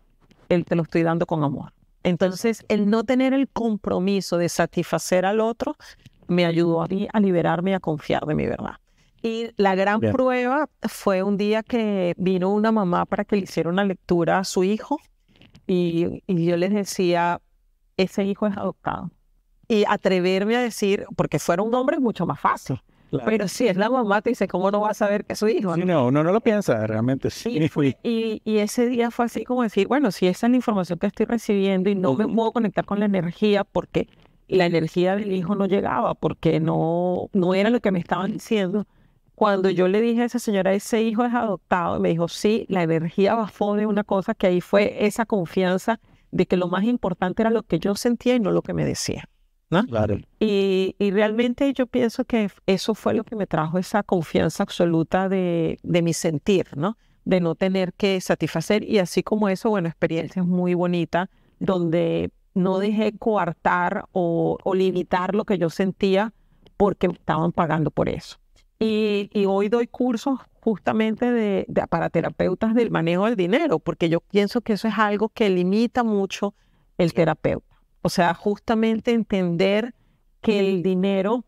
él 0.49 0.65
te 0.65 0.75
lo 0.75 0.83
estoy 0.83 1.03
dando 1.03 1.25
con 1.25 1.43
amor. 1.43 1.73
Entonces, 2.03 2.63
el 2.69 2.89
no 2.89 3.03
tener 3.03 3.33
el 3.33 3.49
compromiso 3.49 4.37
de 4.37 4.49
satisfacer 4.49 5.25
al 5.25 5.39
otro 5.41 5.75
me 6.27 6.45
ayudó 6.45 6.81
a 6.81 6.87
mí 6.87 7.07
a 7.11 7.19
liberarme 7.19 7.71
y 7.71 7.73
a 7.73 7.79
confiar 7.79 8.25
de 8.25 8.35
mi 8.35 8.45
verdad. 8.45 8.75
Y 9.21 9.49
la 9.57 9.75
gran 9.75 9.99
prueba 9.99 10.69
fue 10.83 11.23
un 11.23 11.35
día 11.35 11.61
que 11.61 12.13
vino 12.17 12.49
una 12.49 12.71
mamá 12.71 13.05
para 13.05 13.25
que 13.25 13.35
le 13.35 13.43
hiciera 13.43 13.69
una 13.69 13.83
lectura 13.83 14.39
a 14.39 14.43
su 14.45 14.63
hijo 14.63 14.97
y, 15.67 16.23
y 16.25 16.45
yo 16.45 16.55
les 16.55 16.73
decía, 16.73 17.41
ese 17.97 18.23
hijo 18.23 18.47
es 18.47 18.55
adoptado. 18.55 19.11
Y 19.67 19.83
atreverme 19.87 20.55
a 20.55 20.61
decir, 20.61 21.05
porque 21.17 21.37
fuera 21.37 21.61
un 21.61 21.75
hombre 21.75 21.99
mucho 21.99 22.25
más 22.25 22.39
fácil 22.39 22.81
Pero 23.25 23.47
si 23.47 23.67
es 23.67 23.77
la 23.77 23.89
mamá, 23.89 24.21
te 24.21 24.29
dice, 24.29 24.47
¿cómo 24.47 24.71
no 24.71 24.81
va 24.81 24.91
a 24.91 24.93
saber 24.93 25.25
que 25.25 25.33
es 25.33 25.39
su 25.39 25.47
hijo? 25.47 25.73
Sí, 25.75 25.83
no, 25.83 26.07
uno 26.07 26.23
no 26.23 26.31
lo 26.31 26.41
piensa, 26.41 26.85
realmente 26.85 27.29
sí. 27.29 27.59
Y, 28.03 28.41
y, 28.43 28.57
ese 28.57 28.87
día 28.87 29.11
fue 29.11 29.25
así 29.25 29.43
como 29.43 29.63
decir, 29.63 29.87
bueno, 29.87 30.11
si 30.11 30.27
esa 30.27 30.47
es 30.47 30.51
la 30.51 30.55
información 30.55 30.99
que 30.99 31.07
estoy 31.07 31.25
recibiendo 31.25 31.89
y 31.89 31.95
no 31.95 32.13
me 32.13 32.27
puedo 32.27 32.51
conectar 32.51 32.85
con 32.85 32.99
la 32.99 33.05
energía 33.05 33.63
porque 33.63 34.07
la 34.47 34.65
energía 34.65 35.15
del 35.15 35.31
hijo 35.31 35.55
no 35.55 35.65
llegaba, 35.65 36.15
porque 36.15 36.59
no, 36.59 37.29
no 37.33 37.53
era 37.53 37.69
lo 37.69 37.79
que 37.79 37.91
me 37.91 37.99
estaban 37.99 38.33
diciendo. 38.33 38.85
Cuando 39.35 39.69
yo 39.69 39.87
le 39.87 40.01
dije 40.01 40.23
a 40.23 40.25
esa 40.25 40.39
señora, 40.39 40.73
ese 40.73 41.01
hijo 41.01 41.23
es 41.23 41.33
adoptado, 41.33 41.99
me 41.99 42.09
dijo, 42.09 42.27
sí, 42.27 42.65
la 42.67 42.83
energía 42.83 43.35
bajó 43.35 43.75
de 43.75 43.85
una 43.85 44.03
cosa 44.03 44.33
que 44.33 44.47
ahí 44.47 44.59
fue 44.59 45.05
esa 45.05 45.25
confianza 45.25 45.99
de 46.31 46.45
que 46.45 46.57
lo 46.57 46.67
más 46.67 46.83
importante 46.83 47.41
era 47.41 47.49
lo 47.49 47.63
que 47.63 47.79
yo 47.79 47.95
sentía 47.95 48.35
y 48.35 48.39
no 48.39 48.51
lo 48.51 48.61
que 48.61 48.73
me 48.73 48.85
decía. 48.85 49.29
¿No? 49.69 49.83
Y, 50.39 50.95
y, 50.97 51.11
realmente 51.11 51.71
yo 51.73 51.85
pienso 51.85 52.25
que 52.25 52.49
eso 52.65 52.95
fue 52.95 53.13
lo 53.13 53.23
que 53.23 53.35
me 53.35 53.47
trajo 53.47 53.77
esa 53.77 54.03
confianza 54.03 54.63
absoluta 54.63 55.29
de, 55.29 55.79
de, 55.83 56.01
mi 56.01 56.13
sentir, 56.13 56.75
¿no? 56.75 56.97
De 57.25 57.39
no 57.39 57.55
tener 57.55 57.93
que 57.93 58.19
satisfacer. 58.19 58.83
Y 58.83 58.97
así 58.97 59.21
como 59.21 59.47
eso, 59.49 59.69
bueno, 59.69 59.87
experiencias 59.87 60.45
muy 60.45 60.73
bonitas 60.73 61.29
donde 61.59 62.31
no 62.53 62.79
dejé 62.79 63.17
coartar 63.17 64.05
o, 64.11 64.57
o 64.63 64.73
limitar 64.73 65.35
lo 65.35 65.45
que 65.45 65.57
yo 65.57 65.69
sentía 65.69 66.33
porque 66.77 67.07
estaban 67.07 67.51
pagando 67.51 67.91
por 67.91 68.09
eso. 68.09 68.37
Y, 68.79 69.29
y 69.33 69.45
hoy 69.45 69.69
doy 69.69 69.87
cursos 69.87 70.39
justamente 70.61 71.31
de, 71.31 71.65
de, 71.67 71.87
para 71.87 72.09
terapeutas 72.09 72.73
del 72.73 72.91
manejo 72.91 73.25
del 73.25 73.35
dinero, 73.35 73.79
porque 73.79 74.09
yo 74.09 74.21
pienso 74.21 74.61
que 74.61 74.73
eso 74.73 74.87
es 74.87 74.97
algo 74.97 75.29
que 75.29 75.49
limita 75.49 76.03
mucho 76.03 76.55
el 76.97 77.13
terapeuta. 77.13 77.68
O 78.01 78.09
sea, 78.09 78.33
justamente 78.33 79.11
entender 79.11 79.93
que 80.41 80.59
el 80.59 80.83
dinero 80.83 81.43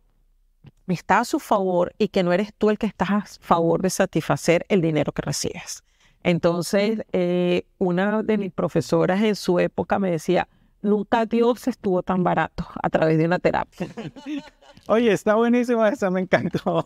está 0.87 1.19
a 1.19 1.25
su 1.25 1.39
favor 1.39 1.93
y 1.97 2.09
que 2.09 2.23
no 2.23 2.33
eres 2.33 2.53
tú 2.57 2.69
el 2.69 2.77
que 2.77 2.87
estás 2.87 3.09
a 3.09 3.25
favor 3.39 3.81
de 3.81 3.89
satisfacer 3.89 4.65
el 4.69 4.81
dinero 4.81 5.11
que 5.11 5.21
recibes. 5.21 5.83
Entonces, 6.23 7.03
eh, 7.13 7.65
una 7.77 8.21
de 8.21 8.37
mis 8.37 8.51
profesoras 8.51 9.21
en 9.23 9.35
su 9.35 9.59
época 9.59 9.97
me 9.97 10.11
decía, 10.11 10.47
nunca 10.81 11.25
Dios 11.25 11.67
estuvo 11.67 12.03
tan 12.03 12.23
barato 12.23 12.67
a 12.81 12.89
través 12.89 13.17
de 13.17 13.25
una 13.25 13.39
terapia. 13.39 13.87
Oye, 14.87 15.11
está 15.11 15.35
buenísimo 15.35 15.85
esa, 15.85 16.09
me 16.09 16.21
encantó. 16.21 16.85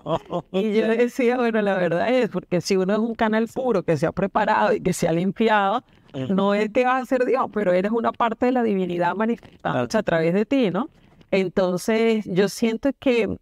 Y 0.52 0.74
yo 0.74 0.88
decía, 0.88 1.38
bueno, 1.38 1.62
la 1.62 1.76
verdad 1.76 2.10
es, 2.10 2.30
porque 2.30 2.62
si 2.62 2.76
uno 2.76 2.94
es 2.94 3.00
un 3.00 3.16
canal 3.16 3.48
puro 3.48 3.84
que 3.84 3.98
se 3.98 4.06
ha 4.06 4.12
preparado 4.12 4.74
y 4.74 4.82
que 4.82 4.94
se 4.94 5.08
ha 5.08 5.12
limpiado, 5.12 5.84
no 6.30 6.54
es 6.54 6.70
que 6.70 6.86
vas 6.86 7.04
a 7.04 7.06
ser 7.06 7.26
Dios, 7.26 7.46
pero 7.54 7.74
eres 7.74 7.92
una 7.92 8.12
parte 8.12 8.48
de 8.48 8.52
la 8.52 8.64
divinidad 8.64 9.16
manifestada 9.16 9.84
a 9.84 10.04
través 10.04 10.34
de 10.34 10.46
ti, 10.46 10.72
¿no? 10.72 10.90
Entonces, 11.32 12.26
yo 12.26 12.50
siento 12.50 12.92
que 12.98 13.38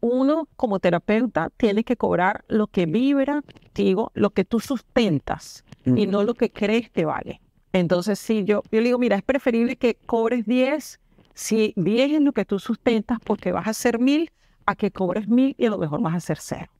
uno 0.00 0.48
como 0.56 0.78
terapeuta 0.78 1.50
tiene 1.56 1.84
que 1.84 1.96
cobrar 1.96 2.44
lo 2.48 2.66
que 2.66 2.86
vibra, 2.86 3.42
digo, 3.74 4.10
lo 4.14 4.30
que 4.30 4.44
tú 4.44 4.60
sustentas 4.60 5.64
y 5.84 6.06
no 6.06 6.24
lo 6.24 6.34
que 6.34 6.50
crees 6.50 6.90
que 6.90 7.04
vale. 7.04 7.40
Entonces, 7.72 8.18
si 8.18 8.44
yo, 8.44 8.62
yo 8.72 8.80
le 8.80 8.86
digo, 8.86 8.98
mira, 8.98 9.16
es 9.16 9.22
preferible 9.22 9.76
que 9.76 9.94
cobres 10.06 10.46
10, 10.46 11.00
si 11.34 11.72
10 11.76 12.12
es 12.12 12.20
lo 12.20 12.32
que 12.32 12.44
tú 12.44 12.58
sustentas 12.58 13.18
porque 13.22 13.52
vas 13.52 13.66
a 13.66 13.70
hacer 13.70 13.98
mil, 13.98 14.32
a 14.64 14.74
que 14.74 14.90
cobres 14.90 15.28
mil 15.28 15.54
y 15.58 15.66
a 15.66 15.70
lo 15.70 15.78
mejor 15.78 16.00
vas 16.00 16.14
a 16.14 16.16
hacer 16.16 16.38
cero. 16.40 16.72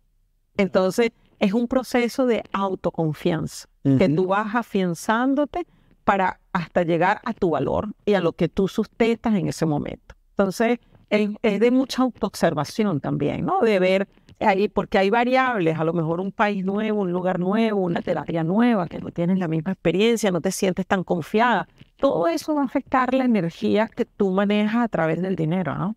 Entonces, 0.57 1.13
es 1.39 1.53
un 1.53 1.69
proceso 1.69 2.27
de 2.27 2.43
autoconfianza, 2.53 3.69
que 3.99 4.09
tú 4.09 4.27
vas 4.27 4.55
afianzándote 4.55 5.67
para 6.05 6.41
hasta 6.53 6.83
llegar 6.83 7.21
a 7.25 7.33
tu 7.33 7.51
valor 7.51 7.89
y 8.05 8.15
a 8.15 8.21
lo 8.21 8.33
que 8.33 8.49
tú 8.49 8.69
sustentas 8.69 9.35
en 9.35 9.49
ese 9.49 9.67
momento. 9.67 10.15
Entonces, 10.31 10.79
es, 11.11 11.31
de 11.43 11.71
mucha 11.71 12.03
autoobservación 12.03 13.01
también, 13.01 13.45
¿no? 13.45 13.61
De 13.61 13.79
ver 13.79 14.09
ahí, 14.41 14.69
porque 14.69 14.99
hay 14.99 15.11
variables, 15.11 15.79
a 15.79 15.85
lo 15.85 15.93
mejor 15.93 16.21
un 16.21 16.33
país 16.33 16.65
nuevo, 16.65 17.03
un 17.03 17.13
lugar 17.13 17.39
nuevo, 17.39 17.81
una 17.81 18.03
terapia 18.03 18.45
nueva, 18.45 18.87
que 18.87 18.99
no 19.01 19.11
tienes 19.11 19.39
la 19.39 19.49
misma 19.49 19.73
experiencia, 19.73 20.31
no 20.31 20.41
te 20.41 20.53
sientes 20.53 20.87
tan 20.87 21.05
confiada. 21.05 21.69
Todo 21.97 22.29
eso 22.29 22.55
va 22.55 22.63
a 22.63 22.67
afectar 22.67 23.15
la 23.15 23.25
energía 23.25 23.89
que 23.89 24.05
tú 24.05 24.31
manejas 24.31 24.85
a 24.85 24.89
través 24.89 25.23
del 25.23 25.37
dinero, 25.37 25.75
¿no? 25.77 25.97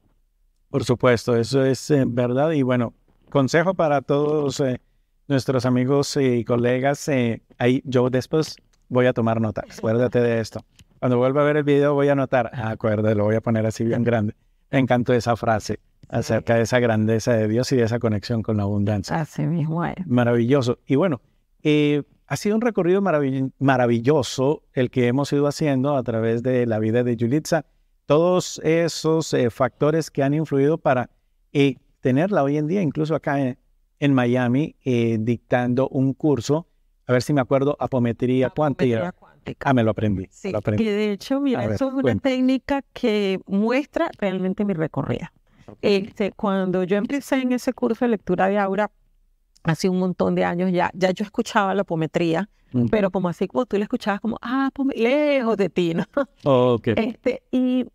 Por 0.69 0.83
supuesto, 0.83 1.35
eso 1.35 1.63
es 1.65 1.89
eh, 1.89 2.03
verdad. 2.07 2.51
Y 2.51 2.61
bueno, 2.61 2.93
consejo 3.29 3.73
para 3.73 4.01
todos 4.01 4.59
eh, 4.59 4.79
nuestros 5.29 5.65
amigos 5.65 6.17
y 6.17 6.43
colegas, 6.43 7.07
eh, 7.07 7.41
ahí 7.59 7.81
yo 7.85 8.09
después 8.09 8.57
voy 8.89 9.05
a 9.05 9.13
tomar 9.13 9.39
nota. 9.39 9.63
Acuérdate 9.77 10.19
de 10.19 10.39
esto. 10.41 10.65
Cuando 10.97 11.17
vuelva 11.17 11.41
a 11.41 11.45
ver 11.45 11.57
el 11.57 11.63
video 11.63 11.93
voy 11.93 12.09
a 12.09 12.13
anotar, 12.13 12.49
ah, 12.53 12.71
acuérdate, 12.71 13.15
lo 13.15 13.25
voy 13.25 13.35
a 13.35 13.41
poner 13.41 13.65
así 13.65 13.85
bien 13.85 14.03
grande. 14.03 14.35
Me 14.71 14.79
encantó 14.79 15.13
esa 15.13 15.37
frase 15.37 15.79
acerca 16.09 16.55
de 16.55 16.63
esa 16.63 16.79
grandeza 16.79 17.33
de 17.33 17.47
Dios 17.47 17.71
y 17.71 17.77
de 17.77 17.83
esa 17.83 17.99
conexión 17.99 18.41
con 18.41 18.57
la 18.57 18.63
abundancia. 18.63 19.21
Así 19.21 19.43
mismo 19.43 19.85
es. 19.85 19.95
Maravilloso. 20.07 20.79
Y 20.87 20.95
bueno, 20.95 21.21
eh, 21.61 22.01
ha 22.25 22.35
sido 22.35 22.55
un 22.55 22.61
recorrido 22.61 23.01
maravilloso 23.59 24.63
el 24.73 24.89
que 24.89 25.07
hemos 25.07 25.31
ido 25.31 25.45
haciendo 25.45 25.95
a 25.95 26.01
través 26.01 26.41
de 26.41 26.65
la 26.65 26.79
vida 26.79 27.03
de 27.03 27.15
Yulitza. 27.15 27.65
Todos 28.07 28.59
esos 28.63 29.31
eh, 29.35 29.51
factores 29.51 30.09
que 30.09 30.23
han 30.23 30.33
influido 30.33 30.79
para 30.79 31.11
tenerla 32.01 32.43
hoy 32.43 32.57
en 32.57 32.65
día, 32.65 32.81
incluso 32.81 33.13
acá 33.13 33.39
en, 33.39 33.58
en 33.99 34.13
Miami 34.13 34.75
eh, 34.83 35.17
dictando 35.19 35.89
un 35.89 36.13
curso, 36.13 36.67
a 37.05 37.13
ver 37.13 37.21
si 37.21 37.33
me 37.33 37.41
acuerdo, 37.41 37.75
apometría, 37.79 38.49
cuántica. 38.49 39.13
Ah, 39.61 39.73
me 39.73 39.83
lo 39.83 39.91
aprendí. 39.91 40.27
Sí, 40.29 40.51
que 40.77 40.91
de 40.91 41.11
hecho, 41.11 41.39
mira, 41.39 41.65
eso 41.65 41.87
es 41.87 41.93
una 41.93 42.15
técnica 42.15 42.83
que 42.93 43.39
muestra 43.47 44.09
realmente 44.19 44.63
mi 44.63 44.73
recorrida. 44.73 45.33
Este, 45.81 46.31
cuando 46.31 46.83
yo 46.83 46.97
empecé 46.97 47.41
en 47.41 47.51
ese 47.51 47.73
curso 47.73 48.05
de 48.05 48.09
lectura 48.09 48.47
de 48.47 48.57
aura, 48.57 48.91
hace 49.63 49.89
un 49.89 49.99
montón 49.99 50.35
de 50.35 50.43
años 50.43 50.71
ya, 50.71 50.91
ya 50.93 51.11
yo 51.11 51.23
escuchaba 51.23 51.73
la 51.73 51.81
apometría, 51.81 52.49
pero 52.91 53.09
como 53.09 53.29
así 53.29 53.47
como 53.47 53.65
tú 53.65 53.77
le 53.77 53.83
escuchabas 53.83 54.21
como, 54.21 54.37
ah, 54.41 54.69
lejos 54.95 55.57
de 55.57 55.69
ti, 55.69 55.93
¿no? 55.93 56.05
okay. 56.43 56.93
este, 56.97 57.41
y 57.51 57.85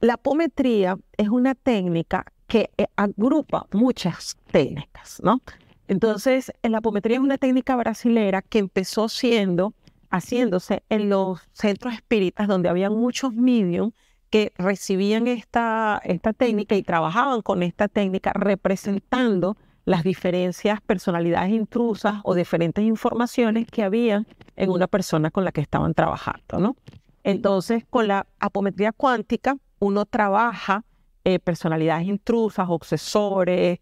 la 0.00 0.14
apometría 0.14 0.96
es 1.16 1.28
una 1.28 1.54
técnica 1.54 2.31
que 2.52 2.70
eh, 2.76 2.86
agrupa 2.96 3.66
muchas 3.72 4.36
técnicas, 4.50 5.22
¿no? 5.24 5.40
Entonces, 5.88 6.52
la 6.62 6.78
apometría 6.78 7.16
es 7.16 7.22
una 7.22 7.38
técnica 7.38 7.74
brasilera 7.76 8.42
que 8.42 8.58
empezó 8.58 9.08
siendo, 9.08 9.72
haciéndose 10.10 10.82
en 10.90 11.08
los 11.08 11.40
centros 11.54 11.94
espíritas 11.94 12.48
donde 12.48 12.68
había 12.68 12.90
muchos 12.90 13.32
mediums 13.32 13.94
que 14.28 14.52
recibían 14.58 15.28
esta, 15.28 15.98
esta 16.04 16.34
técnica 16.34 16.76
y 16.76 16.82
trabajaban 16.82 17.40
con 17.40 17.62
esta 17.62 17.88
técnica 17.88 18.34
representando 18.34 19.56
las 19.86 20.04
diferencias, 20.04 20.82
personalidades 20.82 21.52
intrusas 21.52 22.16
o 22.22 22.34
diferentes 22.34 22.84
informaciones 22.84 23.66
que 23.66 23.82
había 23.82 24.26
en 24.56 24.68
una 24.68 24.88
persona 24.88 25.30
con 25.30 25.46
la 25.46 25.52
que 25.52 25.62
estaban 25.62 25.94
trabajando, 25.94 26.58
¿no? 26.58 26.76
Entonces, 27.24 27.86
con 27.88 28.08
la 28.08 28.26
apometría 28.40 28.92
cuántica, 28.92 29.56
uno 29.78 30.04
trabaja 30.04 30.84
eh, 31.24 31.38
personalidades 31.38 32.06
intrusas, 32.06 32.66
obsesores, 32.68 33.80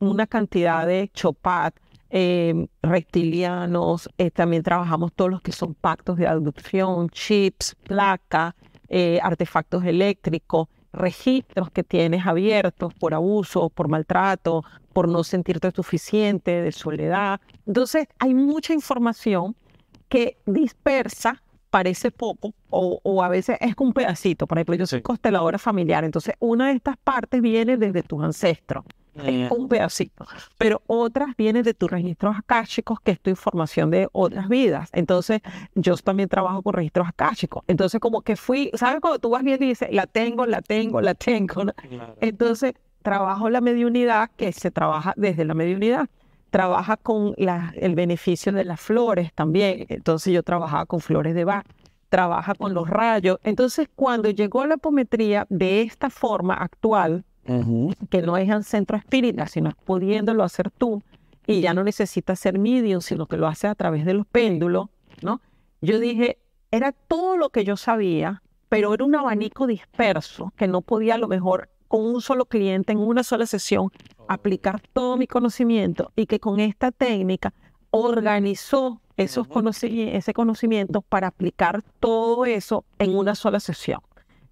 una 0.00 0.26
cantidad 0.26 0.86
de 0.86 1.10
chopat, 1.12 1.74
eh, 2.10 2.68
reptilianos, 2.82 4.08
eh, 4.18 4.30
también 4.30 4.62
trabajamos 4.62 5.12
todos 5.12 5.30
los 5.30 5.42
que 5.42 5.52
son 5.52 5.74
pactos 5.74 6.16
de 6.18 6.26
adopción, 6.26 7.08
chips, 7.10 7.74
placas, 7.84 8.54
artefactos 9.22 9.84
eléctricos, 9.84 10.68
registros 10.94 11.70
que 11.70 11.84
tienes 11.84 12.26
abiertos 12.26 12.94
por 12.94 13.12
abuso, 13.12 13.68
por 13.68 13.88
maltrato, 13.88 14.64
por 14.94 15.08
no 15.08 15.24
sentirte 15.24 15.70
suficiente, 15.70 16.62
de 16.62 16.72
soledad. 16.72 17.40
Entonces, 17.66 18.06
hay 18.18 18.32
mucha 18.34 18.72
información 18.72 19.54
que 20.08 20.38
dispersa 20.46 21.42
parece 21.70 22.10
poco 22.10 22.54
o, 22.70 23.22
a 23.22 23.28
veces 23.28 23.56
es 23.60 23.74
un 23.78 23.92
pedacito. 23.92 24.46
Por 24.46 24.58
ejemplo, 24.58 24.74
yo 24.74 24.86
soy 24.86 25.02
consteladora 25.02 25.58
familiar, 25.58 26.04
entonces 26.04 26.34
una 26.38 26.68
de 26.68 26.74
estas 26.74 26.96
partes 26.96 27.40
viene 27.40 27.76
desde 27.76 28.02
tus 28.02 28.22
ancestros. 28.22 28.84
Es 29.24 29.50
un 29.50 29.68
pedacito, 29.68 30.24
pero 30.58 30.80
otras 30.86 31.36
vienen 31.36 31.64
de 31.64 31.74
tus 31.74 31.90
registros 31.90 32.36
akáshicos, 32.38 33.00
que 33.00 33.10
es 33.10 33.20
tu 33.20 33.30
información 33.30 33.90
de 33.90 34.08
otras 34.12 34.48
vidas. 34.48 34.90
Entonces, 34.92 35.40
yo 35.74 35.96
también 35.96 36.28
trabajo 36.28 36.62
con 36.62 36.74
registros 36.74 37.08
akáshicos. 37.08 37.64
Entonces, 37.66 38.00
como 38.00 38.22
que 38.22 38.36
fui, 38.36 38.70
¿sabes? 38.74 39.00
Cuando 39.00 39.18
tú 39.18 39.30
vas 39.30 39.42
viendo 39.42 39.64
y 39.64 39.70
dices, 39.70 39.88
la 39.90 40.06
tengo, 40.06 40.46
la 40.46 40.62
tengo, 40.62 41.00
la 41.00 41.14
tengo. 41.14 41.64
Entonces, 42.20 42.74
trabajo 43.02 43.50
la 43.50 43.60
mediunidad, 43.60 44.30
que 44.36 44.52
se 44.52 44.70
trabaja 44.70 45.14
desde 45.16 45.44
la 45.44 45.54
mediunidad 45.54 46.08
trabaja 46.50 46.96
con 46.96 47.34
el 47.36 47.94
beneficio 47.94 48.52
de 48.52 48.64
las 48.64 48.80
flores 48.80 49.32
también. 49.32 49.86
Entonces 49.88 50.32
yo 50.32 50.42
trabajaba 50.42 50.86
con 50.86 51.00
flores 51.00 51.34
de 51.34 51.44
Bach, 51.44 51.66
trabaja 52.08 52.54
con 52.54 52.74
los 52.74 52.88
rayos. 52.88 53.38
Entonces 53.44 53.88
cuando 53.94 54.30
llegó 54.30 54.64
la 54.66 54.74
apometría 54.74 55.46
de 55.50 55.82
esta 55.82 56.10
forma 56.10 56.54
actual, 56.54 57.24
que 58.10 58.22
no 58.22 58.36
es 58.36 58.48
en 58.48 58.62
centro 58.62 58.96
espírita, 58.96 59.46
sino 59.46 59.70
pudiéndolo 59.84 60.42
hacer 60.44 60.70
tú, 60.70 61.02
y 61.46 61.62
ya 61.62 61.72
no 61.72 61.82
necesitas 61.82 62.38
ser 62.38 62.58
medium, 62.58 63.00
sino 63.00 63.26
que 63.26 63.38
lo 63.38 63.46
hace 63.46 63.68
a 63.68 63.74
través 63.74 64.04
de 64.04 64.12
los 64.12 64.26
péndulos, 64.26 64.88
¿no? 65.22 65.40
Yo 65.80 65.98
dije, 65.98 66.38
era 66.70 66.92
todo 66.92 67.38
lo 67.38 67.48
que 67.48 67.64
yo 67.64 67.78
sabía, 67.78 68.42
pero 68.68 68.92
era 68.92 69.04
un 69.04 69.14
abanico 69.14 69.66
disperso 69.66 70.52
que 70.56 70.68
no 70.68 70.82
podía 70.82 71.14
a 71.14 71.18
lo 71.18 71.26
mejor 71.26 71.70
con 71.88 72.04
un 72.04 72.20
solo 72.20 72.44
cliente 72.44 72.92
en 72.92 72.98
una 72.98 73.24
sola 73.24 73.46
sesión, 73.46 73.90
aplicar 74.28 74.80
todo 74.92 75.16
mi 75.16 75.26
conocimiento 75.26 76.12
y 76.14 76.26
que 76.26 76.38
con 76.38 76.60
esta 76.60 76.92
técnica 76.92 77.52
organizó 77.90 79.00
esos 79.16 79.48
ese 79.82 80.32
conocimiento 80.32 81.02
para 81.02 81.28
aplicar 81.28 81.82
todo 81.98 82.44
eso 82.46 82.84
en 82.98 83.16
una 83.16 83.34
sola 83.34 83.58
sesión. 83.58 84.00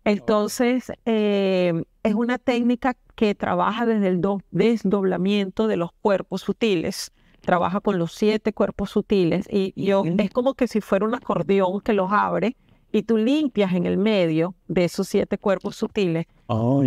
Entonces, 0.05 0.93
eh, 1.05 1.85
es 2.03 2.15
una 2.15 2.39
técnica 2.39 2.97
que 3.15 3.35
trabaja 3.35 3.87
desde 3.87 4.09
el 4.09 4.21
desdoblamiento 4.51 5.67
de 5.67 5.77
los 5.77 5.91
cuerpos 6.01 6.43
sutiles, 6.43 7.13
trabaja 7.41 7.81
con 7.81 7.99
los 7.99 8.13
siete 8.13 8.53
cuerpos 8.53 8.91
sutiles 8.91 9.47
y, 9.51 9.73
es 10.19 10.31
como 10.31 10.55
que 10.55 10.69
si 10.69 10.81
fuera 10.81 11.07
un 11.07 11.15
acordeón 11.15 11.81
que 11.81 11.93
los 11.93 12.13
abre 12.13 12.57
y 12.93 13.03
tú 13.03 13.17
limpias 13.17 13.73
en 13.73 13.87
el 13.87 13.99
medio 13.99 14.55
de 14.69 14.85
esos 14.85 15.09
siete 15.09 15.39
cuerpos 15.39 15.77
sutiles 15.77 16.27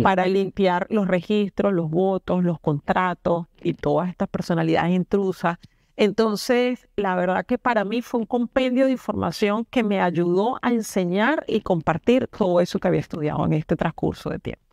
para 0.02 0.26
limpiar 0.26 0.86
los 0.90 1.06
registros, 1.06 1.72
los 1.72 1.90
votos, 1.90 2.42
los 2.42 2.58
contratos 2.58 3.46
y 3.62 3.74
todas 3.74 4.08
estas 4.08 4.28
personalidades 4.28 4.92
intrusas. 4.92 5.58
Entonces, 5.96 6.88
la 6.96 7.14
verdad 7.14 7.44
que 7.44 7.58
para 7.58 7.84
mí 7.84 8.00
fue 8.00 8.20
un 8.20 8.26
compendio 8.26 8.86
de 8.86 8.92
información 8.92 9.66
que 9.66 9.82
me 9.82 10.00
ayudó 10.00 10.58
a 10.62 10.72
enseñar 10.72 11.44
y 11.46 11.60
compartir 11.60 12.26
todo 12.26 12.60
eso 12.60 12.78
que 12.78 12.88
había 12.88 13.00
estudiado 13.00 13.44
en 13.44 13.52
este 13.52 13.76
transcurso 13.76 14.30
de 14.30 14.38
tiempo. 14.38 14.69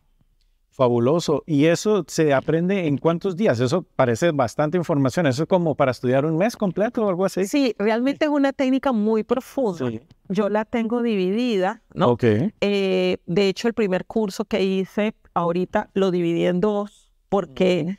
Fabuloso. 0.78 1.42
¿Y 1.44 1.64
eso 1.64 2.04
se 2.06 2.32
aprende 2.32 2.86
en 2.86 2.98
cuántos 2.98 3.36
días? 3.36 3.58
Eso 3.58 3.82
parece 3.96 4.30
bastante 4.30 4.78
información. 4.78 5.26
¿Eso 5.26 5.42
es 5.42 5.48
como 5.48 5.74
para 5.74 5.90
estudiar 5.90 6.24
un 6.24 6.38
mes 6.38 6.56
completo 6.56 7.04
o 7.04 7.08
algo 7.08 7.24
así? 7.24 7.48
Sí, 7.48 7.74
realmente 7.80 8.26
es 8.26 8.30
una 8.30 8.52
técnica 8.52 8.92
muy 8.92 9.24
profunda. 9.24 9.90
Yo 10.28 10.48
la 10.48 10.64
tengo 10.64 11.02
dividida, 11.02 11.82
¿no? 11.94 12.10
Ok. 12.10 12.22
Eh, 12.60 13.16
de 13.26 13.48
hecho, 13.48 13.66
el 13.66 13.74
primer 13.74 14.06
curso 14.06 14.44
que 14.44 14.62
hice 14.62 15.16
ahorita 15.34 15.90
lo 15.94 16.12
dividí 16.12 16.46
en 16.46 16.60
dos 16.60 17.10
porque 17.28 17.98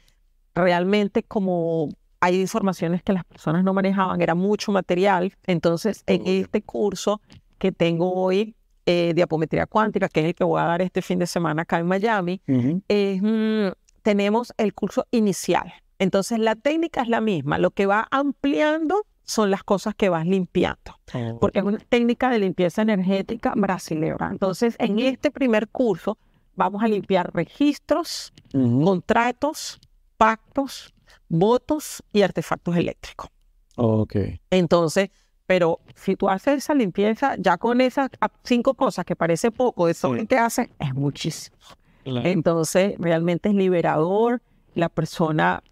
realmente 0.55 1.21
como 1.23 1.89
hay 2.21 2.39
informaciones 2.39 3.03
que 3.03 3.11
las 3.11 3.25
personas 3.25 3.65
no 3.65 3.73
manejaban, 3.73 4.21
era 4.21 4.35
mucho 4.35 4.71
material. 4.71 5.33
Entonces, 5.47 6.05
en 6.07 6.25
este 6.27 6.61
curso 6.61 7.19
que 7.57 7.73
tengo 7.73 8.13
hoy, 8.13 8.55
eh, 8.91 9.13
de 9.13 9.21
apometría 9.21 9.67
cuántica, 9.67 10.09
que 10.09 10.21
es 10.21 10.25
el 10.25 10.33
que 10.33 10.43
voy 10.43 10.59
a 10.59 10.63
dar 10.63 10.81
este 10.81 11.03
fin 11.03 11.19
de 11.19 11.27
semana 11.27 11.61
acá 11.61 11.77
en 11.77 11.85
Miami, 11.85 12.41
mm, 12.47 13.67
tenemos 14.01 14.51
el 14.57 14.73
curso 14.73 15.05
inicial. 15.11 15.71
Entonces 15.99 16.39
la 16.39 16.55
técnica 16.55 17.03
es 17.03 17.07
la 17.07 17.21
misma, 17.21 17.59
lo 17.59 17.69
que 17.69 17.85
va 17.85 18.07
ampliando 18.09 19.05
son 19.21 19.51
las 19.51 19.63
cosas 19.63 19.93
que 19.93 20.09
vas 20.09 20.25
limpiando, 20.25 20.97
oh. 21.13 21.37
porque 21.39 21.59
es 21.59 21.65
una 21.65 21.77
técnica 21.77 22.31
de 22.31 22.39
limpieza 22.39 22.81
energética 22.81 23.53
brasileña. 23.55 24.29
Entonces 24.31 24.75
en 24.79 24.97
este 24.97 25.29
primer 25.29 25.67
curso 25.67 26.17
vamos 26.55 26.81
a 26.81 26.87
limpiar 26.87 27.31
registros, 27.31 28.33
contratos, 28.51 29.79
pactos, 30.17 30.95
votos 31.27 32.01
y 32.11 32.23
artefactos 32.23 32.75
eléctricos. 32.75 33.29
Ok. 33.75 34.15
Entonces, 34.49 35.11
pero 35.49 35.79
si 35.95 36.15
tú 36.15 36.29
haces 36.29 36.59
esa 36.59 36.75
limpieza, 36.75 37.35
ya 37.39 37.57
con 37.57 37.81
esas 37.81 38.11
cinco 38.43 38.75
cosas 38.75 39.03
que 39.03 39.15
parece 39.15 39.49
poco, 39.49 39.87
eso 39.87 40.13
que 40.27 40.37
hace 40.37 40.69
es 40.77 40.93
muchísimo. 40.93 41.57
Entonces, 42.05 42.93
realmente 42.99 43.49
es 43.49 43.55
liberador, 43.55 44.43
la 44.75 44.89
persona 44.89 45.63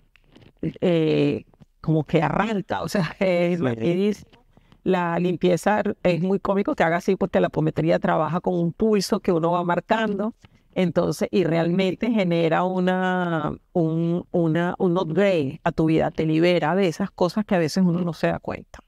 eh, 0.82 1.44
como 1.80 2.06
que 2.06 2.24
arranca, 2.24 2.82
o 2.82 2.88
sea, 2.90 3.16
es 3.20 4.26
La 4.84 5.20
limpieza 5.20 5.84
es 6.02 6.22
muy 6.24 6.40
cómico 6.40 6.74
que 6.74 6.82
haga 6.82 6.98
así 6.98 7.16
porque 7.16 7.40
la 7.40 7.48
apometría 7.48 8.00
trabaja 8.00 8.42
con 8.42 8.56
un 8.56 8.74
pulso 8.74 9.20
que 9.20 9.32
uno 9.32 9.52
va 9.52 9.64
marcando. 9.64 10.34
Entonces, 10.74 11.30
y 11.32 11.44
realmente 11.44 12.10
genera 12.10 12.64
una, 12.64 13.56
un, 13.74 14.26
una, 14.32 14.74
un 14.80 14.98
upgrade 14.98 15.62
a 15.64 15.72
tu 15.72 15.86
vida, 15.86 16.10
te 16.10 16.26
libera 16.26 16.74
de 16.74 16.88
esas 16.88 17.12
cosas 17.12 17.46
que 17.46 17.54
a 17.54 17.60
veces 17.60 17.84
uno 17.86 18.02
no 18.02 18.14
se 18.14 18.26
da 18.26 18.40
cuenta. 18.40 18.80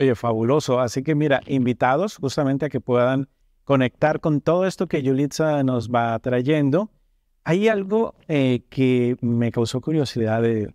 Oye, 0.00 0.14
fabuloso. 0.14 0.80
Así 0.80 1.02
que 1.02 1.14
mira, 1.14 1.40
invitados 1.46 2.16
justamente 2.16 2.66
a 2.66 2.68
que 2.68 2.80
puedan 2.80 3.28
conectar 3.64 4.20
con 4.20 4.40
todo 4.40 4.66
esto 4.66 4.86
que 4.86 5.02
Yulitza 5.02 5.62
nos 5.62 5.90
va 5.90 6.18
trayendo. 6.20 6.90
Hay 7.44 7.68
algo 7.68 8.14
eh, 8.28 8.62
que 8.70 9.16
me 9.20 9.50
causó 9.52 9.80
curiosidad 9.80 10.42
de, 10.42 10.72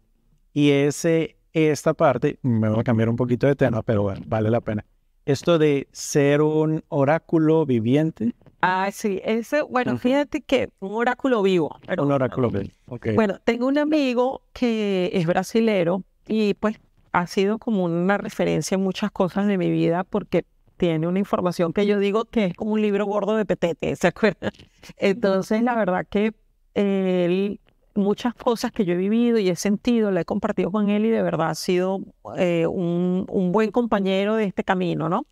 y 0.54 0.72
es 0.72 1.04
eh, 1.06 1.36
esta 1.54 1.94
parte, 1.94 2.40
me 2.42 2.70
voy 2.70 2.80
a 2.80 2.84
cambiar 2.84 3.10
un 3.10 3.16
poquito 3.16 3.48
de 3.48 3.56
tema, 3.56 3.82
pero 3.82 4.04
bueno, 4.04 4.22
vale 4.28 4.50
la 4.50 4.62
pena. 4.62 4.86
Esto 5.26 5.58
de 5.58 5.88
ser 5.92 6.42
un 6.42 6.84
oráculo 6.90 7.66
viviente. 7.66 8.34
Ah, 8.62 8.90
sí, 8.92 9.22
ese, 9.24 9.62
bueno, 9.62 9.98
fíjate 9.98 10.42
que 10.42 10.70
un 10.80 10.94
oráculo 10.94 11.42
vivo. 11.42 11.78
un 11.98 12.12
oráculo 12.12 12.50
vivo. 12.50 12.70
Bueno, 13.16 13.40
tengo 13.44 13.68
un 13.68 13.78
amigo 13.78 14.42
que 14.54 15.12
es 15.14 15.26
brasilero 15.26 16.04
y 16.28 16.54
pues 16.56 16.80
ha 17.14 17.28
sido 17.28 17.60
como 17.60 17.86
una 17.86 18.18
referencia 18.18 18.76
en 18.76 18.82
muchas 18.82 19.12
cosas 19.12 19.48
de 19.48 19.58
mi 19.58 19.70
vida 19.70 20.04
porque 20.04 20.46
tiene 20.78 21.08
una 21.08 21.20
información 21.20 21.72
que 21.72 21.86
yo 21.86 22.00
digo 22.00 22.26
que 22.26 22.46
es 22.46 22.54
como 22.56 22.74
un 22.74 22.82
libro 22.82 23.06
gordo 23.06 23.38
de 23.38 23.46
petete, 23.46 23.96
¿se 23.96 24.08
acuerdan? 24.08 24.52
Entonces, 24.98 25.62
la 25.62 25.76
verdad 25.76 26.06
que 26.10 26.34
él, 26.74 27.62
muchas 27.94 28.34
cosas 28.34 28.72
que 28.72 28.84
yo 28.84 28.94
he 28.94 28.98
vivido 28.98 29.38
y 29.38 29.50
he 29.50 29.56
sentido, 29.56 30.12
la 30.12 30.22
he 30.22 30.26
compartido 30.26 30.72
con 30.72 30.90
él 30.90 31.06
y 31.06 31.10
de 31.10 31.22
verdad 31.22 31.52
ha 31.52 31.56
sido 31.56 32.00
eh, 32.38 32.66
un, 32.68 33.28
un, 33.30 33.52
buen 33.52 33.72
compañero 33.72 34.36
de 34.36 34.46
este 34.46 34.64
camino, 34.64 35.08
¿no? 35.08 35.28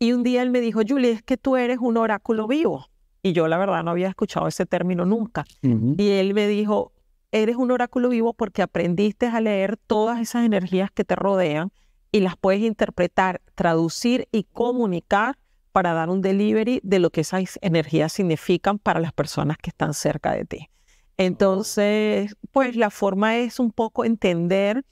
Y 0.00 0.12
un 0.12 0.24
día 0.24 0.42
él 0.42 0.50
me 0.50 0.60
dijo, 0.60 0.80
Julie, 0.86 1.12
es 1.12 1.22
que 1.22 1.36
tú 1.36 1.56
eres 1.56 1.78
un 1.80 1.96
oráculo 1.96 2.48
vivo. 2.48 2.86
Y 3.22 3.32
yo 3.32 3.46
la 3.46 3.56
verdad 3.56 3.84
no 3.84 3.92
había 3.92 4.08
escuchado 4.08 4.48
ese 4.48 4.66
término 4.66 5.06
nunca. 5.06 5.44
Y 5.62 6.08
él 6.10 6.34
me 6.34 6.48
dijo, 6.48 6.90
eres 7.32 7.56
un 7.56 7.70
oráculo 7.70 8.10
vivo 8.10 8.34
porque 8.34 8.62
aprendiste 8.62 9.26
a 9.26 9.40
leer 9.40 9.76
todas 9.76 10.20
esas 10.20 10.44
energías 10.44 10.90
que 10.90 11.04
te 11.04 11.16
rodean 11.16 11.72
y 12.12 12.20
las 12.20 12.36
puedes 12.36 12.60
interpretar, 12.60 13.40
traducir 13.54 14.28
y 14.30 14.44
comunicar 14.44 15.38
para 15.72 15.94
dar 15.94 16.10
un 16.10 16.20
delivery 16.20 16.80
de 16.84 16.98
lo 16.98 17.10
que 17.10 17.22
esas 17.22 17.58
energías 17.62 18.12
significan 18.12 18.78
para 18.78 19.00
las 19.00 19.14
personas 19.14 19.56
que 19.56 19.70
están 19.70 19.94
cerca 19.94 20.32
de 20.32 20.44
ti. 20.44 20.68
Entonces, 21.16 22.36
pues 22.50 22.76
la 22.76 22.90
forma 22.90 23.38
es 23.38 23.58
un 23.58 23.72
poco 23.72 24.04
entender 24.04 24.84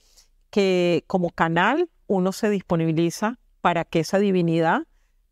que 0.49 1.05
como 1.07 1.31
canal 1.31 1.91
uno 2.07 2.33
se 2.33 2.49
disponibiliza 2.49 3.39
para 3.61 3.85
que 3.85 4.01
esa 4.01 4.19
divinidad 4.19 4.83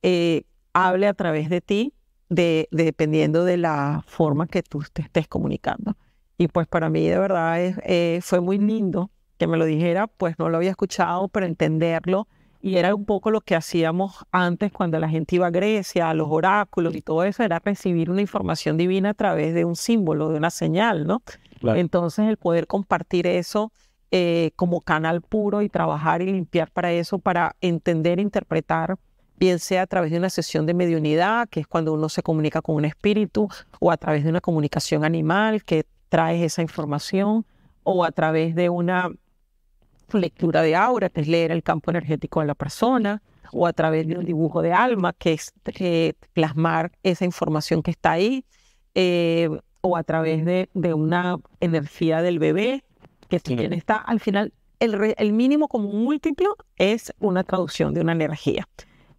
eh, 0.03 0.45
hable 0.75 1.07
a 1.07 1.15
través 1.15 1.49
de 1.49 1.63
ti, 1.63 1.95
de, 2.29 2.69
dependiendo 2.71 3.45
de 3.45 3.57
la 3.57 4.05
forma 4.07 4.47
que 4.47 4.63
tú 4.63 4.83
te 4.93 5.03
estés 5.03 5.27
comunicando. 5.27 5.97
Y 6.39 6.47
pues 6.49 6.69
para 6.69 6.89
mí 6.89 7.07
de 7.07 7.19
verdad 7.19 7.59
eh, 7.59 8.21
fue 8.23 8.41
muy 8.41 8.59
lindo 8.59 9.11
que 9.39 9.47
me 9.47 9.57
lo 9.57 9.65
dijera, 9.65 10.07
pues 10.07 10.39
no 10.39 10.49
lo 10.49 10.57
había 10.57 10.71
escuchado, 10.71 11.29
pero 11.29 11.47
entenderlo. 11.47 12.29
Y 12.61 12.77
era 12.77 12.95
un 12.95 13.05
poco 13.05 13.31
lo 13.31 13.41
que 13.41 13.55
hacíamos 13.55 14.25
antes 14.33 14.73
cuando 14.73 14.99
la 14.99 15.09
gente 15.09 15.37
iba 15.37 15.47
a 15.47 15.51
Grecia, 15.51 16.11
a 16.11 16.15
los 16.15 16.29
oráculos 16.31 16.95
y 16.95 17.03
todo 17.03 17.23
eso, 17.25 17.43
era 17.43 17.61
recibir 17.65 18.11
una 18.11 18.21
información 18.21 18.77
divina 18.77 19.11
a 19.11 19.15
través 19.15 19.55
de 19.55 19.65
un 19.65 19.77
símbolo, 19.77 20.31
de 20.31 20.39
una 20.39 20.51
señal, 20.51 21.07
¿no? 21.07 21.23
Entonces 21.63 22.29
el 22.29 22.37
poder 22.37 22.67
compartir 22.67 23.27
eso 23.27 23.73
eh, 24.11 24.53
como 24.57 24.81
canal 24.81 25.23
puro 25.23 25.63
y 25.63 25.69
trabajar 25.69 26.23
y 26.23 26.27
limpiar 26.27 26.71
para 26.71 26.93
eso, 26.93 27.19
para 27.19 27.55
entender, 27.61 28.19
interpretar, 28.19 28.97
bien 29.37 29.59
sea 29.59 29.83
a 29.83 29.87
través 29.87 30.11
de 30.11 30.19
una 30.19 30.31
sesión 30.31 30.67
de 30.67 30.75
mediunidad, 30.75 31.49
que 31.49 31.61
es 31.61 31.67
cuando 31.67 31.93
uno 31.93 32.09
se 32.09 32.23
comunica 32.23 32.61
con 32.61 32.77
un 32.77 32.85
espíritu, 32.85 33.49
o 33.79 33.93
a 33.93 33.97
través 33.97 34.25
de 34.25 34.31
una 34.31 34.41
comunicación 34.41 35.05
animal, 35.05 35.63
que 35.63 35.85
traes 36.09 36.43
esa 36.43 36.63
información 36.63 37.47
o 37.83 38.05
a 38.05 38.13
través 38.13 38.55
de 38.55 38.69
una 38.69 39.11
lectura 40.13 40.63
de 40.63 40.75
aura, 40.77 41.09
que 41.09 41.21
es 41.21 41.29
leer 41.29 41.51
el 41.51 41.63
campo 41.63 41.91
energético 41.91 42.41
de 42.41 42.47
la 42.47 42.55
persona, 42.55 43.23
o 43.53 43.67
a 43.67 43.73
través 43.73 44.07
de 44.07 44.19
un 44.19 44.25
dibujo 44.25 44.63
de 44.63 44.73
alma, 44.73 45.13
que 45.13 45.35
es 45.35 45.53
eh, 45.67 46.15
plasmar 46.33 46.93
esa 47.03 47.25
información 47.25 47.83
que 47.83 47.91
está 47.91 48.13
ahí, 48.13 48.45
eh, 48.95 49.49
o 49.81 49.97
a 49.97 50.03
través 50.03 50.45
de, 50.45 50.69
una 50.75 51.39
energía 51.61 52.21
del 52.23 52.39
bebé, 52.39 52.85
que 53.29 53.41
también 53.41 53.73
está 53.73 53.97
al 53.97 54.21
final, 54.21 54.53
el, 54.81 55.15
el 55.17 55.33
mínimo 55.33 55.69
como 55.69 55.89
múltiplo 55.89 56.57
es 56.77 57.13
una 57.21 57.45
traducción 57.45 57.95
de 57.95 58.01
una 58.01 58.13
energía. 58.13 58.69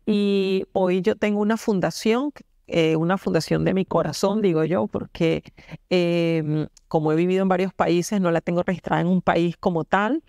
Y 0.05 0.65
hoy 0.73 1.01
yo 1.01 1.15
tengo 1.15 1.39
una 1.39 1.57
fundación 1.57 2.31
eh, 2.71 2.95
una 2.95 3.17
fundación 3.17 3.65
de 3.65 3.73
mi 3.73 3.85
corazón, 3.85 4.41
digo 4.41 4.63
yo, 4.63 4.87
porque 4.87 5.43
em, 5.89 6.67
como 6.87 7.11
he 7.11 7.15
vivido 7.15 7.41
en 7.41 7.49
varios 7.49 7.73
países, 7.73 8.21
no 8.21 8.31
la 8.31 8.41
tengo 8.41 8.63
registrada 8.63 9.01
en 9.01 9.07
un 9.07 9.21
país 9.21 9.57
como 9.57 9.83
tal, 9.83 10.23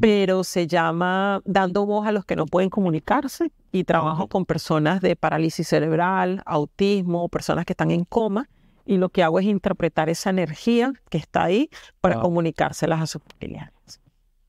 pero 0.00 0.44
se 0.44 0.66
llama 0.66 1.40
Dando 1.46 1.86
Voz 1.86 2.06
a 2.06 2.12
los 2.12 2.26
que 2.26 2.36
no 2.36 2.44
pueden 2.44 2.68
comunicarse 2.68 3.50
y 3.72 3.84
trabajo 3.84 4.28
con 4.28 4.44
personas 4.44 5.00
de 5.00 5.16
parálisis 5.16 5.66
cerebral, 5.66 6.42
autismo, 6.44 7.28
personas 7.30 7.64
que 7.64 7.72
están 7.72 7.90
en 7.90 8.04
coma 8.04 8.50
y 8.84 8.98
lo 8.98 9.08
que 9.08 9.22
hago 9.22 9.38
es 9.38 9.46
interpretar 9.46 10.10
esa 10.10 10.30
energía 10.30 10.92
que 11.08 11.16
está 11.18 11.44
ahí 11.44 11.70
para 12.00 12.20
comunicárselas 12.20 13.00
a 13.00 13.06
sus 13.06 13.22
familiares. 13.22 14.00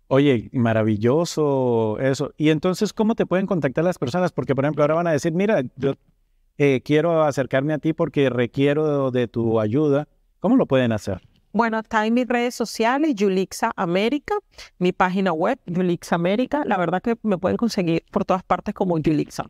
Oye, 0.08 0.50
maravilloso 0.54 2.00
eso. 2.00 2.34
Y 2.36 2.50
entonces, 2.50 2.94
¿cómo 2.94 3.16
te 3.16 3.26
pueden 3.26 3.46
contactar 3.46 3.84
las 3.84 4.00
personas? 4.00 4.32
Porque, 4.32 4.56
por 4.56 4.66
ejemplo, 4.66 4.84
ahora 4.84 4.96
van 4.96 5.08
a 5.08 5.12
decir, 5.12 5.34
mira, 5.34 5.62
yo 5.76 5.94
eh, 6.60 6.82
quiero 6.86 7.24
acercarme 7.24 7.74
a 7.74 7.80
ti 7.80 7.94
porque 7.94 8.30
requiero 8.30 9.10
de 9.10 9.28
tu 9.28 9.60
ayuda 9.60 10.08
¿Cómo 10.40 10.56
lo 10.56 10.66
pueden 10.66 10.92
hacer? 10.92 11.22
Bueno, 11.52 11.80
está 11.80 12.06
en 12.06 12.14
mis 12.14 12.28
redes 12.28 12.56
sociales, 12.56 13.16
Yulixa 13.16 13.72
América, 13.76 14.36
mi 14.78 14.92
página 14.92 15.34
web, 15.34 15.60
Yulixa 15.66 16.16
América. 16.16 16.64
La 16.66 16.78
verdad 16.78 17.02
que 17.02 17.18
me 17.24 17.38
pueden 17.38 17.58
conseguir 17.58 18.04
por 18.12 18.24
todas 18.24 18.44
partes 18.44 18.74
como 18.74 18.98
Yulixa. 19.00 19.50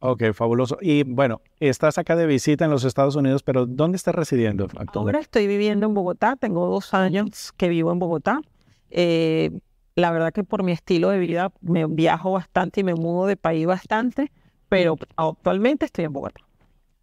Ok, 0.00 0.32
fabuloso. 0.32 0.78
Y 0.80 1.02
bueno, 1.04 1.42
estás 1.60 1.98
acá 1.98 2.16
de 2.16 2.26
visita 2.26 2.64
en 2.64 2.70
los 2.70 2.84
Estados 2.84 3.16
Unidos, 3.16 3.42
pero 3.42 3.66
¿dónde 3.66 3.96
estás 3.96 4.14
residiendo 4.14 4.64
actualmente? 4.64 4.98
Ahora 4.98 5.20
estoy 5.20 5.46
viviendo 5.46 5.86
en 5.86 5.94
Bogotá, 5.94 6.36
tengo 6.36 6.66
dos 6.66 6.94
años 6.94 7.52
que 7.56 7.68
vivo 7.68 7.92
en 7.92 7.98
Bogotá. 7.98 8.40
Eh, 8.88 9.50
la 9.94 10.10
verdad 10.10 10.32
que 10.32 10.42
por 10.42 10.62
mi 10.62 10.72
estilo 10.72 11.10
de 11.10 11.18
vida 11.18 11.52
me 11.60 11.84
viajo 11.86 12.32
bastante 12.32 12.80
y 12.80 12.84
me 12.84 12.94
mudo 12.94 13.26
de 13.26 13.36
país 13.36 13.66
bastante, 13.66 14.32
pero 14.70 14.96
actualmente 15.16 15.84
estoy 15.84 16.06
en 16.06 16.14
Bogotá. 16.14 16.40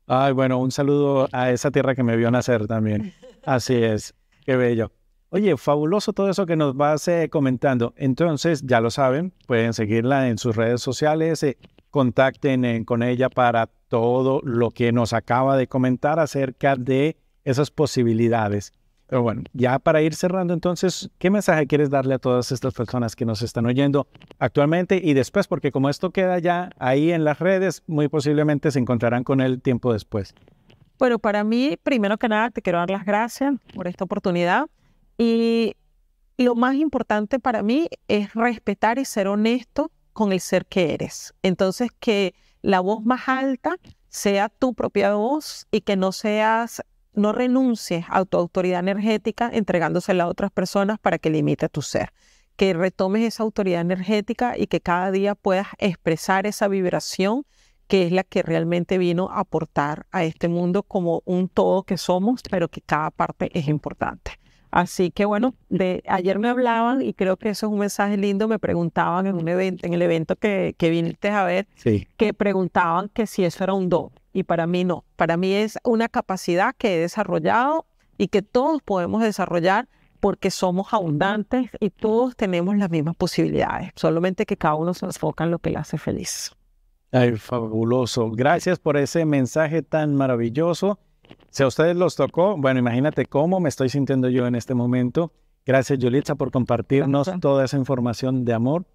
Ay, 0.08 0.32
bueno, 0.32 0.58
un 0.58 0.72
saludo 0.72 1.28
a 1.34 1.52
esa 1.52 1.70
tierra 1.70 1.94
que 1.94 2.02
me 2.02 2.16
vio 2.16 2.32
nacer 2.32 2.66
también. 2.66 3.14
Así 3.46 3.76
es, 3.76 4.16
qué 4.46 4.56
bello. 4.56 4.92
Oye, 5.30 5.58
fabuloso 5.58 6.14
todo 6.14 6.30
eso 6.30 6.46
que 6.46 6.56
nos 6.56 6.76
vas 6.78 7.06
eh, 7.10 7.28
comentando. 7.30 7.94
Entonces, 7.98 8.64
ya 8.66 8.80
lo 8.80 8.90
saben, 8.90 9.34
pueden 9.46 9.74
seguirla 9.74 10.30
en 10.30 10.38
sus 10.38 10.56
redes 10.56 10.82
sociales, 10.82 11.44
eh, 11.44 11.58
contacten 11.92 12.64
eh, 12.64 12.86
con 12.86 13.04
ella 13.04 13.30
para 13.30 13.68
todo 13.90 14.40
lo 14.44 14.72
que 14.72 14.94
nos 14.94 15.12
acaba 15.12 15.58
de 15.58 15.68
comentar 15.68 16.20
acerca 16.20 16.78
de 16.78 17.18
esas 17.44 17.70
posibilidades. 17.70 18.72
Pero 19.08 19.22
bueno, 19.22 19.44
ya 19.54 19.80
para 19.80 20.02
ir 20.02 20.14
cerrando, 20.14 20.54
entonces, 20.54 21.10
¿qué 21.18 21.30
mensaje 21.30 21.66
quieres 21.66 21.90
darle 21.90 22.16
a 22.16 22.20
todas 22.20 22.52
estas 22.52 22.74
personas 22.74 23.16
que 23.16 23.26
nos 23.26 23.42
están 23.42 23.66
oyendo 23.66 24.08
actualmente 24.38 25.00
y 25.02 25.14
después? 25.14 25.48
Porque 25.48 25.72
como 25.72 25.90
esto 25.90 26.12
queda 26.12 26.40
ya 26.40 26.70
ahí 26.78 27.12
en 27.12 27.24
las 27.24 27.40
redes, 27.40 27.84
muy 27.88 28.10
posiblemente 28.10 28.70
se 28.70 28.80
encontrarán 28.80 29.24
con 29.24 29.40
él 29.40 29.62
tiempo 29.62 29.94
después. 29.94 30.36
Bueno, 31.00 31.20
para 31.20 31.46
mí, 31.46 31.78
primero 31.82 32.18
que 32.18 32.28
nada, 32.28 32.50
te 32.50 32.62
quiero 32.62 32.80
dar 32.80 32.90
las 32.90 33.06
gracias 33.06 33.56
por 33.74 33.88
esta 33.88 34.04
oportunidad. 34.04 34.66
Y 35.18 35.76
lo 36.38 36.56
más 36.56 36.76
importante 36.76 37.40
para 37.40 37.64
mí 37.64 37.88
es 38.10 38.34
respetar 38.34 39.00
y 39.00 39.06
ser 39.06 39.28
honesto 39.28 39.90
con 40.12 40.34
el 40.34 40.42
ser 40.42 40.66
que 40.66 40.94
eres. 40.94 41.34
Entonces, 41.44 41.92
que 42.00 42.36
la 42.62 42.82
voz 42.82 43.06
más 43.06 43.30
alta 43.30 43.78
sea 44.10 44.50
tu 44.50 44.74
propia 44.74 45.14
voz 45.14 45.66
y 45.72 45.82
que 45.82 45.96
no 45.96 46.12
seas 46.12 46.84
no 47.18 47.34
renuncies 47.34 48.06
a 48.10 48.24
tu 48.26 48.38
autoridad 48.38 48.80
energética 48.80 49.50
entregándosela 49.52 50.24
a 50.26 50.28
otras 50.28 50.52
personas 50.52 51.00
para 51.00 51.18
que 51.18 51.30
limite 51.30 51.68
tu 51.68 51.82
ser. 51.82 52.14
Que 52.56 52.74
retomes 52.74 53.24
esa 53.24 53.44
autoridad 53.44 53.82
energética 53.82 54.58
y 54.58 54.68
que 54.68 54.82
cada 54.82 55.12
día 55.12 55.36
puedas 55.36 55.68
expresar 55.80 56.46
esa 56.48 56.68
vibración 56.68 57.46
que 57.88 58.06
es 58.06 58.12
la 58.12 58.24
que 58.24 58.44
realmente 58.44 58.98
vino 58.98 59.30
a 59.30 59.40
aportar 59.40 60.06
a 60.12 60.24
este 60.24 60.48
mundo 60.48 60.84
como 60.84 61.22
un 61.26 61.48
todo 61.50 61.84
que 61.84 61.98
somos, 61.98 62.42
pero 62.50 62.68
que 62.68 62.82
cada 62.82 63.12
parte 63.12 63.50
es 63.58 63.68
importante. 63.68 64.40
Así 64.78 65.10
que 65.10 65.26
bueno, 65.26 65.56
de, 65.70 66.04
ayer 66.08 66.38
me 66.38 66.50
hablaban 66.50 67.02
y 67.02 67.16
creo 67.16 67.36
que 67.36 67.50
eso 67.50 67.66
es 67.66 67.72
un 67.72 67.80
mensaje 67.80 68.16
lindo, 68.16 68.48
me 68.48 68.60
preguntaban 68.60 69.26
en 69.26 69.34
un 69.34 69.48
evento, 69.48 69.88
en 69.88 69.96
el 69.96 70.04
evento 70.04 70.36
que, 70.36 70.76
que 70.78 70.92
viniste 70.92 71.30
a 71.30 71.44
ver, 71.46 71.68
que 72.16 72.34
preguntaban 72.36 73.10
que 73.10 73.26
si 73.26 73.44
eso 73.44 73.64
era 73.64 73.74
un 73.74 73.90
don 73.90 74.12
y 74.34 74.44
para 74.44 74.68
mí 74.68 74.84
no. 74.84 75.04
Para 75.16 75.36
mí 75.36 75.52
es 75.52 75.80
una 75.84 76.10
capacidad 76.10 76.76
que 76.78 76.94
he 76.94 77.00
desarrollado 77.00 77.88
y 78.20 78.28
que 78.28 78.44
todos 78.44 78.84
podemos 78.84 79.24
desarrollar 79.24 79.88
porque 80.20 80.52
somos 80.52 80.94
abundantes 80.94 81.72
y 81.80 81.90
todos 81.90 82.36
tenemos 82.36 82.78
las 82.78 82.92
mismas 82.92 83.16
posibilidades, 83.16 83.90
solamente 83.96 84.46
que 84.46 84.58
cada 84.58 84.76
uno 84.76 84.94
se 84.94 85.08
enfoca 85.08 85.46
en 85.46 85.50
lo 85.50 85.58
que 85.58 85.72
le 85.72 85.78
hace 85.78 85.98
feliz. 85.98 86.52
Ay, 87.12 87.36
fabuloso. 87.36 88.30
Gracias 88.30 88.78
por 88.78 88.96
ese 88.96 89.26
mensaje 89.26 89.82
tan 89.82 90.14
maravilloso. 90.14 91.00
Si 91.50 91.64
a 91.64 91.68
ustedes 91.68 91.96
los 91.96 92.16
tocó, 92.16 92.58
bueno, 92.58 92.80
imagínate 92.80 93.26
cómo 93.26 93.60
me 93.60 93.70
estoy 93.70 93.90
sintiendo 93.90 94.30
yo 94.30 94.48
en 94.48 94.56
este 94.56 94.74
momento. 94.74 95.32
Gracias, 95.66 96.00
Yulitza, 96.00 96.36
por 96.36 96.52
compartirnos 96.52 97.30
toda 97.42 97.66
esa 97.66 97.78
información 97.78 98.46
de 98.46 98.54
amor. 98.54 98.86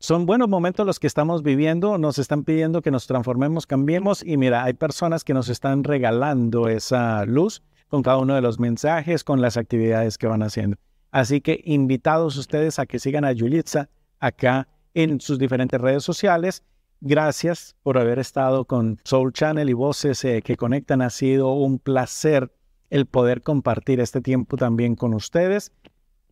Son 0.00 0.26
buenos 0.26 0.48
momentos 0.48 0.86
los 0.86 1.00
que 1.00 1.08
estamos 1.08 1.42
viviendo, 1.42 1.98
nos 1.98 2.18
están 2.18 2.44
pidiendo 2.44 2.82
que 2.82 2.92
nos 2.92 3.06
transformemos, 3.08 3.66
cambiemos 3.66 4.24
y 4.24 4.36
mira, 4.36 4.62
hay 4.62 4.74
personas 4.74 5.24
que 5.24 5.34
nos 5.34 5.48
están 5.48 5.82
regalando 5.82 6.68
esa 6.68 7.24
luz 7.24 7.62
con 7.88 8.02
cada 8.02 8.18
uno 8.18 8.34
de 8.34 8.40
los 8.40 8.60
mensajes, 8.60 9.24
con 9.24 9.40
las 9.40 9.56
actividades 9.56 10.16
que 10.16 10.28
van 10.28 10.42
haciendo. 10.42 10.76
Así 11.10 11.40
que 11.40 11.60
invitados 11.64 12.36
ustedes 12.36 12.78
a 12.78 12.86
que 12.86 12.98
sigan 12.98 13.24
a 13.24 13.32
Yulitza 13.32 13.88
acá 14.20 14.68
en 14.94 15.20
sus 15.20 15.38
diferentes 15.38 15.80
redes 15.80 16.04
sociales. 16.04 16.62
Gracias 17.00 17.76
por 17.82 17.96
haber 17.96 18.18
estado 18.18 18.64
con 18.64 18.98
Soul 19.04 19.32
Channel 19.32 19.70
y 19.70 19.72
Voces 19.72 20.24
eh, 20.24 20.42
que 20.42 20.56
Conectan. 20.56 21.00
Ha 21.00 21.10
sido 21.10 21.52
un 21.52 21.78
placer 21.78 22.52
el 22.90 23.06
poder 23.06 23.42
compartir 23.42 24.00
este 24.00 24.20
tiempo 24.20 24.56
también 24.56 24.96
con 24.96 25.14
ustedes. 25.14 25.72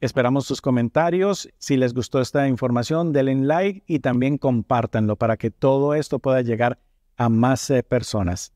Esperamos 0.01 0.45
sus 0.47 0.61
comentarios. 0.61 1.49
Si 1.59 1.77
les 1.77 1.95
gustó 1.95 2.21
esta 2.21 2.49
información, 2.49 3.13
denle 3.13 3.37
like 3.37 3.85
y 3.87 4.01
también 4.01 4.39
compártanlo 4.39 5.17
para 5.17 5.37
que 5.37 5.51
todo 5.51 5.95
esto 5.95 6.19
pueda 6.19 6.43
llegar 6.43 6.79
a 7.17 7.29
más 7.29 7.71
eh, 7.71 7.83
personas. 7.83 8.53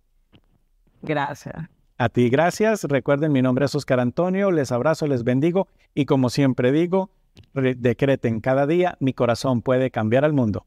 Gracias. 1.03 1.55
A 1.97 2.09
ti, 2.09 2.29
gracias. 2.29 2.85
Recuerden, 2.85 3.31
mi 3.31 3.41
nombre 3.41 3.67
es 3.67 3.75
Oscar 3.75 4.01
Antonio. 4.01 4.51
Les 4.51 4.73
abrazo, 4.73 5.07
les 5.07 5.23
bendigo 5.23 5.69
y 5.95 6.07
como 6.07 6.29
siempre 6.29 6.73
digo, 6.73 7.11
decreten 7.55 8.41
cada 8.41 8.67
día, 8.67 8.97
mi 9.01 9.13
corazón 9.13 9.63
puede 9.63 9.91
cambiar 9.91 10.25
al 10.25 10.33
mundo. 10.33 10.67